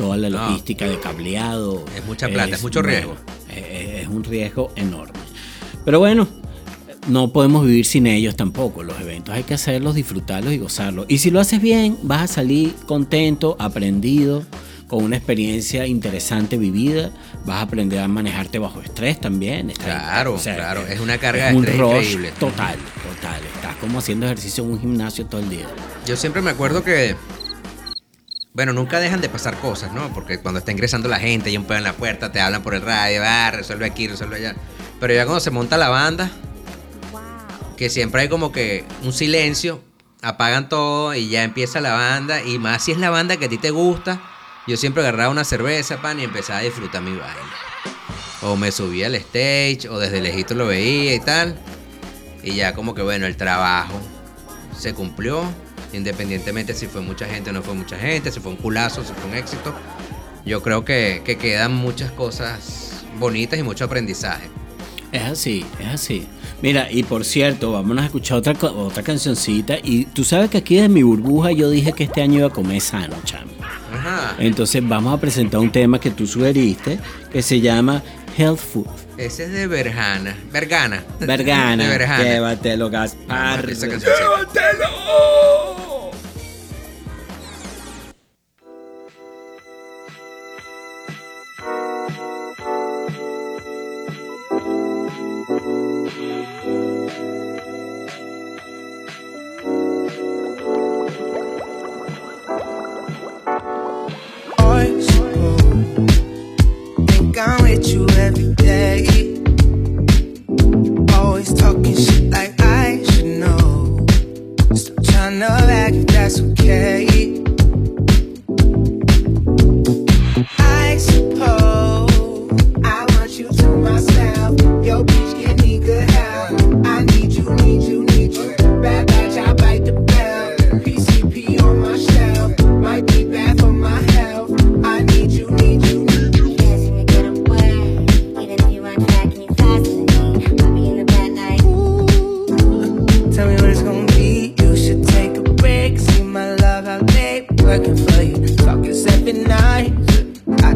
toda 0.00 0.16
la 0.16 0.30
logística 0.30 0.86
de 0.86 0.98
cableado. 0.98 1.84
Es 1.94 2.06
mucha 2.06 2.26
plata, 2.28 2.56
es, 2.56 2.62
mucho 2.62 2.80
riesgo. 2.80 3.16
es, 3.54 4.08
un 4.08 4.24
riesgo 4.24 4.72
enorme. 4.74 5.18
Pero 5.84 5.98
bueno, 5.98 6.26
no 7.08 7.32
podemos 7.32 7.66
vivir 7.66 7.86
sin 7.86 8.06
ellos 8.06 8.36
tampoco. 8.36 8.82
Los 8.82 9.00
eventos 9.00 9.34
hay 9.34 9.42
que 9.42 9.54
hacerlos, 9.54 9.94
disfrutarlos 9.94 10.52
y 10.52 10.58
gozarlos. 10.58 11.06
Y 11.08 11.18
si 11.18 11.30
lo 11.30 11.40
haces 11.40 11.60
bien, 11.60 11.98
vas 12.02 12.22
a 12.22 12.34
salir 12.34 12.74
contento, 12.86 13.56
aprendido, 13.58 14.44
con 14.86 15.04
una 15.04 15.16
experiencia 15.16 15.86
interesante 15.86 16.56
vivida. 16.58 17.10
Vas 17.46 17.58
a 17.58 17.62
aprender 17.62 18.00
a 18.00 18.08
manejarte 18.08 18.58
bajo 18.58 18.80
estrés 18.80 19.20
también. 19.20 19.72
claro, 19.72 20.36
claro. 20.36 20.86
Es 20.86 21.00
una 21.00 21.18
carga 21.18 21.46
de 21.46 21.58
estrés 21.58 21.76
increíble. 21.76 22.32
Total, 22.38 22.76
total. 22.76 23.40
Estás 23.54 23.76
como 23.76 24.00
haciendo 24.00 24.26
ejercicio 24.26 24.64
en 24.64 24.72
un 24.72 24.80
gimnasio 24.80 25.26
todo 25.26 25.40
el 25.40 25.48
día. 25.48 25.66
Yo 26.06 26.16
siempre 26.16 26.42
me 26.42 26.50
acuerdo 26.50 26.82
que 26.82 27.16
bueno, 28.52 28.72
nunca 28.72 28.98
dejan 28.98 29.20
de 29.20 29.28
pasar 29.28 29.56
cosas, 29.58 29.92
¿no? 29.92 30.12
Porque 30.12 30.40
cuando 30.40 30.58
está 30.58 30.72
ingresando 30.72 31.08
la 31.08 31.20
gente 31.20 31.50
y 31.50 31.56
un 31.56 31.64
pedo 31.64 31.78
en 31.78 31.84
la 31.84 31.92
puerta, 31.92 32.32
te 32.32 32.40
hablan 32.40 32.62
por 32.62 32.74
el 32.74 32.82
radio, 32.82 33.22
ah, 33.24 33.52
resuelve 33.52 33.86
aquí, 33.86 34.08
resuelve 34.08 34.36
allá. 34.36 34.56
Pero 34.98 35.14
ya 35.14 35.24
cuando 35.24 35.38
se 35.38 35.52
monta 35.52 35.78
la 35.78 35.88
banda, 35.88 36.30
que 37.80 37.88
siempre 37.88 38.20
hay 38.20 38.28
como 38.28 38.52
que 38.52 38.84
un 39.04 39.14
silencio, 39.14 39.80
apagan 40.20 40.68
todo 40.68 41.14
y 41.14 41.30
ya 41.30 41.44
empieza 41.44 41.80
la 41.80 41.94
banda. 41.94 42.42
Y 42.44 42.58
más 42.58 42.84
si 42.84 42.92
es 42.92 42.98
la 42.98 43.08
banda 43.08 43.38
que 43.38 43.46
a 43.46 43.48
ti 43.48 43.56
te 43.56 43.70
gusta, 43.70 44.20
yo 44.66 44.76
siempre 44.76 45.02
agarraba 45.02 45.30
una 45.30 45.44
cerveza, 45.44 46.02
pan, 46.02 46.20
y 46.20 46.24
empezaba 46.24 46.58
a 46.58 46.62
disfrutar 46.62 47.00
mi 47.00 47.12
baile. 47.12 47.40
O 48.42 48.54
me 48.54 48.70
subía 48.70 49.06
al 49.06 49.14
stage, 49.14 49.88
o 49.88 49.98
desde 49.98 50.20
lejito 50.20 50.54
lo 50.54 50.66
veía 50.66 51.14
y 51.14 51.20
tal. 51.20 51.58
Y 52.42 52.54
ya 52.54 52.74
como 52.74 52.94
que 52.94 53.00
bueno, 53.00 53.24
el 53.24 53.38
trabajo 53.38 53.98
se 54.78 54.92
cumplió, 54.92 55.42
independientemente 55.94 56.74
si 56.74 56.86
fue 56.86 57.00
mucha 57.00 57.24
gente 57.24 57.48
o 57.48 57.54
no 57.54 57.62
fue 57.62 57.72
mucha 57.72 57.96
gente, 57.96 58.30
si 58.30 58.40
fue 58.40 58.52
un 58.52 58.58
culazo, 58.58 59.02
si 59.02 59.14
fue 59.14 59.30
un 59.30 59.38
éxito. 59.38 59.74
Yo 60.44 60.62
creo 60.62 60.84
que, 60.84 61.22
que 61.24 61.38
quedan 61.38 61.74
muchas 61.76 62.12
cosas 62.12 63.06
bonitas 63.18 63.58
y 63.58 63.62
mucho 63.62 63.86
aprendizaje. 63.86 64.50
Es 65.12 65.22
así, 65.22 65.64
es 65.80 65.88
así. 65.88 66.28
Mira, 66.62 66.88
y 66.90 67.02
por 67.02 67.24
cierto, 67.24 67.72
vámonos 67.72 68.02
a 68.02 68.06
escuchar 68.06 68.38
otra, 68.38 68.52
otra 68.70 69.02
cancioncita. 69.02 69.76
Y 69.82 70.04
tú 70.06 70.24
sabes 70.24 70.50
que 70.50 70.58
aquí 70.58 70.76
de 70.76 70.88
mi 70.88 71.02
burbuja 71.02 71.52
yo 71.52 71.70
dije 71.70 71.92
que 71.92 72.04
este 72.04 72.22
año 72.22 72.38
iba 72.38 72.48
a 72.48 72.50
comer 72.50 72.80
sano, 72.80 73.16
chamo. 73.24 73.52
Ajá. 73.92 74.36
Entonces 74.38 74.86
vamos 74.86 75.16
a 75.16 75.20
presentar 75.20 75.60
un 75.60 75.72
tema 75.72 75.98
que 75.98 76.10
tú 76.10 76.26
sugeriste 76.26 76.98
que 77.32 77.42
se 77.42 77.60
llama 77.60 78.02
Health 78.36 78.58
Food. 78.58 78.86
Ese 79.16 79.44
es 79.44 79.52
de 79.52 79.66
Vergana. 79.66 80.34
Vergana. 80.50 81.02
Vergana. 81.18 81.84
De 81.84 81.90
Vergana. 81.90 82.22
Llévatelo, 82.22 82.88
Gaspar. 82.88 83.66
Llévatelo. 83.66 85.69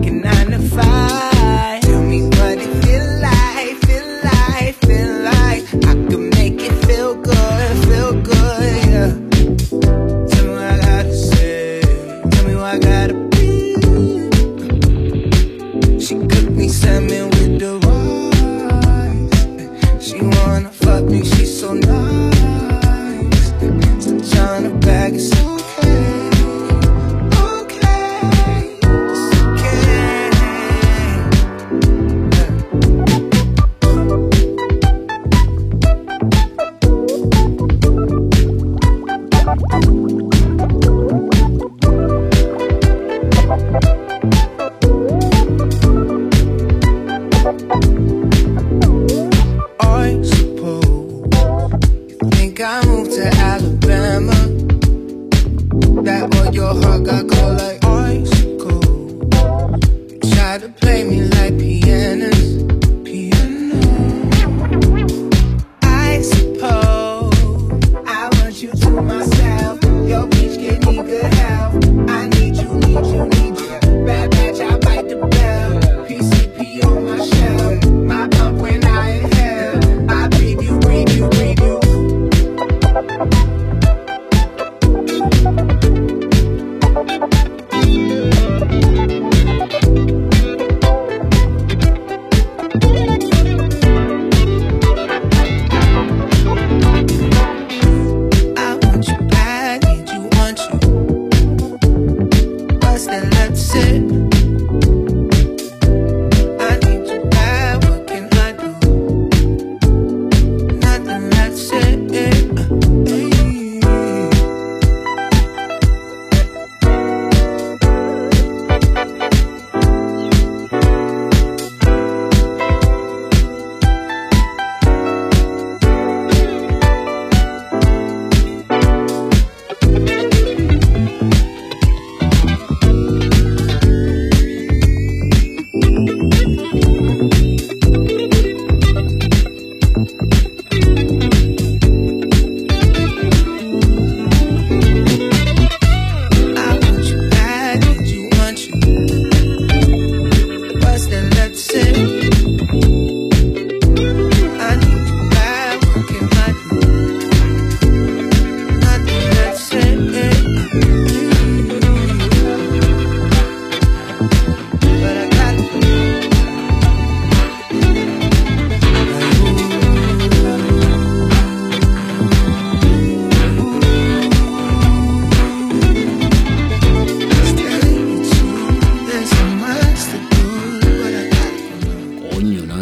Can 0.04 0.20
nine 0.20 0.50
to 0.50 0.58
five. 0.58 1.33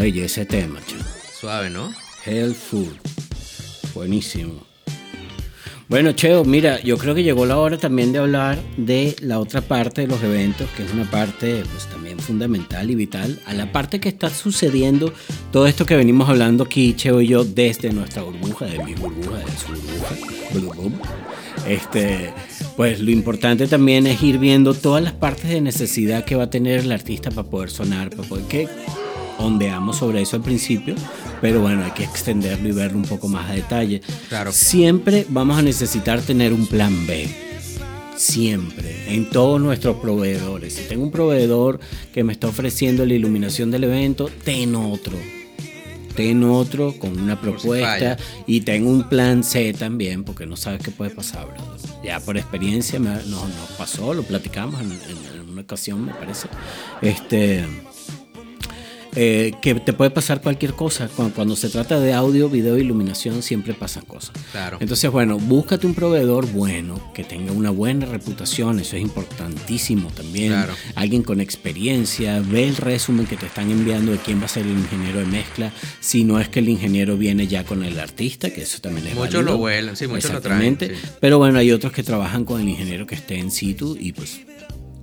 Belleza 0.02 0.40
de 0.40 0.46
tema, 0.46 0.80
chico. 0.84 1.04
Suave, 1.32 1.70
¿no? 1.70 1.94
Helpful. 2.26 2.88
Buenísimo. 3.94 4.66
Bueno, 5.86 6.10
Cheo, 6.10 6.44
mira, 6.44 6.80
yo 6.80 6.98
creo 6.98 7.14
que 7.14 7.22
llegó 7.22 7.46
la 7.46 7.56
hora 7.56 7.78
también 7.78 8.10
de 8.10 8.18
hablar 8.18 8.58
de 8.76 9.14
la 9.20 9.38
otra 9.38 9.60
parte 9.60 10.00
de 10.00 10.08
los 10.08 10.20
eventos, 10.24 10.68
que 10.70 10.82
es 10.82 10.92
una 10.92 11.08
parte 11.08 11.62
pues 11.70 11.86
también 11.86 12.18
fundamental 12.18 12.90
y 12.90 12.96
vital, 12.96 13.38
a 13.46 13.54
la 13.54 13.70
parte 13.70 14.00
que 14.00 14.08
está 14.08 14.28
sucediendo 14.28 15.12
todo 15.52 15.68
esto 15.68 15.86
que 15.86 15.94
venimos 15.94 16.28
hablando 16.28 16.64
aquí, 16.64 16.94
Cheo 16.94 17.20
y 17.20 17.28
yo, 17.28 17.44
desde 17.44 17.92
nuestra 17.92 18.24
burbuja, 18.24 18.66
de 18.66 18.82
mi 18.82 18.94
burbuja, 18.94 19.38
de 19.38 19.52
su 19.52 20.58
burbuja. 20.58 20.98
Este, 21.68 22.34
pues 22.76 22.98
lo 22.98 23.12
importante 23.12 23.68
también 23.68 24.08
es 24.08 24.20
ir 24.20 24.38
viendo 24.38 24.74
todas 24.74 25.04
las 25.04 25.12
partes 25.12 25.48
de 25.48 25.60
necesidad 25.60 26.24
que 26.24 26.34
va 26.34 26.44
a 26.44 26.50
tener 26.50 26.80
el 26.80 26.90
artista 26.90 27.30
para 27.30 27.48
poder 27.48 27.70
sonar, 27.70 28.10
para 28.10 28.28
poder 28.28 28.46
que 28.46 28.68
ondeamos 29.42 29.96
sobre 29.98 30.22
eso 30.22 30.36
al 30.36 30.42
principio, 30.42 30.94
pero 31.40 31.60
bueno, 31.60 31.84
hay 31.84 31.90
que 31.92 32.04
extenderlo 32.04 32.68
y 32.68 32.72
verlo 32.72 32.98
un 32.98 33.04
poco 33.04 33.28
más 33.28 33.50
a 33.50 33.54
detalle. 33.54 34.00
Claro. 34.28 34.52
Siempre 34.52 35.26
vamos 35.28 35.58
a 35.58 35.62
necesitar 35.62 36.20
tener 36.22 36.52
un 36.52 36.66
plan 36.66 37.06
B. 37.06 37.28
Siempre, 38.16 39.14
en 39.14 39.30
todos 39.30 39.60
nuestros 39.60 39.96
proveedores. 39.96 40.74
Si 40.74 40.82
tengo 40.84 41.02
un 41.04 41.10
proveedor 41.10 41.80
que 42.12 42.22
me 42.22 42.32
está 42.32 42.46
ofreciendo 42.48 43.04
la 43.06 43.14
iluminación 43.14 43.70
del 43.70 43.84
evento, 43.84 44.30
ten 44.44 44.74
otro. 44.76 45.16
Ten 46.14 46.44
otro 46.44 46.92
con 46.98 47.18
una 47.18 47.40
propuesta 47.40 48.18
y 48.46 48.60
tengo 48.60 48.90
un 48.90 49.08
plan 49.08 49.42
C 49.42 49.72
también, 49.72 50.24
porque 50.24 50.44
no 50.44 50.56
sabes 50.56 50.82
qué 50.82 50.90
puede 50.90 51.10
pasar, 51.10 51.46
brother. 51.46 51.80
Ya 52.04 52.20
por 52.20 52.36
experiencia 52.36 53.00
me- 53.00 53.08
nos, 53.14 53.24
nos 53.24 53.70
pasó, 53.78 54.12
lo 54.12 54.22
platicamos 54.22 54.78
en, 54.82 54.92
en- 54.92 55.40
en 55.40 55.48
una 55.48 55.62
ocasión, 55.62 56.04
me 56.04 56.12
parece. 56.12 56.48
Este, 57.00 57.64
eh, 59.14 59.52
que 59.60 59.74
te 59.74 59.92
puede 59.92 60.10
pasar 60.10 60.40
cualquier 60.40 60.72
cosa. 60.74 61.08
Cuando, 61.14 61.34
cuando 61.34 61.56
se 61.56 61.68
trata 61.68 62.00
de 62.00 62.12
audio, 62.14 62.48
video, 62.48 62.78
iluminación, 62.78 63.42
siempre 63.42 63.74
pasan 63.74 64.04
cosas. 64.04 64.32
Claro. 64.52 64.78
Entonces, 64.80 65.10
bueno, 65.10 65.38
búscate 65.38 65.86
un 65.86 65.94
proveedor 65.94 66.46
bueno, 66.50 67.12
que 67.12 67.24
tenga 67.24 67.52
una 67.52 67.70
buena 67.70 68.06
reputación, 68.06 68.80
eso 68.80 68.96
es 68.96 69.02
importantísimo 69.02 70.10
también. 70.10 70.52
Claro. 70.52 70.74
Alguien 70.94 71.22
con 71.22 71.40
experiencia, 71.40 72.40
ve 72.40 72.68
el 72.68 72.76
resumen 72.76 73.26
que 73.26 73.36
te 73.36 73.46
están 73.46 73.70
enviando 73.70 74.12
de 74.12 74.18
quién 74.18 74.40
va 74.40 74.46
a 74.46 74.48
ser 74.48 74.66
el 74.66 74.72
ingeniero 74.72 75.18
de 75.18 75.26
mezcla, 75.26 75.72
si 76.00 76.24
no 76.24 76.40
es 76.40 76.48
que 76.48 76.60
el 76.60 76.68
ingeniero 76.68 77.16
viene 77.16 77.46
ya 77.46 77.64
con 77.64 77.84
el 77.84 77.98
artista, 77.98 78.50
que 78.50 78.62
eso 78.62 78.80
también 78.80 79.08
es 79.08 79.14
Muchos 79.14 79.44
lo 79.44 79.58
vuelan, 79.58 79.96
sí, 79.96 80.06
muchos 80.06 80.32
lo 80.32 80.40
traen, 80.40 80.78
sí. 80.80 80.88
Pero 81.20 81.38
bueno, 81.38 81.58
hay 81.58 81.70
otros 81.72 81.92
que 81.92 82.02
trabajan 82.02 82.44
con 82.44 82.60
el 82.60 82.68
ingeniero 82.68 83.06
que 83.06 83.14
esté 83.14 83.38
en 83.38 83.50
situ 83.50 83.96
y 83.98 84.12
pues, 84.12 84.40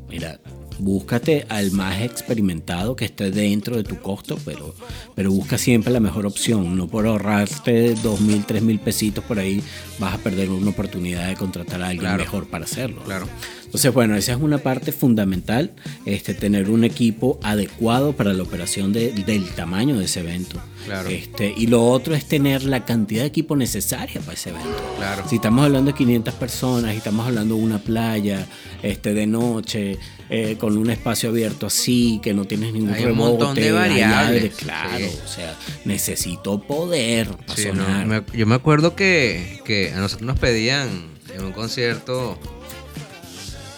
mira, 0.09 0.39
búscate 0.79 1.45
al 1.49 1.71
más 1.71 2.01
experimentado 2.01 2.95
que 2.95 3.05
esté 3.05 3.31
dentro 3.31 3.75
de 3.77 3.83
tu 3.83 3.97
costo, 3.99 4.37
pero, 4.45 4.73
pero 5.15 5.31
busca 5.31 5.57
siempre 5.57 5.91
la 5.93 5.99
mejor 5.99 6.25
opción. 6.25 6.75
No 6.77 6.87
por 6.87 7.05
ahorrarte 7.05 7.93
dos 7.95 8.21
mil, 8.21 8.45
tres 8.45 8.61
mil 8.63 8.79
pesitos 8.79 9.23
por 9.23 9.39
ahí, 9.39 9.61
vas 9.99 10.15
a 10.15 10.17
perder 10.17 10.49
una 10.49 10.71
oportunidad 10.71 11.27
de 11.27 11.35
contratar 11.35 11.81
a 11.81 11.87
alguien 11.87 11.99
Claro. 12.01 12.23
mejor 12.23 12.47
para 12.47 12.65
hacerlo. 12.65 13.01
Claro. 13.03 13.27
Entonces, 13.69 13.93
bueno, 13.93 14.15
esa 14.15 14.31
es 14.33 14.39
una 14.41 14.57
parte 14.57 14.91
fundamental, 14.91 15.71
este, 16.03 16.33
tener 16.33 16.71
un 16.71 16.83
equipo 16.83 17.39
adecuado 17.43 18.13
para 18.13 18.33
la 18.33 18.41
operación 18.41 18.91
de- 18.93 19.11
del 19.11 19.45
tamaño 19.49 19.99
de 19.99 20.05
ese 20.05 20.21
evento. 20.21 20.59
Claro. 20.87 21.07
Este, 21.09 21.53
y 21.55 21.67
lo 21.67 21.85
otro 21.85 22.15
es 22.15 22.25
tener 22.27 22.63
la 22.63 22.83
cantidad 22.83 23.21
de 23.21 23.27
equipo 23.27 23.55
necesaria 23.55 24.21
para 24.21 24.33
ese 24.33 24.49
evento. 24.49 24.75
Claro. 24.97 25.23
Si 25.29 25.35
estamos 25.35 25.65
hablando 25.65 25.91
de 25.91 25.97
500 25.97 26.33
personas 26.33 26.95
y 26.95 26.97
estamos 26.97 27.27
hablando 27.27 27.55
de 27.55 27.61
una 27.61 27.77
playa 27.77 28.47
este, 28.81 29.13
de 29.13 29.27
noche, 29.27 29.99
eh, 30.31 30.55
con 30.59 30.75
un 30.77 30.89
espacio 30.89 31.29
abierto 31.29 31.67
así, 31.67 32.19
que 32.23 32.33
no 32.33 32.45
tienes 32.45 32.73
ningún 32.73 32.93
Hay 32.93 33.05
un 33.05 33.17
montón 33.17 33.53
de 33.55 33.71
variables, 33.71 34.41
aire, 34.43 34.49
claro, 34.49 34.97
sí. 34.97 35.17
o 35.23 35.27
sea, 35.27 35.55
necesito 35.85 36.61
poder 36.61 37.27
para 37.45 37.55
Sí, 37.55 37.67
no, 37.73 37.83
sonar. 37.85 38.05
me- 38.07 38.23
yo 38.37 38.45
me 38.47 38.55
acuerdo 38.55 38.95
que, 38.95 39.59
que 39.65 39.91
a 39.91 39.97
nosotros 39.99 40.25
nos 40.27 40.39
pedían 40.39 40.87
en 41.35 41.43
un 41.45 41.51
concierto 41.51 42.39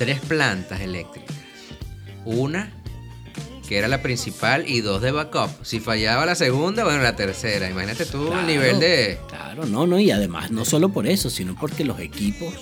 tres 0.01 0.19
plantas 0.21 0.81
eléctricas. 0.81 1.35
Una 2.25 2.71
que 3.67 3.77
era 3.77 3.87
la 3.87 4.01
principal 4.01 4.67
y 4.67 4.81
dos 4.81 5.01
de 5.01 5.11
backup. 5.11 5.49
Si 5.63 5.79
fallaba 5.79 6.25
la 6.25 6.33
segunda, 6.35 6.83
bueno, 6.83 7.01
la 7.03 7.15
tercera. 7.15 7.69
Imagínate 7.69 8.05
tú 8.05 8.25
Claro, 8.25 8.41
el 8.41 8.47
nivel 8.47 8.79
de... 8.79 9.19
Claro, 9.29 9.65
no, 9.65 9.85
no, 9.87 9.99
y 9.99 10.09
además 10.11 10.49
no 10.51 10.65
solo 10.65 10.89
por 10.89 11.05
eso, 11.07 11.29
sino 11.29 11.55
porque 11.55 11.85
los 11.85 11.99
equipos 11.99 12.53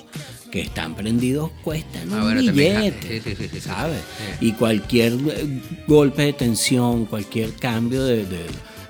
que 0.52 0.62
están 0.62 0.96
prendidos 0.96 1.50
cuestan 1.64 2.12
Ah, 2.12 2.18
un 2.18 2.22
bueno, 2.24 2.42
ah, 2.48 2.52
billete, 2.52 3.22
sí, 3.24 3.36
sí, 3.36 3.48
sí, 3.52 3.62
¿sabes? 3.62 4.02
Y 4.42 4.52
cualquier 4.54 5.14
eh, 5.14 5.62
golpe 5.88 6.24
de 6.24 6.34
tensión, 6.34 7.06
cualquier 7.06 7.54
cambio 7.54 8.04
de, 8.04 8.26
de- 8.26 8.46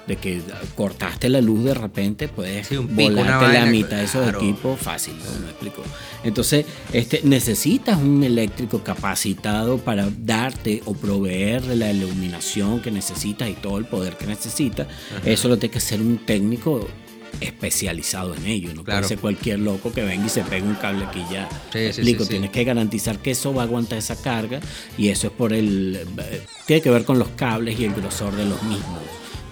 de 0.10 0.15
que 0.17 0.41
cortaste 0.76 1.30
la 1.30 1.39
luz 1.39 1.63
de 1.63 1.74
repente, 1.74 2.28
puedes 2.28 2.67
Sí, 2.67 2.76
un 2.76 2.88
pico, 2.88 3.12
una 3.13 3.38
volarte 3.38 3.60
la 3.60 3.65
mitad 3.67 3.95
de 3.98 4.04
esos 4.04 4.24
claro. 4.24 4.39
equipos 4.41 4.80
fácil, 4.80 5.13
¿no? 5.17 5.39
¿Me 5.45 5.52
explico? 5.52 5.84
Entonces, 6.24 6.65
este, 6.91 7.22
necesitas 7.24 7.98
un 7.98 8.24
eléctrico 8.24 8.84
capacitado 8.84 9.78
para 9.78 10.10
darte 10.17 10.82
o 10.86 10.93
proveerle 10.93 11.76
la 11.78 11.91
iluminación 11.93 12.82
que 12.82 12.91
necesitas 12.91 13.48
y 13.50 13.54
todo 13.54 13.78
el 13.78 13.86
poder 13.86 14.17
que 14.17 14.26
necesitas. 14.26 14.88
Eso 15.24 15.48
lo 15.48 15.58
tiene 15.58 15.72
que 15.74 15.80
ser 15.80 16.02
un 16.02 16.17
técnico 16.26 16.86
especializado 17.39 18.36
en 18.36 18.45
ello, 18.48 18.74
no 18.74 18.84
Claro. 18.84 19.00
puede 19.02 19.08
ser 19.10 19.19
cualquier 19.19 19.60
loco 19.60 19.91
que 19.93 20.04
venga 20.04 20.26
y 20.26 20.30
se 20.30 20.41
pegue 20.41 20.63
un 20.67 20.76
cable 20.76 21.06
aquí 21.06 21.24
ya. 21.32 21.48
Sí, 21.72 21.78
¿Me 21.78 21.82
sí, 21.93 22.02
explico? 22.02 22.19
sí, 22.24 22.26
sí. 22.26 22.30
Tienes 22.32 22.50
que 22.50 22.63
garantizar 22.63 23.19
que 23.19 23.32
eso 23.32 23.54
va 23.54 23.62
a 23.62 23.65
aguantar 23.65 23.98
esa 24.00 24.19
carga 24.22 24.60
y 24.98 25.10
eso 25.10 25.28
es 25.28 25.34
por 25.34 25.54
el 25.54 26.00
eh, 26.17 26.41
tiene 26.65 26.82
que 26.82 26.89
ver 26.89 27.06
con 27.06 27.19
los 27.19 27.30
cables 27.30 27.80
y 27.80 27.86
el 27.86 27.93
grosor 27.93 28.36
de 28.36 28.45
los 28.45 28.62
mismos 28.63 29.00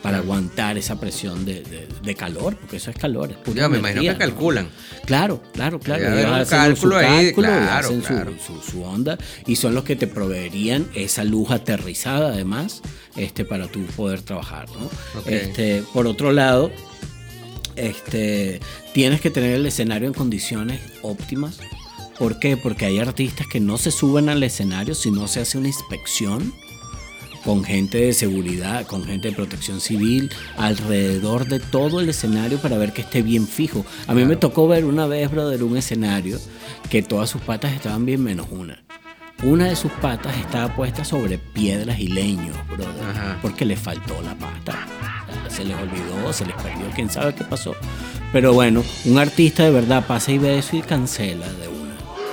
para 0.02 0.18
aguantar 0.20 0.78
esa 0.78 1.00
presión 1.00 1.44
de, 1.46 1.62
de- 1.64 1.88
de 2.04 2.16
calor, 2.16 2.56
porque 2.56 2.78
eso 2.78 2.90
es 2.92 2.98
calor. 2.98 3.32
Es 3.32 3.38
pura 3.38 3.62
Ya, 3.64 3.70
me 3.70 3.80
imagino 3.80 4.02
que 4.02 4.12
¿no? 4.12 4.18
calculan. 4.18 4.70
Claro, 5.06 5.42
claro, 5.54 5.80
claro. 5.80 6.04
Ellos 6.08 6.26
un 6.30 6.34
hacen 6.36 6.58
cálculo 6.60 6.92
su 7.00 7.06
ahí, 7.06 7.26
cálculo 7.26 7.48
claro, 7.48 7.88
hacen 7.88 8.02
su- 8.02 8.08
claro. 8.08 8.34
Su, 8.46 8.72
su 8.72 8.84
onda 8.84 9.18
y 9.46 9.56
son 9.56 9.74
los 9.76 9.84
que 9.84 9.96
te 9.96 10.08
proveerían 10.08 10.88
esa 10.96 11.24
luz 11.24 11.52
aterrizada 11.52 12.30
además 12.30 12.82
este, 13.16 13.44
para 13.46 13.68
tú 13.68 13.82
poder 13.96 14.22
trabajar. 14.22 14.68
¿no? 14.70 15.22
Este, 15.26 15.84
por 15.94 16.08
otro 16.08 16.32
lado, 16.32 16.72
este, 17.76 18.60
tienes 18.94 19.22
que 19.22 19.30
tener 19.30 19.52
el 19.56 19.66
escenario 19.66 20.08
en 20.08 20.14
condiciones 20.14 20.82
óptimas. 21.02 21.60
¿Por 22.18 22.40
qué? 22.40 22.58
Porque 22.58 22.86
hay 22.86 23.00
artistas 23.00 23.46
que 23.48 23.60
no 23.60 23.78
se 23.78 23.92
suben 23.92 24.30
al 24.30 24.42
escenario 24.42 24.96
si 24.96 25.12
no 25.12 25.28
se 25.28 25.42
hace 25.42 25.58
una 25.58 25.68
inspección 25.68 26.54
con 27.48 27.64
gente 27.64 28.00
de 28.00 28.12
seguridad, 28.12 28.86
con 28.86 29.06
gente 29.06 29.30
de 29.30 29.34
protección 29.34 29.80
civil, 29.80 30.30
alrededor 30.58 31.48
de 31.48 31.62
todo 31.62 32.02
el 32.02 32.10
escenario 32.10 32.58
para 32.58 32.78
ver 32.78 32.92
que 32.92 33.04
esté 33.04 33.22
bien 33.22 33.48
fijo. 33.48 33.86
A 34.06 34.14
mí 34.14 34.26
me 34.26 34.36
tocó 34.36 34.68
ver 34.68 34.84
una 34.84 35.08
vez, 35.08 35.32
brother, 35.32 35.64
un 35.64 35.78
escenario 35.78 36.40
que 36.90 37.02
todas 37.02 37.30
sus 37.30 37.42
patas 37.42 37.72
estaban 37.72 38.06
bien 38.06 38.22
menos 38.22 38.48
una. 38.52 38.84
Una 39.44 39.70
de 39.70 39.78
sus 39.78 39.94
patas 39.94 40.36
estaba 40.36 40.76
puesta 40.76 41.06
sobre 41.06 41.38
piedras 41.38 41.98
y 42.02 42.10
leños, 42.10 42.58
brother, 42.68 43.06
Ajá. 43.12 43.40
porque 43.42 43.64
le 43.64 43.78
faltó 43.78 44.22
la 44.22 44.38
pata. 44.38 44.86
Se 45.48 45.64
les 45.64 45.78
olvidó, 45.78 46.34
se 46.34 46.46
les 46.46 46.56
perdió, 46.58 46.90
quién 46.94 47.10
sabe 47.10 47.34
qué 47.34 47.46
pasó. 47.46 47.78
Pero 48.34 48.52
bueno, 48.52 48.84
un 49.06 49.20
artista 49.20 49.64
de 49.64 49.72
verdad 49.72 50.06
pasa 50.06 50.34
y 50.34 50.38
ve 50.38 50.58
eso 50.58 50.76
y 50.76 50.82
cancela 50.82 51.48
de. 51.54 51.77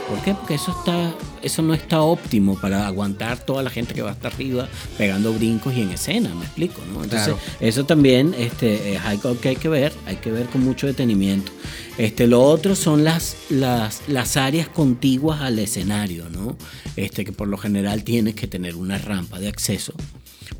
¿Por 0.08 0.20
qué? 0.22 0.34
Porque 0.34 0.54
eso 0.54 0.72
está, 0.78 1.14
eso 1.42 1.62
no 1.62 1.72
está 1.72 2.02
óptimo 2.02 2.58
para 2.60 2.86
aguantar 2.86 3.38
toda 3.44 3.62
la 3.62 3.70
gente 3.70 3.94
que 3.94 4.02
va 4.02 4.10
hasta 4.10 4.28
arriba 4.28 4.68
pegando 4.98 5.32
brincos 5.32 5.74
y 5.74 5.80
en 5.80 5.90
escena, 5.90 6.34
me 6.34 6.44
explico, 6.44 6.82
¿no? 6.92 7.02
Entonces, 7.04 7.34
Claro. 7.34 7.38
eso 7.60 7.84
también 7.86 8.34
este, 8.38 8.94
es 8.94 9.00
algo 9.02 9.40
que 9.40 9.48
hay 9.50 9.56
que 9.56 9.68
ver, 9.68 9.92
hay 10.06 10.16
que 10.16 10.30
ver 10.30 10.46
con 10.46 10.62
mucho 10.62 10.86
detenimiento. 10.86 11.50
Este, 11.96 12.26
lo 12.26 12.42
otro 12.42 12.74
son 12.76 13.02
las, 13.02 13.36
las, 13.48 14.02
las 14.06 14.36
áreas 14.36 14.68
contiguas 14.68 15.40
al 15.40 15.58
escenario, 15.58 16.28
¿no? 16.28 16.56
Este, 16.96 17.24
que 17.24 17.32
por 17.32 17.48
lo 17.48 17.56
general 17.56 18.04
tienes 18.04 18.34
que 18.34 18.46
tener 18.46 18.76
una 18.76 18.98
rampa 18.98 19.38
de 19.38 19.48
acceso 19.48 19.94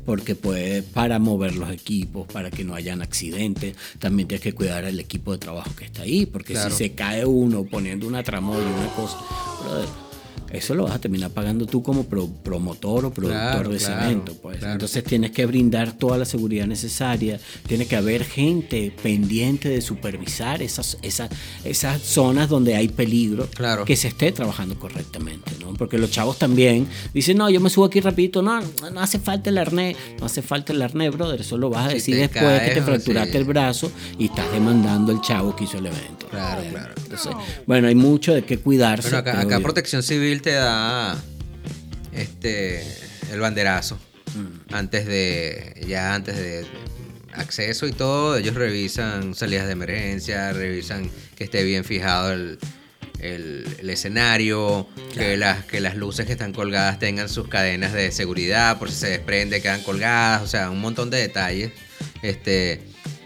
porque 0.05 0.35
pues 0.35 0.83
para 0.83 1.19
mover 1.19 1.55
los 1.55 1.69
equipos, 1.71 2.27
para 2.31 2.51
que 2.51 2.63
no 2.63 2.75
hayan 2.75 3.01
accidentes, 3.01 3.75
también 3.99 4.27
tienes 4.27 4.43
que 4.43 4.53
cuidar 4.53 4.83
el 4.85 4.99
equipo 4.99 5.31
de 5.31 5.37
trabajo 5.39 5.71
que 5.75 5.85
está 5.85 6.03
ahí, 6.03 6.25
porque 6.25 6.53
Claro. 6.53 6.69
si 6.71 6.77
se 6.77 6.91
cae 6.93 7.25
uno 7.25 7.63
poniendo 7.63 8.07
una 8.07 8.23
tramoya, 8.23 8.65
una 8.65 8.87
cosa, 8.95 9.17
brother, 9.63 9.89
eso 10.55 10.73
lo 10.75 10.83
vas 10.83 10.93
a 10.95 10.99
terminar 10.99 11.31
pagando 11.31 11.65
tú 11.65 11.83
como 11.83 12.05
pro- 12.05 12.29
promotor 12.43 13.05
o 13.05 13.11
productor 13.11 13.41
Claro, 13.51 13.69
de 13.69 13.77
ese 13.77 13.85
claro, 13.87 14.05
evento. 14.05 14.33
Pues. 14.41 14.57
claro. 14.59 14.73
Entonces 14.73 15.03
tienes 15.03 15.31
que 15.31 15.45
brindar 15.45 15.93
toda 15.97 16.17
la 16.17 16.25
seguridad 16.25 16.65
necesaria, 16.67 17.39
tiene 17.67 17.85
que 17.85 17.95
haber 17.95 18.23
gente 18.25 18.93
pendiente 19.03 19.69
de 19.69 19.81
supervisar 19.81 20.61
esas, 20.61 20.97
esas, 21.01 21.29
esas 21.63 22.01
zonas 22.01 22.49
donde 22.49 22.75
hay 22.75 22.87
peligro, 22.87 23.47
Claro. 23.53 23.85
que 23.85 23.95
se 23.95 24.07
esté 24.07 24.31
trabajando 24.31 24.77
correctamente, 24.79 25.51
¿no? 25.59 25.73
Porque 25.73 25.97
los 25.97 26.11
chavos 26.11 26.37
también 26.39 26.87
dicen, 27.13 27.37
no, 27.37 27.49
yo 27.49 27.59
me 27.59 27.69
subo 27.69 27.85
aquí 27.85 27.99
rapidito, 27.99 28.41
no, 28.41 28.61
no 28.61 28.99
hace 29.01 29.19
falta 29.19 29.49
el 29.49 29.57
arnés, 29.57 29.95
no 30.19 30.25
hace 30.25 30.41
falta 30.41 30.73
el 30.73 30.81
arnés, 30.81 31.11
brother, 31.11 31.41
eso 31.41 31.57
lo 31.57 31.69
vas 31.69 31.89
a 31.89 31.93
decir 31.93 32.15
después 32.15 32.61
que 32.61 32.71
te 32.71 32.81
fracturaste 32.81 33.31
sí. 33.31 33.37
el 33.37 33.43
brazo 33.43 33.91
y 34.17 34.25
estás 34.25 34.51
demandando 34.51 35.11
al 35.11 35.21
chavo 35.21 35.55
que 35.55 35.65
hizo 35.65 35.77
el 35.77 35.87
evento. 35.87 36.27
Claro, 36.29 36.61
claro. 36.69 36.93
Entonces, 36.97 37.31
bueno, 37.65 37.87
hay 37.87 37.95
mucho 37.95 38.33
de 38.33 38.43
qué 38.43 38.57
cuidarse. 38.57 39.09
Bueno, 39.09 39.19
acá, 39.19 39.39
acá. 39.41 39.59
Protección 39.59 40.03
Civil 40.03 40.41
te 40.45 40.51
da 40.53 41.17
este 42.13 42.81
el 43.31 43.39
banderazo 43.39 43.99
Mm. 44.35 44.73
antes 44.75 45.05
de 45.07 45.81
ya 45.87 46.13
antes 46.13 46.35
de 46.37 46.65
acceso 47.33 47.87
y 47.87 47.93
todo. 47.93 48.37
Ellos 48.37 48.53
revisan 48.55 49.33
salidas 49.33 49.65
de 49.65 49.71
emergencia, 49.71 50.51
revisan 50.53 51.09
que 51.35 51.45
esté 51.45 51.63
bien 51.63 51.83
fijado 51.85 52.31
el, 52.33 52.59
el- 53.19 53.65
el 53.79 53.89
escenario, 53.89 54.87
que 55.13 55.37
las 55.37 55.63
que 55.65 55.79
las 55.79 55.95
luces 55.95 56.25
que 56.25 56.33
están 56.33 56.51
colgadas 56.53 56.99
tengan 56.99 57.29
sus 57.29 57.47
cadenas 57.47 57.93
de 57.93 58.11
seguridad, 58.11 58.77
por 58.77 58.91
si 58.91 58.97
se 58.97 59.09
desprende 59.09 59.61
quedan 59.61 59.81
colgadas, 59.83 60.41
o 60.43 60.47
sea, 60.47 60.69
un 60.69 60.81
montón 60.81 61.09
de 61.09 61.17
detalles. 61.17 61.71
Este 62.21 62.81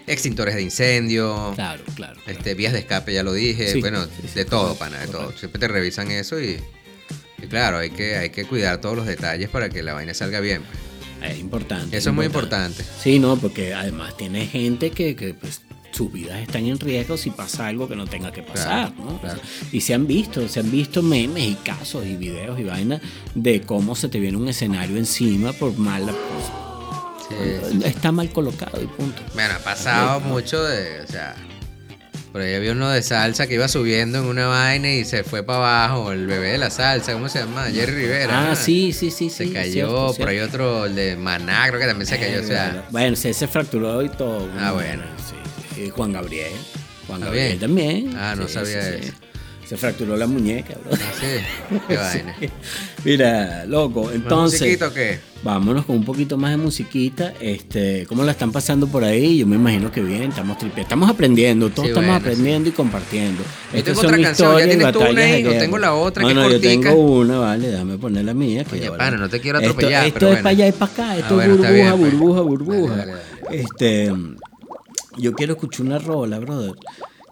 extintores 0.07 0.55
de 0.55 0.61
incendio. 0.61 1.53
Claro, 1.55 1.83
claro. 1.95 2.19
Este, 2.27 2.53
vías 2.53 2.73
de 2.73 2.79
escape, 2.79 3.13
ya 3.13 3.23
lo 3.23 3.33
dije. 3.33 3.71
Sí, 3.73 3.79
bueno, 3.81 4.05
sí, 4.05 4.11
sí, 4.27 4.35
de 4.35 4.45
todo, 4.45 4.75
pana, 4.75 4.99
de 4.99 5.07
todo. 5.07 5.31
Siempre 5.37 5.59
te 5.59 5.67
revisan 5.67 6.09
eso 6.11 6.39
y 6.39 6.59
claro, 7.47 7.77
hay 7.77 7.89
que, 7.91 8.15
hay 8.17 8.29
que 8.29 8.45
cuidar 8.45 8.79
todos 8.81 8.95
los 8.97 9.05
detalles 9.05 9.49
para 9.49 9.69
que 9.69 9.83
la 9.83 9.93
vaina 9.93 10.13
salga 10.13 10.39
bien. 10.39 10.61
pues. 10.63 11.31
Es 11.31 11.37
importante. 11.39 11.97
Eso 11.97 12.09
es 12.09 12.15
muy 12.15 12.25
importante. 12.27 12.83
Sí, 13.01 13.19
no, 13.19 13.35
porque 13.37 13.73
además 13.73 14.15
tiene 14.17 14.45
gente 14.47 14.91
que, 14.91 15.15
que, 15.15 15.33
pues 15.33 15.61
sus 15.91 16.13
vidas 16.13 16.39
están 16.39 16.65
en 16.67 16.79
riesgo 16.79 17.17
si 17.17 17.29
pasa 17.31 17.67
algo 17.67 17.89
que 17.89 17.95
no 17.95 18.05
tenga 18.07 18.31
que 18.31 18.41
pasar, 18.43 18.93
Claro, 18.93 19.11
¿no? 19.11 19.19
claro. 19.19 19.41
Y 19.71 19.81
se 19.81 19.93
han 19.95 20.07
visto, 20.07 20.47
se 20.47 20.59
han 20.61 20.71
visto 20.71 21.01
memes 21.01 21.43
y 21.43 21.55
casos 21.55 22.05
y 22.05 22.15
videos 22.15 22.57
y 22.59 22.63
vainas 22.63 23.01
de 23.35 23.61
cómo 23.61 23.95
se 23.95 24.07
te 24.07 24.19
viene 24.19 24.37
un 24.37 24.47
escenario 24.47 24.97
encima 24.97 25.51
por 25.51 25.75
mala 25.77 26.13
Sí. 27.27 27.79
está 27.85 28.11
mal 28.11 28.29
colocado 28.31 28.81
y 28.81 28.87
punto. 28.87 29.21
Bueno, 29.33 29.53
ha 29.55 29.59
pasado 29.59 30.19
mucho 30.21 30.63
de, 30.63 31.01
o 31.01 31.07
sea, 31.07 31.35
Por 32.31 32.41
ahí 32.41 32.53
había 32.53 32.73
uno 32.73 32.89
de 32.89 33.01
salsa 33.01 33.47
que 33.47 33.55
iba 33.55 33.67
subiendo 33.67 34.19
en 34.19 34.25
una 34.25 34.45
vaina 34.47 34.91
y 34.93 35.03
se 35.03 35.23
fue 35.23 35.41
para 35.43 35.57
abajo. 35.87 36.11
El 36.11 36.27
bebé 36.27 36.49
de 36.51 36.57
la 36.59 36.69
salsa, 36.69 37.13
¿cómo 37.13 37.27
se 37.27 37.39
llama? 37.39 37.65
Jerry 37.71 37.93
Rivera. 37.93 38.51
Ah, 38.51 38.55
sí, 38.55 38.93
sí, 38.93 39.09
sí. 39.09 39.29
Se 39.31 39.47
sí, 39.47 39.51
cayó. 39.53 39.71
cierto, 39.71 40.05
por 40.07 40.15
cierto. 40.15 40.29
ahí 40.31 40.39
otro, 40.39 40.85
el 40.85 40.95
de 40.95 41.15
Maná, 41.15 41.65
creo 41.69 41.79
que 41.79 41.87
también 41.87 42.05
se 42.05 42.19
cayó. 42.19 42.41
O 42.41 42.43
sea, 42.45 42.85
Bueno, 42.91 43.15
se, 43.15 43.33
se 43.33 43.47
fracturó 43.47 44.03
y 44.03 44.09
todo. 44.09 44.47
Ah, 44.59 44.73
bueno. 44.73 45.03
Sí. 45.75 45.81
Y 45.81 45.89
Juan 45.89 46.13
Gabriel. 46.13 46.51
Juan 47.07 47.21
¿También? 47.21 47.59
Gabriel 47.59 47.59
también. 47.59 48.15
Ah, 48.15 48.35
no 48.37 48.47
sabía 48.47 48.89
eso. 48.89 49.11
Se 49.69 49.77
fracturó 49.77 50.17
la 50.17 50.25
muñeca, 50.25 50.73
bro. 50.83 50.97
sí, 50.97 51.79
qué 51.87 51.95
vaina. 51.97 52.35
Mira, 53.05 53.65
loco, 53.67 54.05
¿Más 54.05 54.15
entonces. 54.15 54.79
qué? 54.95 55.19
Vámonos 55.43 55.85
con 55.85 55.95
un 55.97 56.03
poquito 56.05 56.37
más 56.37 56.49
de 56.51 56.57
musiquita. 56.57 57.33
Este, 57.39 58.05
¿Cómo 58.07 58.23
la 58.23 58.31
están 58.31 58.51
pasando 58.51 58.87
por 58.87 59.03
ahí? 59.03 59.37
Yo 59.37 59.45
me 59.45 59.57
imagino 59.57 59.91
que 59.91 60.01
bien, 60.01 60.23
estamos 60.23 60.57
tripe, 60.57 60.81
Estamos 60.81 61.07
aprendiendo, 61.07 61.69
todos 61.69 61.83
Sí, 61.85 61.89
estamos 61.91 62.07
bueno, 62.09 62.19
aprendiendo 62.19 62.67
y 62.67 62.71
compartiendo. 62.71 63.43
Yo 63.71 63.77
Estas 63.77 63.83
tengo 63.83 64.01
son 64.01 64.09
otra 64.15 64.23
canción, 64.23 64.57
¿ya 64.57 64.65
y 64.65 64.67
tienes 64.69 64.91
tú 64.91 64.99
una 64.99 65.07
batallas 65.09 65.25
ahí? 65.35 65.43
de 65.43 65.47
¿O 65.47 65.51
guerra. 65.51 65.63
tengo 65.63 65.77
la 65.77 65.93
otra 65.93 66.21
que 66.21 66.23
No, 66.23 66.29
es 66.29 66.35
no, 66.35 66.43
yo 66.43 66.49
cortica? 66.59 66.89
tengo 66.89 67.03
una, 67.19 67.37
vale, 67.37 67.67
déjame 67.67 67.97
poner 67.99 68.25
la 68.25 68.33
mía. 68.33 68.63
que 68.63 68.75
Oye, 68.75 68.83
ya 68.85 68.97
pana, 68.97 69.17
no 69.17 69.29
te 69.29 69.39
quiero 69.39 69.59
atropellar, 69.59 70.07
Esto, 70.07 70.13
pero 70.19 70.27
es 70.27 70.31
bueno. 70.33 70.43
para 70.43 70.49
allá 70.51 70.67
y 70.67 70.71
para 70.71 70.91
acá, 70.91 71.09
Ah, 71.11 71.17
esto 71.19 71.35
bueno, 71.35 71.51
es 71.53 71.57
burbuja, 71.59 71.71
bien, 71.73 71.97
pues. 71.99 72.11
burbuja, 72.19 72.41
burbuja. 72.41 72.95
Dale, 72.95 73.13
Este, 73.51 74.13
yo 75.17 75.33
quiero 75.33 75.53
escuchar 75.53 75.85
una 75.85 75.99
rola, 75.99 76.39
brother, 76.39 76.73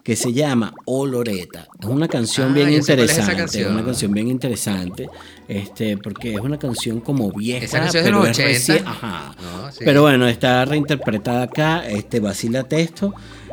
que 0.08 0.16
se 0.16 0.32
llama 0.32 0.72
O 0.86 1.04
Loreta. 1.04 1.68
Es 1.78 1.84
una 1.86 2.08
canción 2.08 2.52
Ah, 2.52 2.54
bien 2.54 2.68
es 2.70 2.76
interesante, 2.78 3.36
canción. 3.36 3.74
una 3.74 3.84
canción 3.84 4.10
bien 4.10 4.28
interesante, 4.28 5.06
este, 5.46 5.98
porque 5.98 6.32
es 6.32 6.40
una 6.40 6.58
canción 6.58 7.00
como 7.00 7.30
vieja, 7.30 7.66
Esa 7.66 7.80
canción 7.80 7.98
es 8.00 8.04
de 8.06 8.10
pero 8.10 8.18
los 8.24 8.30
es 8.30 8.38
80. 8.38 8.52
recién- 8.58 8.86
ajá. 8.88 9.36
No, 9.38 9.70
sí. 9.70 9.80
Pero 9.84 10.00
bueno, 10.00 10.26
está 10.26 10.64
reinterpretada 10.64 11.42
acá, 11.42 11.86
este, 11.86 12.20
vacila 12.20 12.64
texto. 12.64 13.12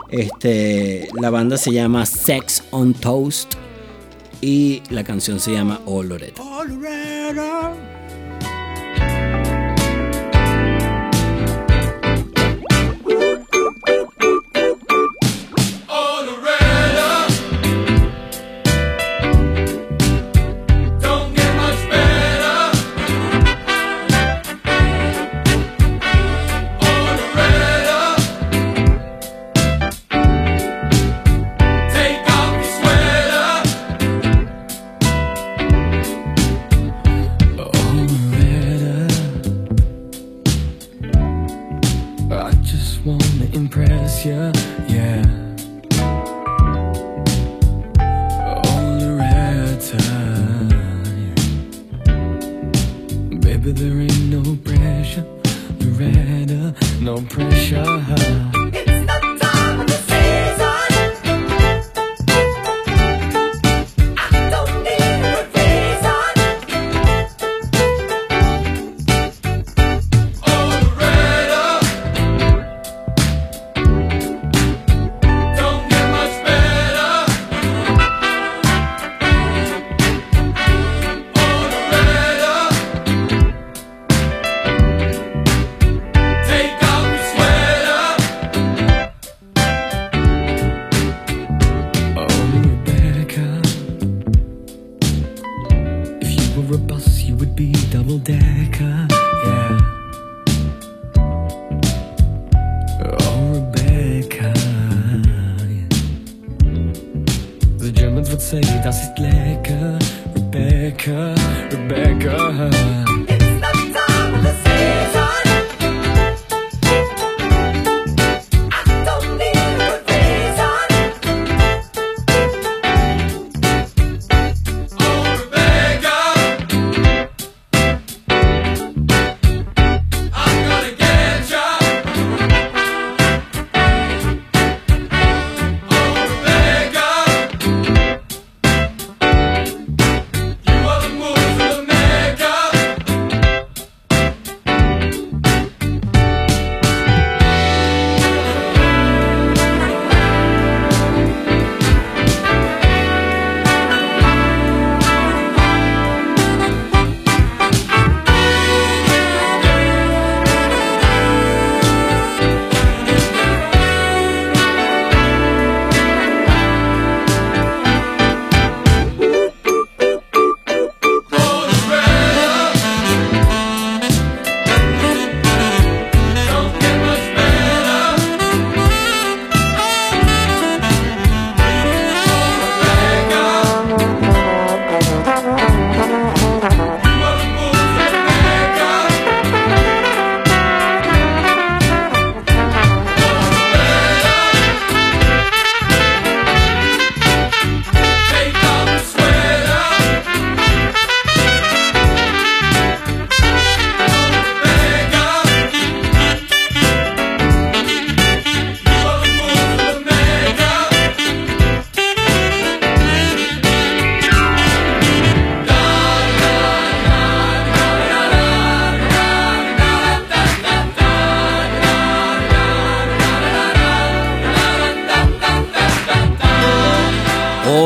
Este, 0.10 1.10
la 1.22 1.30
banda 1.30 1.58
se 1.58 1.74
llama 1.74 2.06
Sex 2.06 2.64
on 2.72 2.94
Toast 2.94 3.56
y 4.40 4.82
la 4.92 5.04
canción 5.04 5.42
se 5.42 5.52
llama 5.52 5.82
Oh 5.86 6.04
Loretta. 6.04 6.42
Don't 6.42 7.95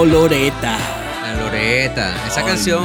Loretta. 0.09 0.77
La 1.23 1.35
Loreta. 1.43 2.27
Esa 2.27 2.41
Ay. 2.41 2.45
canción 2.47 2.83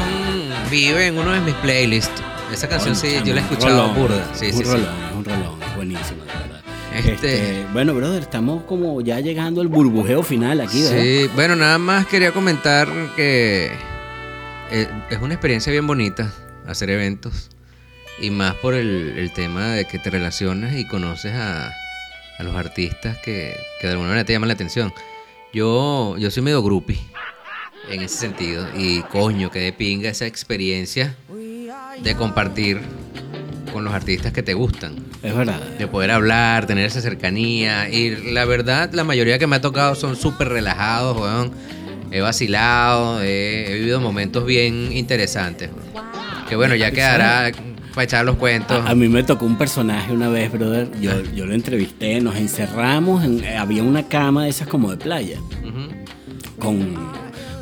vive 0.71 1.07
en 1.07 1.19
uno 1.19 1.33
de 1.33 1.41
mis 1.41 1.55
playlists. 1.57 2.23
Esa 2.53 2.69
canción 2.69 2.95
sí, 2.95 3.17
yo 3.25 3.35
la 3.35 3.41
he 3.41 3.45
escuchado 3.45 3.81
Rolón, 3.89 3.95
burda. 3.97 4.29
Sí, 4.35 4.47
un 4.47 4.53
sí, 4.53 4.59
sí. 4.59 4.65
rolón, 4.65 4.89
es 5.11 5.17
un 5.17 5.25
rolón, 5.25 5.63
es 5.63 5.77
buenísimo, 5.77 6.23
de 6.25 6.33
verdad. 6.33 6.61
Este- 6.95 7.13
Este, 7.15 7.67
bueno, 7.73 7.95
brother, 7.95 8.23
estamos 8.23 8.63
como 8.65 9.01
ya 9.01 9.19
llegando 9.21 9.61
al 9.61 9.69
burbujeo 9.69 10.23
final 10.23 10.61
aquí, 10.61 10.83
¿verdad? 10.83 11.03
Sí, 11.03 11.31
bueno, 11.35 11.57
nada 11.57 11.79
más 11.79 12.07
quería 12.07 12.31
comentar 12.33 12.89
que 13.17 13.73
eh, 14.71 14.89
es 15.11 15.19
una 15.21 15.35
experiencia 15.35 15.73
bien 15.73 15.87
bonita 15.87 16.31
hacer 16.69 16.91
eventos 16.91 17.51
y 18.21 18.31
más 18.31 18.55
por 18.57 18.75
el, 18.75 19.15
el 19.19 19.33
tema 19.33 19.69
de 19.69 19.87
que 19.87 19.99
te 19.99 20.11
relacionas 20.11 20.75
y 20.77 20.87
conoces 20.87 21.35
a, 21.35 21.67
a 22.39 22.43
los 22.45 22.55
artistas 22.55 23.19
que, 23.19 23.57
que 23.81 23.87
de 23.89 23.93
alguna 23.95 24.11
manera 24.11 24.25
te 24.25 24.33
llaman 24.33 24.49
la 24.49 24.55
atención. 24.55 24.93
Yo, 25.53 26.17
yo 26.19 26.31
soy 26.31 26.43
medio 26.43 26.63
groupie 26.63 26.99
en 27.91 28.03
ese 28.03 28.17
sentido 28.19 28.67
y 28.77 29.01
coño, 29.03 29.51
que 29.51 29.59
de 29.61 29.73
pinga 29.73 30.09
esa 30.11 30.27
experiencia 30.27 31.15
de 32.03 32.15
compartir 32.17 32.81
con 33.73 33.85
los 33.85 33.93
artistas 33.95 34.33
que 34.33 34.43
te 34.43 34.55
gustan 34.55 34.95
Es 35.23 35.35
verdad. 35.35 35.61
de 35.79 35.87
poder 35.87 36.11
hablar, 36.11 36.67
tener 36.67 36.87
esa 36.87 37.01
cercanía. 37.01 37.89
Y 37.91 38.33
la 38.33 38.45
verdad, 38.45 38.91
la 38.93 39.05
mayoría 39.05 39.39
que 39.39 39.47
me 39.47 39.57
ha 39.57 39.61
tocado 39.61 39.95
son 39.95 40.17
súper 40.17 40.49
relajados, 40.49 41.17
weón. 41.21 41.53
He 42.11 42.21
vacilado, 42.21 43.21
he, 43.23 43.71
he 43.71 43.75
vivido 43.75 44.01
momentos 44.01 44.47
bien 44.47 44.93
interesantes. 44.93 45.71
Que 46.49 46.55
bueno, 46.57 46.77
ya 46.77 46.91
quedará 46.93 47.51
para 47.95 48.05
echar 48.05 48.25
los 48.25 48.37
cuentos. 48.37 48.85
A, 48.87 48.91
a 48.91 48.95
mí 48.95 49.09
me 49.09 49.25
tocó 49.25 49.45
un 49.47 49.59
personaje 49.59 50.13
una 50.13 50.29
vez, 50.29 50.53
brother. 50.53 50.89
Yo, 51.01 51.11
Ah. 51.11 51.23
yo 51.35 51.45
lo 51.47 51.55
entrevisté, 51.55 52.21
nos 52.21 52.37
encerramos, 52.37 53.25
en- 53.25 53.45
había 53.59 53.83
una 53.83 54.07
cama 54.09 54.45
de 54.45 54.51
esas 54.51 54.69
como 54.69 54.91
de 54.93 54.97
playa, 54.99 55.39
con, 56.61 56.95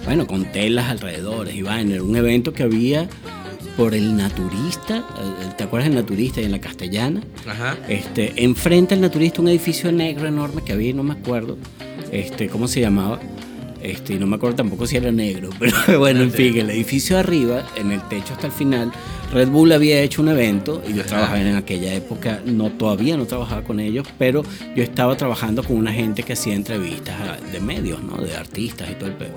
bueno, 0.04 0.26
con 0.26 0.44
telas 0.52 0.90
alrededor. 0.90 1.48
Y 1.52 1.62
vaina. 1.62 1.94
Era 1.94 2.02
un 2.02 2.16
evento 2.16 2.52
que 2.52 2.62
había 2.62 3.08
por 3.76 3.94
el 3.94 4.16
naturista, 4.16 4.98
eh, 4.98 5.52
¿te 5.56 5.64
acuerdas 5.64 5.88
del 5.88 5.98
naturista 5.98 6.40
y 6.40 6.44
en 6.44 6.52
la 6.52 6.60
castellana? 6.60 7.22
Ajá. 7.46 7.76
Este, 7.88 8.44
enfrente 8.44 8.94
al 8.94 9.00
naturista 9.00 9.40
un 9.40 9.48
edificio 9.48 9.90
negro 9.90 10.28
enorme 10.28 10.62
que 10.62 10.72
había, 10.72 10.92
no 10.92 11.02
me 11.02 11.14
acuerdo, 11.14 11.56
este, 12.10 12.48
¿cómo 12.48 12.68
se 12.68 12.80
llamaba? 12.80 13.18
Este, 13.82 14.16
no 14.18 14.26
me 14.28 14.36
acuerdo 14.36 14.56
tampoco 14.56 14.86
si 14.86 14.96
era 14.96 15.10
negro, 15.10 15.50
pero 15.58 15.98
bueno, 15.98 16.22
en 16.22 16.30
fin, 16.30 16.56
el 16.58 16.70
edificio 16.70 17.16
de 17.16 17.20
arriba, 17.20 17.64
en 17.74 17.90
el 17.90 18.00
techo 18.08 18.34
hasta 18.34 18.46
el 18.46 18.52
final, 18.52 18.92
Red 19.32 19.48
Bull 19.48 19.72
había 19.72 20.00
hecho 20.00 20.22
un 20.22 20.28
evento 20.28 20.80
y 20.88 20.92
yo 20.94 21.04
trabajaba 21.04 21.40
en 21.40 21.56
aquella 21.56 21.92
época, 21.94 22.40
no 22.44 22.70
todavía 22.70 23.16
no 23.16 23.26
trabajaba 23.26 23.62
con 23.64 23.80
ellos, 23.80 24.06
pero 24.18 24.44
yo 24.76 24.82
estaba 24.84 25.16
trabajando 25.16 25.64
con 25.64 25.76
una 25.76 25.92
gente 25.92 26.22
que 26.22 26.34
hacía 26.34 26.54
entrevistas 26.54 27.16
a- 27.20 27.50
de 27.50 27.58
medios, 27.60 28.00
¿no? 28.02 28.18
De 28.18 28.36
artistas 28.36 28.88
y 28.90 28.94
todo 28.94 29.06
el 29.08 29.14
pedo. 29.16 29.32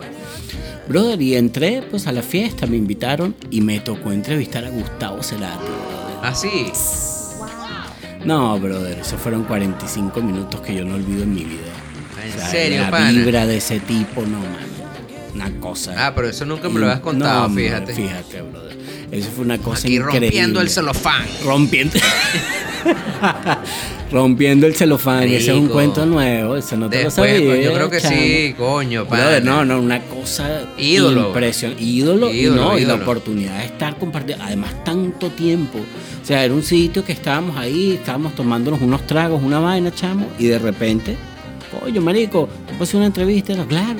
Brother, 0.88 1.20
y 1.22 1.36
entré 1.36 1.82
pues 1.90 2.06
a 2.06 2.12
la 2.12 2.22
fiesta, 2.22 2.68
me 2.68 2.78
invitaron 2.78 3.34
y 3.50 3.62
me 3.62 3.80
tocó 3.80 4.12
entrevistar 4.12 4.64
a 4.66 4.70
Gustavo 4.70 5.24
Cerati. 5.24 5.64
Ah, 6.22 6.36
sí. 6.36 6.68
No, 8.26 8.60
brother, 8.60 9.00
esos 9.00 9.20
fueron 9.20 9.44
45 9.44 10.22
minutos 10.22 10.60
que 10.62 10.76
yo 10.76 10.84
no 10.84 10.96
olvido 10.96 11.24
en 11.24 11.34
mi 11.34 11.44
vida. 11.44 11.62
¿En 12.44 12.52
serio, 12.52 12.82
La 12.82 12.92
pana? 12.92 13.12
vibra 13.12 13.48
de 13.48 13.58
ese 13.58 13.80
tipo, 13.80 14.22
no, 14.22 14.40
man. 14.40 14.66
Una 15.34 15.52
cosa. 15.60 15.94
Ah, 15.98 16.14
pero 16.16 16.30
eso 16.30 16.46
nunca 16.46 16.70
me 16.70 16.80
lo 16.80 16.86
habías 16.86 17.02
contado, 17.02 17.42
No, 17.44 17.50
man, 17.50 17.58
fíjate. 17.58 17.94
Fíjate, 17.94 18.42
brother. 18.42 18.78
Eso 19.12 19.30
fue 19.36 19.46
una 19.46 19.58
cosa 19.58 19.88
Aquí 19.88 19.98
increíble. 19.98 20.28
rompiendo 20.28 20.62
el 20.62 20.70
celofán. 20.70 21.26
Rompiendo. 21.44 22.00
rompiendo 24.12 24.68
el 24.68 24.76
celofán. 24.76 25.24
Ese 25.24 25.52
es 25.52 25.58
un 25.58 25.68
cuento 25.68 26.06
nuevo. 26.06 26.56
Eso 26.56 26.78
no 26.78 26.90
te 26.90 26.98
Después, 27.00 27.32
lo 27.32 27.38
sabía. 27.38 27.50
pues, 27.50 27.66
yo 27.66 27.74
creo 27.74 27.90
que 27.90 28.00
chamo. 28.02 28.16
sí, 28.16 28.56
coño, 28.58 29.06
pana. 29.06 29.40
no, 29.42 29.66
no, 29.66 29.80
una 29.80 30.02
cosa 30.04 30.62
Ídolo. 30.78 31.28
impresionante. 31.28 31.84
Ídolo, 31.84 32.32
Ídolo, 32.34 32.64
no, 32.64 32.80
y 32.80 32.86
la 32.86 32.96
oportunidad 32.96 33.60
de 33.60 33.66
estar 33.66 33.98
compartiendo, 33.98 34.44
además 34.44 34.84
tanto 34.84 35.30
tiempo. 35.32 35.80
O 35.80 36.26
sea, 36.26 36.44
era 36.44 36.54
un 36.54 36.64
sitio 36.64 37.04
que 37.04 37.12
estábamos 37.12 37.58
ahí, 37.58 37.94
estábamos 37.94 38.36
tomándonos 38.36 38.82
unos 38.82 39.06
tragos, 39.06 39.42
una 39.44 39.60
vaina, 39.60 39.94
chamo, 39.94 40.28
y 40.40 40.48
de 40.48 40.60
repente, 40.60 41.16
coño, 41.72 42.02
marico, 42.02 42.50
te 42.68 42.84
hacer 42.84 42.98
una 42.98 43.08
entrevista, 43.08 43.54
claro, 43.68 44.00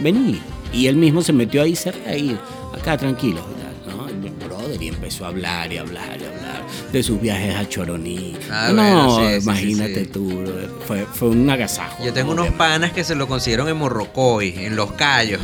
vení. 0.00 0.40
Y 0.72 0.86
él 0.86 0.96
mismo 0.96 1.22
se 1.22 1.32
metió 1.32 1.62
ahí 1.62 1.74
cerca, 1.74 2.10
ahí, 2.10 2.38
acá 2.78 2.96
tranquilo, 2.96 3.40
y 3.56 3.90
¿no? 3.90 4.08
Y, 4.26 4.30
brother, 4.44 4.82
y 4.82 4.88
empezó 4.88 5.24
a 5.24 5.28
hablar 5.28 5.72
y 5.72 5.78
hablar 5.78 6.18
y 6.20 6.24
hablar 6.24 6.62
de 6.92 7.02
sus 7.02 7.20
viajes 7.20 7.54
a 7.54 7.68
Choroní. 7.68 8.36
Ah, 8.50 8.70
no, 8.72 8.82
bueno, 8.82 9.16
sí, 9.18 9.40
sí, 9.40 9.44
imagínate 9.44 9.94
sí, 9.94 10.04
sí. 10.04 10.10
tú, 10.10 10.44
fue, 10.86 11.06
fue 11.06 11.28
un 11.28 11.48
agasajo. 11.48 12.04
Yo 12.04 12.12
tengo 12.12 12.34
¿no? 12.34 12.42
unos 12.42 12.54
panas 12.54 12.92
que 12.92 13.04
se 13.04 13.14
lo 13.14 13.26
consiguieron 13.26 13.68
en 13.68 13.76
Morrocoy, 13.76 14.54
en 14.64 14.76
Los 14.76 14.92
Cayos. 14.92 15.40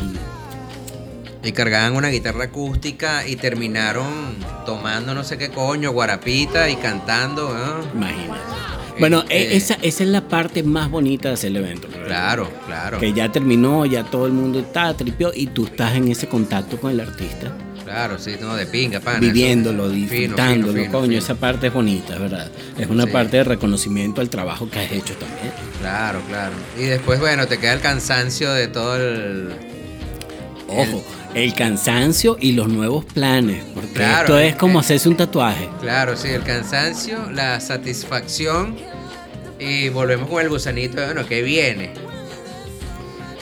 Y 1.42 1.52
cargaban 1.52 1.94
una 1.94 2.08
guitarra 2.08 2.44
acústica 2.44 3.26
y 3.26 3.36
terminaron 3.36 4.36
tomando 4.64 5.14
no 5.14 5.24
sé 5.24 5.36
qué 5.36 5.50
coño, 5.50 5.92
guarapita 5.92 6.70
y 6.70 6.76
cantando. 6.76 7.52
¿no? 7.52 7.84
Imagínate. 7.94 8.40
Bueno, 8.98 9.20
Este- 9.22 9.54
e- 9.54 9.56
esa, 9.56 9.74
esa 9.82 10.02
es 10.04 10.08
la 10.08 10.28
parte 10.28 10.62
más 10.62 10.90
bonita 10.90 11.28
de 11.28 11.34
hacer 11.34 11.50
el 11.50 11.56
evento. 11.58 11.88
Claro, 12.06 12.50
claro. 12.66 12.98
Que 13.00 13.12
ya 13.12 13.30
terminó, 13.32 13.84
ya 13.86 14.04
todo 14.04 14.26
el 14.26 14.32
mundo 14.32 14.60
está 14.60 14.94
tripió 14.96 15.32
y 15.34 15.46
tú 15.48 15.66
estás 15.66 15.94
en 15.96 16.08
ese 16.10 16.28
contacto 16.28 16.78
con 16.78 16.90
el 16.92 17.00
artista, 17.00 17.52
Claro, 17.84 18.18
sí, 18.18 18.32
no, 18.40 18.54
de 18.56 18.64
pinga, 18.66 18.98
pana. 19.00 19.18
viviéndolo, 19.20 19.86
eso- 19.86 19.94
disfrutándolo, 19.94 20.72
fino, 20.72 20.84
fino, 20.84 20.92
coño, 20.92 21.06
fino. 21.08 21.18
esa 21.18 21.34
parte 21.34 21.66
es 21.66 21.72
bonita, 21.74 22.18
¿verdad? 22.18 22.50
Es 22.78 22.88
una 22.88 23.04
Sí. 23.04 23.10
parte 23.10 23.36
de 23.38 23.44
reconocimiento 23.44 24.20
al 24.22 24.30
trabajo 24.30 24.70
que 24.70 24.78
has 24.80 24.90
hecho 24.90 25.14
también. 25.14 25.52
Claro, 25.80 26.20
claro. 26.28 26.52
Y 26.78 26.84
después, 26.84 27.20
bueno, 27.20 27.46
te 27.46 27.58
queda 27.58 27.74
el 27.74 27.80
cansancio 27.80 28.50
de 28.52 28.68
todo 28.68 28.96
el. 28.96 29.50
Ojo, 30.68 31.04
el 31.34 31.54
cansancio 31.54 32.36
y 32.40 32.52
los 32.52 32.68
nuevos 32.68 33.04
planes, 33.04 33.62
porque 33.74 33.92
Claro, 33.92 34.20
esto 34.22 34.38
es 34.38 34.54
eh, 34.54 34.56
como 34.58 34.78
eh. 34.78 34.80
hacerse 34.80 35.08
un 35.08 35.16
tatuaje. 35.16 35.68
Claro, 35.80 36.16
sí, 36.16 36.28
el 36.28 36.42
cansancio, 36.42 37.30
la 37.30 37.60
satisfacción 37.60 38.76
y 39.58 39.88
volvemos 39.88 40.28
con 40.28 40.40
el 40.42 40.48
gusanito 40.48 41.00
de, 41.00 41.06
bueno, 41.06 41.26
que 41.26 41.42
viene. 41.42 41.92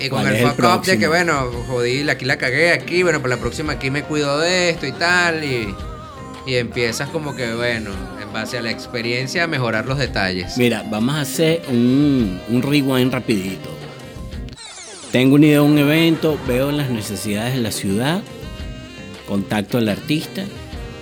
Y 0.01 0.09
con 0.09 0.23
¿Cuál 0.23 0.35
el 0.35 0.41
es 0.45 0.51
fuck 0.51 0.65
up 0.65 0.85
de 0.85 0.99
que, 0.99 1.07
bueno, 1.07 1.51
jodí, 1.69 2.09
aquí 2.09 2.25
la 2.25 2.37
cagué, 2.37 2.73
aquí, 2.73 3.03
bueno, 3.03 3.21
por 3.21 3.31
la 3.31 3.37
próxima 3.37 3.75
aquí 3.75 3.91
me 3.91 4.03
cuido 4.03 4.39
de 4.41 4.71
esto 4.71 4.87
y 4.87 4.93
tal. 4.93 5.45
Y, 5.45 5.75
y 6.45 6.57
empiezas 6.57 7.09
como 7.11 7.37
que, 7.37 7.55
bueno, 7.55 7.91
en 8.21 8.33
base 8.33 8.59
a 8.59 8.63
la 8.63 8.71
experiencia, 8.73 9.45
a 9.45 9.47
mejorar 9.47 9.87
los 9.87 9.99
detalles. 9.99 10.57
Mira, 10.57 10.85
vamos 10.91 11.15
a 11.15 11.21
hacer 11.21 11.63
un, 11.69 12.41
un 12.49 12.63
rewind 12.63 13.13
rapidito. 13.13 13.71
Tengo 15.13 15.35
una 15.35 15.45
idea 15.45 15.61
de 15.61 15.67
un 15.67 15.77
evento, 15.77 16.39
veo 16.49 16.73
las 16.73 16.89
necesidades 16.89 17.55
de 17.55 17.61
la 17.61 17.71
ciudad, 17.71 18.23
contacto 19.29 19.77
al 19.77 19.91
artista, 19.91 20.43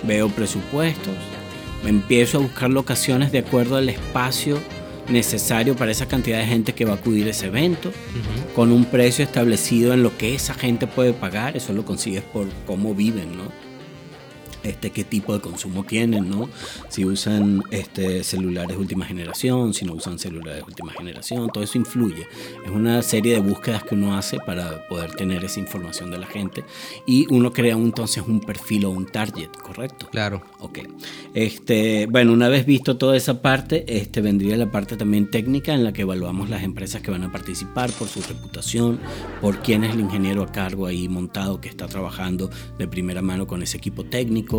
veo 0.02 0.28
presupuestos, 0.28 1.14
me 1.84 1.90
empiezo 1.90 2.38
a 2.38 2.40
buscar 2.40 2.70
locaciones 2.70 3.30
de 3.30 3.38
acuerdo 3.38 3.76
al 3.76 3.88
espacio 3.88 4.58
necesario 5.08 5.76
para 5.76 5.92
esa 5.92 6.08
cantidad 6.08 6.38
de 6.38 6.46
gente 6.46 6.72
que 6.72 6.84
va 6.84 6.94
a 6.94 6.96
acudir 6.96 7.28
a 7.28 7.30
ese 7.30 7.46
evento, 7.46 7.92
con 8.56 8.72
un 8.72 8.84
precio 8.84 9.24
establecido 9.24 9.94
en 9.94 10.02
lo 10.02 10.18
que 10.18 10.34
esa 10.34 10.54
gente 10.54 10.88
puede 10.88 11.12
pagar, 11.12 11.56
eso 11.56 11.72
lo 11.72 11.84
consigues 11.84 12.24
por 12.24 12.48
cómo 12.66 12.96
viven, 12.96 13.36
¿no? 13.36 13.69
Este, 14.62 14.90
qué 14.90 15.04
tipo 15.04 15.34
de 15.34 15.40
consumo 15.40 15.84
tienen, 15.84 16.28
¿no? 16.28 16.48
Si 16.88 17.04
usan 17.04 17.62
este, 17.70 18.24
celulares 18.24 18.76
de 18.76 18.76
última 18.76 19.04
generación, 19.04 19.74
si 19.74 19.84
no 19.84 19.94
usan 19.94 20.18
celulares 20.18 20.58
de 20.58 20.64
última 20.64 20.92
generación, 20.92 21.50
todo 21.52 21.64
eso 21.64 21.78
influye. 21.78 22.26
Es 22.64 22.70
una 22.70 23.02
serie 23.02 23.34
de 23.34 23.40
búsquedas 23.40 23.84
que 23.84 23.94
uno 23.94 24.16
hace 24.16 24.38
para 24.38 24.86
poder 24.88 25.12
tener 25.14 25.44
esa 25.44 25.60
información 25.60 26.10
de 26.10 26.18
la 26.18 26.26
gente 26.26 26.64
y 27.06 27.26
uno 27.32 27.52
crea 27.52 27.74
entonces 27.74 28.24
un 28.26 28.40
perfil 28.40 28.84
o 28.86 28.90
un 28.90 29.06
target, 29.06 29.50
¿correcto? 29.62 30.08
Claro. 30.10 30.42
Ok. 30.60 30.80
Este, 31.34 32.06
bueno, 32.06 32.32
una 32.32 32.48
vez 32.48 32.66
visto 32.66 32.96
toda 32.96 33.16
esa 33.16 33.42
parte, 33.42 33.84
este, 33.88 34.20
vendría 34.20 34.56
la 34.56 34.70
parte 34.70 34.96
también 34.96 35.30
técnica 35.30 35.74
en 35.74 35.84
la 35.84 35.92
que 35.92 36.02
evaluamos 36.02 36.50
las 36.50 36.62
empresas 36.62 37.02
que 37.02 37.10
van 37.10 37.24
a 37.24 37.32
participar 37.32 37.90
por 37.92 38.08
su 38.08 38.20
reputación, 38.22 38.98
por 39.40 39.58
quién 39.58 39.84
es 39.84 39.94
el 39.94 40.00
ingeniero 40.00 40.42
a 40.42 40.52
cargo 40.52 40.86
ahí 40.86 41.08
montado 41.08 41.60
que 41.60 41.68
está 41.68 41.86
trabajando 41.86 42.50
de 42.78 42.88
primera 42.88 43.22
mano 43.22 43.46
con 43.46 43.62
ese 43.62 43.76
equipo 43.76 44.04
técnico. 44.04 44.49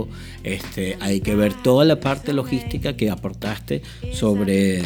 Este, 0.44 0.98
hay 1.00 1.22
que 1.22 1.36
ver 1.36 1.54
toda 1.62 1.86
la 1.86 2.00
parte 2.00 2.34
logística 2.34 2.96
que 2.98 3.10
aportaste 3.10 3.82
sobre, 4.14 4.84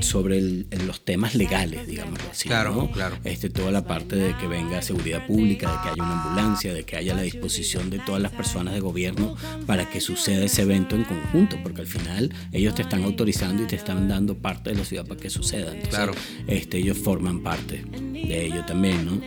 sobre 0.00 0.38
el- 0.38 0.66
los 0.86 1.04
temas 1.04 1.34
legales, 1.34 1.86
digamos 1.86 2.18
así. 2.30 2.48
Claro, 2.48 2.74
¿no? 2.74 2.90
claro. 2.90 3.16
este, 3.24 3.50
toda 3.50 3.70
la 3.70 3.84
parte 3.84 4.16
de 4.16 4.36
que 4.36 4.46
venga 4.46 4.80
seguridad 4.82 5.26
pública, 5.26 5.70
de 5.70 5.78
que 5.82 5.88
haya 5.90 6.02
una 6.02 6.22
ambulancia, 6.22 6.72
de 6.72 6.84
que 6.84 6.96
haya 6.96 7.14
la 7.14 7.22
disposición 7.22 7.90
de 7.90 7.98
todas 7.98 8.20
las 8.22 8.32
personas 8.32 8.74
de 8.74 8.80
gobierno 8.80 9.36
para 9.66 9.88
que 9.90 10.00
suceda 10.00 10.44
ese 10.44 10.62
evento 10.62 10.96
en 10.96 11.04
conjunto, 11.04 11.56
porque 11.62 11.82
al 11.82 11.86
final 11.86 12.32
ellos 12.52 12.74
te 12.74 12.82
están 12.82 13.04
autorizando 13.04 13.62
y 13.62 13.66
te 13.66 13.76
están 13.76 14.08
dando 14.08 14.36
parte 14.36 14.70
de 14.70 14.76
la 14.76 14.84
ciudad 14.84 15.06
para 15.06 15.20
que 15.20 15.30
suceda. 15.30 15.66
Entonces, 15.72 15.88
Claro. 15.90 16.12
este, 16.46 16.78
ellos 16.78 16.96
forman 16.98 17.40
parte 17.42 17.84
de 18.12 18.46
ello 18.46 18.64
también, 18.66 19.04
¿no? 19.06 19.20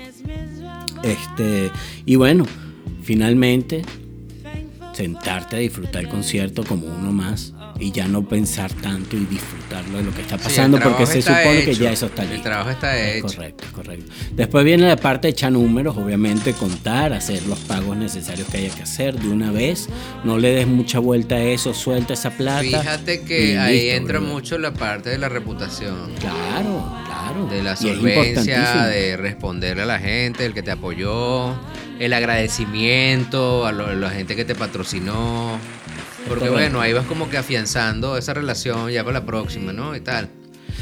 Este, 1.04 1.72
y 2.06 2.16
bueno, 2.16 2.46
finalmente 3.04 3.82
sentarte 4.94 5.56
a 5.56 5.60
disfrutar 5.60 6.04
el 6.04 6.10
concierto 6.10 6.64
como 6.64 6.86
uno 6.88 7.12
más 7.12 7.54
y 7.80 7.92
ya 7.92 8.08
no 8.08 8.28
pensar 8.28 8.72
tanto 8.74 9.16
y 9.16 9.26
disfrutarlo 9.26 9.98
de 9.98 10.04
lo 10.04 10.14
que 10.14 10.22
está 10.22 10.38
pasando 10.38 10.78
el 10.78 10.84
porque 10.84 11.06
se 11.06 11.22
supone 11.22 11.64
que 11.64 11.74
ya 11.74 11.92
eso 11.92 12.08
está 12.08 12.24
El 12.24 12.30
listo. 12.30 12.44
trabajo 12.44 12.70
está 12.70 12.98
Es 13.00 13.16
hecho. 13.18 13.28
correcto, 13.36 13.64
correcto. 13.74 14.12
Después 14.36 14.66
viene 14.66 14.88
la 14.88 14.98
parte 14.98 15.28
de 15.28 15.32
echar 15.32 15.52
números, 15.52 15.98
obviamente 15.98 16.54
contar, 16.54 17.14
hacer 17.14 17.44
los 17.48 17.58
pagos 17.60 17.98
necesarios 17.98 18.48
que 18.50 18.58
haya 18.58 18.70
que 18.76 18.84
hacer 18.84 19.16
de 19.20 19.30
una 19.30 19.52
vez. 19.52 19.90
No 20.24 20.38
le 20.38 20.52
des 20.54 20.68
mucha 20.68 21.00
vuelta 21.00 21.36
a 21.36 21.42
eso, 21.42 21.74
suelta 21.74 22.14
esa 22.14 22.32
plata. 22.32 22.62
Fíjate 22.62 23.22
que 23.24 23.58
ahí 23.58 23.90
entra 23.90 24.20
mucho 24.20 24.58
la 24.58 24.74
parte 24.74 25.10
de 25.10 25.18
la 25.18 25.30
reputación. 25.30 26.12
Claro, 26.20 26.86
claro. 27.06 27.48
De 27.50 27.64
la 27.64 27.76
solvencia, 27.76 28.86
de 28.88 29.18
responderle 29.18 29.84
a 29.84 29.86
la 29.86 30.00
gente, 30.00 30.46
el 30.46 30.54
que 30.54 30.62
te 30.62 30.72
apoyó, 30.72 31.56
el 32.06 32.14
agradecimiento 32.14 33.66
a, 33.66 33.72
lo- 33.72 33.88
a 33.88 33.94
la 33.94 34.10
gente 34.10 34.36
que 34.36 34.46
te 34.46 34.56
patrocinó. 34.56 35.58
Porque 36.28 36.50
bueno, 36.50 36.80
ahí 36.82 36.94
vas 36.94 37.06
como 37.06 37.30
que 37.30 37.38
afianzando 37.38 38.18
esa 38.18 38.34
relación 38.34 38.90
ya 38.92 39.04
para 39.04 39.20
la 39.20 39.26
próxima, 39.26 39.74
¿no? 39.74 39.96
Y 39.96 40.02
tal. 40.02 40.30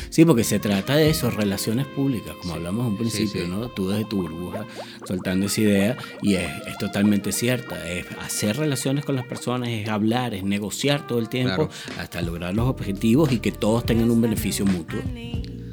Sí, 0.09 0.26
porque 0.26 0.43
se 0.43 0.59
trata 0.59 0.95
de 0.95 1.09
eso, 1.09 1.30
relaciones 1.30 1.86
públicas, 1.86 2.34
como 2.41 2.55
hablamos 2.55 2.86
en 2.86 2.91
un 2.93 2.97
principio, 2.97 3.43
sí. 3.43 3.47
¿no? 3.47 3.70
Tú 3.70 3.89
desde 3.89 4.05
tu 4.05 4.22
burbuja 4.24 4.65
soltando 5.07 5.45
esa 5.45 5.61
idea 5.61 5.97
y 6.22 6.34
es, 6.36 6.49
es 6.67 6.78
totalmente 6.78 7.32
cierta. 7.32 7.88
Es 7.88 8.05
hacer 8.20 8.57
relaciones 8.57 9.05
con 9.05 9.15
las 9.15 9.26
personas, 9.26 9.70
es 9.70 9.88
hablar, 9.88 10.34
es 10.34 10.43
negociar 10.43 11.05
todo 11.07 11.20
el 11.20 11.30
tiempo 11.30 11.70
hasta 11.99 12.22
lograr 12.22 12.53
los 12.55 12.67
objetivos 12.67 13.32
y 13.32 13.39
que 13.39 13.51
todos 13.51 13.86
tengan 13.86 14.09
un 14.11 14.20
beneficio 14.22 14.65
mutuo 14.65 14.99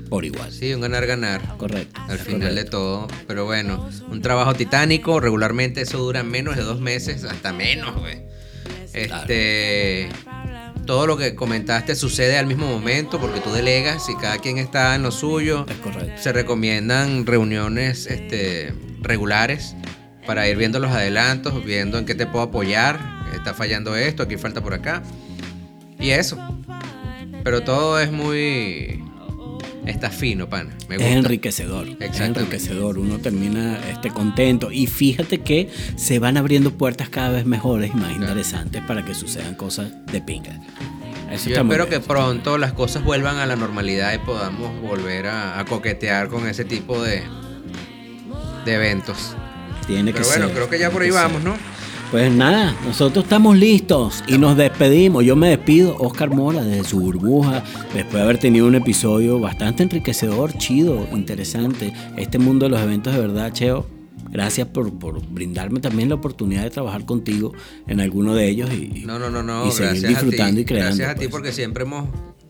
por 0.09 0.25
igual. 0.25 0.53
Sí, 0.53 0.73
un 0.75 0.81
ganar-ganar. 0.81 1.57
Correcto. 1.57 2.01
Al 2.09 2.19
final 2.19 2.55
de 2.55 2.65
todo. 2.65 3.09
Pero 3.27 3.45
bueno, 3.45 3.89
un 4.09 4.23
trabajo 4.23 4.55
titánico. 4.55 5.21
Regularmente 5.21 5.83
eso 5.83 5.99
dura 5.99 6.23
menos 6.23 6.57
de 6.57 6.63
dos 6.63 6.81
meses, 6.81 7.25
hasta 7.25 7.53
menos, 7.53 7.97
güey. 7.97 8.23
Este. 8.93 10.09
Todo 10.87 11.09
lo 11.09 11.17
que 11.17 11.35
comentaste 11.35 11.97
sucede 11.97 12.39
al 12.39 12.47
mismo 12.47 12.69
momento 12.69 13.19
porque 13.19 13.41
tú 13.41 13.53
delegas 13.53 14.09
y 14.09 14.15
cada 14.15 14.39
quien 14.39 14.59
está 14.59 14.95
en 14.95 15.03
lo 15.03 15.11
suyo. 15.11 15.67
Es 15.69 15.77
correcto. 15.79 16.23
Se 16.23 16.33
recomiendan 16.33 17.27
reuniones 17.27 18.07
este, 18.07 18.73
regulares 19.01 19.75
para 20.27 20.49
ir 20.49 20.57
viendo 20.57 20.79
los 20.79 20.93
adelantos, 20.93 21.65
viendo 21.65 21.99
en 21.99 22.07
qué 22.07 22.15
te 22.15 22.27
puedo 22.27 22.45
apoyar. 22.45 23.01
Está 23.35 23.53
fallando 23.53 23.97
esto, 23.97 24.23
aquí 24.23 24.37
falta 24.37 24.63
por 24.63 24.75
acá. 24.75 25.03
Y 25.99 26.11
eso. 26.11 26.39
Pero 27.43 27.63
todo 27.63 27.99
es 28.01 28.13
muy. 28.13 29.06
Está 29.87 30.11
fino, 30.11 30.49
pana. 30.49 30.71
Me 30.89 30.97
gusta. 30.97 31.11
Es 31.11 31.17
enriquecedor. 31.17 31.89
Es 32.01 32.21
enriquecedor. 32.21 32.99
Uno 32.99 33.19
termina 33.19 33.79
este, 33.89 34.11
contento. 34.11 34.71
Y 34.73 34.87
fíjate 34.87 35.39
que 35.43 35.71
se 35.97 36.19
van 36.19 36.37
abriendo 36.37 36.73
puertas 36.73 37.09
cada 37.09 37.31
vez 37.31 37.47
mejores 37.47 37.93
y 37.95 37.97
más 37.97 38.13
interesantes 38.13 38.83
para 38.83 39.05
que 39.05 39.15
sucedan 39.15 39.55
cosas 39.55 39.93
de 40.11 40.21
pinga. 40.21 40.61
Eso 41.31 41.51
Yo 41.51 41.57
espero 41.57 41.89
que 41.89 42.01
pronto 42.01 42.59
las 42.59 42.73
cosas 42.73 43.03
vuelvan 43.05 43.39
a 43.39 43.47
la 43.47 43.57
normalidad 43.57 44.13
y 44.15 44.19
podamos 44.19 44.81
volver 44.81 45.27
a, 45.27 45.59
a 45.59 45.65
coquetear 45.65 46.29
con 46.29 46.47
ese 46.47 46.65
tipo 46.65 47.03
de, 47.03 47.23
de 48.65 48.75
eventos. 48.75 49.37
Tiene 49.87 50.13
que 50.13 50.19
Pero 50.19 50.29
bueno, 50.29 50.47
ser, 50.47 50.55
creo 50.55 50.71
que 50.71 50.79
ya 50.79 50.91
por 50.91 51.03
ahí 51.03 51.11
ser. 51.11 51.21
vamos, 51.23 51.43
¿no? 51.43 51.57
Pues 52.11 52.33
nada, 52.33 52.75
nosotros 52.85 53.25
estamos 53.25 53.57
listos 53.57 54.23
y 54.29 54.39
nos 54.39 54.57
despedimos. 54.57 55.25
Yo 55.25 55.35
me 55.35 55.49
despido, 55.49 55.97
Oscar 55.99 56.31
Mora, 56.31 56.63
desde 56.63 56.85
su 56.89 57.01
burbuja, 57.01 57.65
después 57.93 58.15
de 58.15 58.23
haber 58.23 58.39
tenido 58.39 58.67
un 58.67 58.77
episodio 58.77 59.41
bastante 59.41 59.83
enriquecedor, 59.83 60.57
chido, 60.57 61.09
interesante. 61.13 61.93
Este 62.17 62.39
mundo 62.39 62.67
de 62.67 62.71
los 62.71 62.81
eventos 62.81 63.13
de 63.13 63.21
verdad, 63.21 63.53
Cheo. 63.53 63.87
Gracias 64.31 64.69
por, 64.69 64.93
por 64.99 65.25
brindarme 65.29 65.81
también 65.81 66.09
la 66.09 66.15
oportunidad 66.17 66.63
de 66.63 66.71
trabajar 66.71 67.05
contigo 67.07 67.53
en 67.87 68.01
alguno 68.01 68.35
de 68.35 68.49
ellos 68.49 68.71
y, 68.73 69.05
No, 69.05 69.19
no, 69.19 69.31
no, 69.31 69.43
no. 69.43 69.67
y 69.67 69.71
seguir 69.73 70.07
disfrutando 70.07 70.61
y 70.61 70.65
creando. 70.65 70.97
Gracias 70.97 71.11
a 71.11 71.15
ti 71.15 71.21
pues. 71.21 71.31
porque 71.31 71.53
siempre 71.53 71.85
hemos 71.85 72.09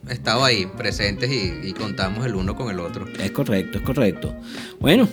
estado 0.09 0.45
ahí, 0.45 0.67
presentes 0.77 1.31
y, 1.31 1.69
y 1.69 1.73
contamos 1.73 2.25
el 2.27 2.35
uno 2.35 2.57
con 2.57 2.71
el 2.71 2.81
otro. 2.81 3.07
Es 3.19 3.31
correcto, 3.31 3.79
es 3.79 3.85
correcto. 3.85 4.35
Bueno, 4.81 5.09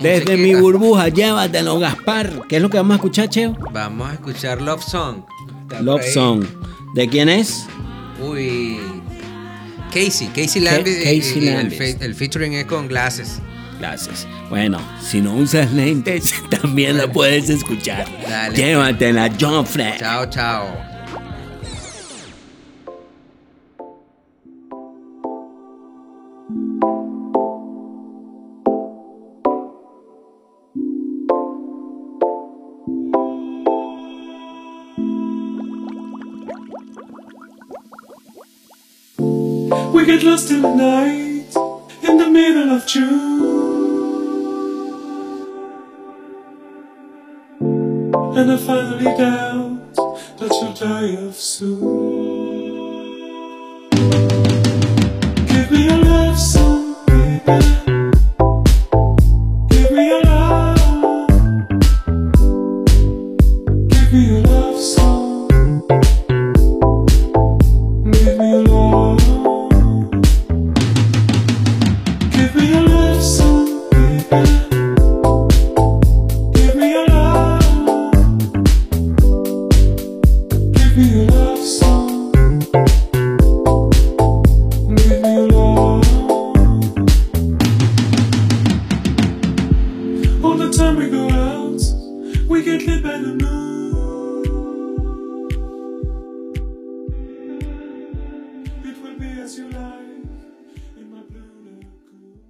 desde 0.00 0.36
mi 0.36 0.54
burbuja, 0.54 1.08
llévatelo, 1.08 1.78
Gaspar. 1.78 2.42
¿Qué 2.48 2.56
es 2.56 2.62
lo 2.62 2.70
que 2.70 2.76
vamos 2.78 2.92
a 2.92 2.96
escuchar, 2.96 3.28
Cheo? 3.28 3.56
Vamos 3.72 4.08
a 4.10 4.14
escuchar 4.14 4.60
Love 4.62 4.82
Song. 4.82 5.22
Love. 5.80 6.02
Song. 6.12 6.44
¿De 6.94 7.08
quién 7.08 7.28
es? 7.28 7.66
Uy. 8.22 8.78
Casey, 9.92 10.28
Casey 10.28 10.60
Landis. 10.62 10.98
y- 11.00 11.04
Casey 11.20 11.44
y 11.44 11.48
el 11.48 11.70
fe- 11.70 11.96
El, 12.00 12.14
featuring 12.14 12.54
es 12.54 12.64
con 12.66 12.88
Glasses. 12.88 13.40
Gracias. 13.78 14.26
Bueno, 14.50 14.78
si 15.02 15.20
no 15.20 15.34
usas 15.34 15.72
lentes, 15.72 16.32
también 16.50 16.96
la 16.96 17.10
puedes 17.10 17.48
escuchar. 17.50 18.06
Dale. 18.28 18.56
Llévatela, 18.56 19.30
John 19.40 19.66
Fred. 19.66 19.98
Chao, 19.98 20.26
chao. 20.26 20.66
Get 40.14 40.22
lost 40.22 40.50
in 40.50 40.62
the 40.62 40.74
night, 40.74 41.56
in 42.08 42.18
the 42.18 42.28
middle 42.30 42.70
of 42.76 42.86
June. 42.86 43.42
And 48.38 48.52
I 48.52 48.56
finally 48.56 49.04
doubt 49.04 49.94
that 50.38 50.50
you'll 50.58 50.74
die 50.74 51.16
of 51.26 51.34
soon. 51.34 51.90
Give 55.48 55.70
me 55.72 55.84
your 55.88 56.03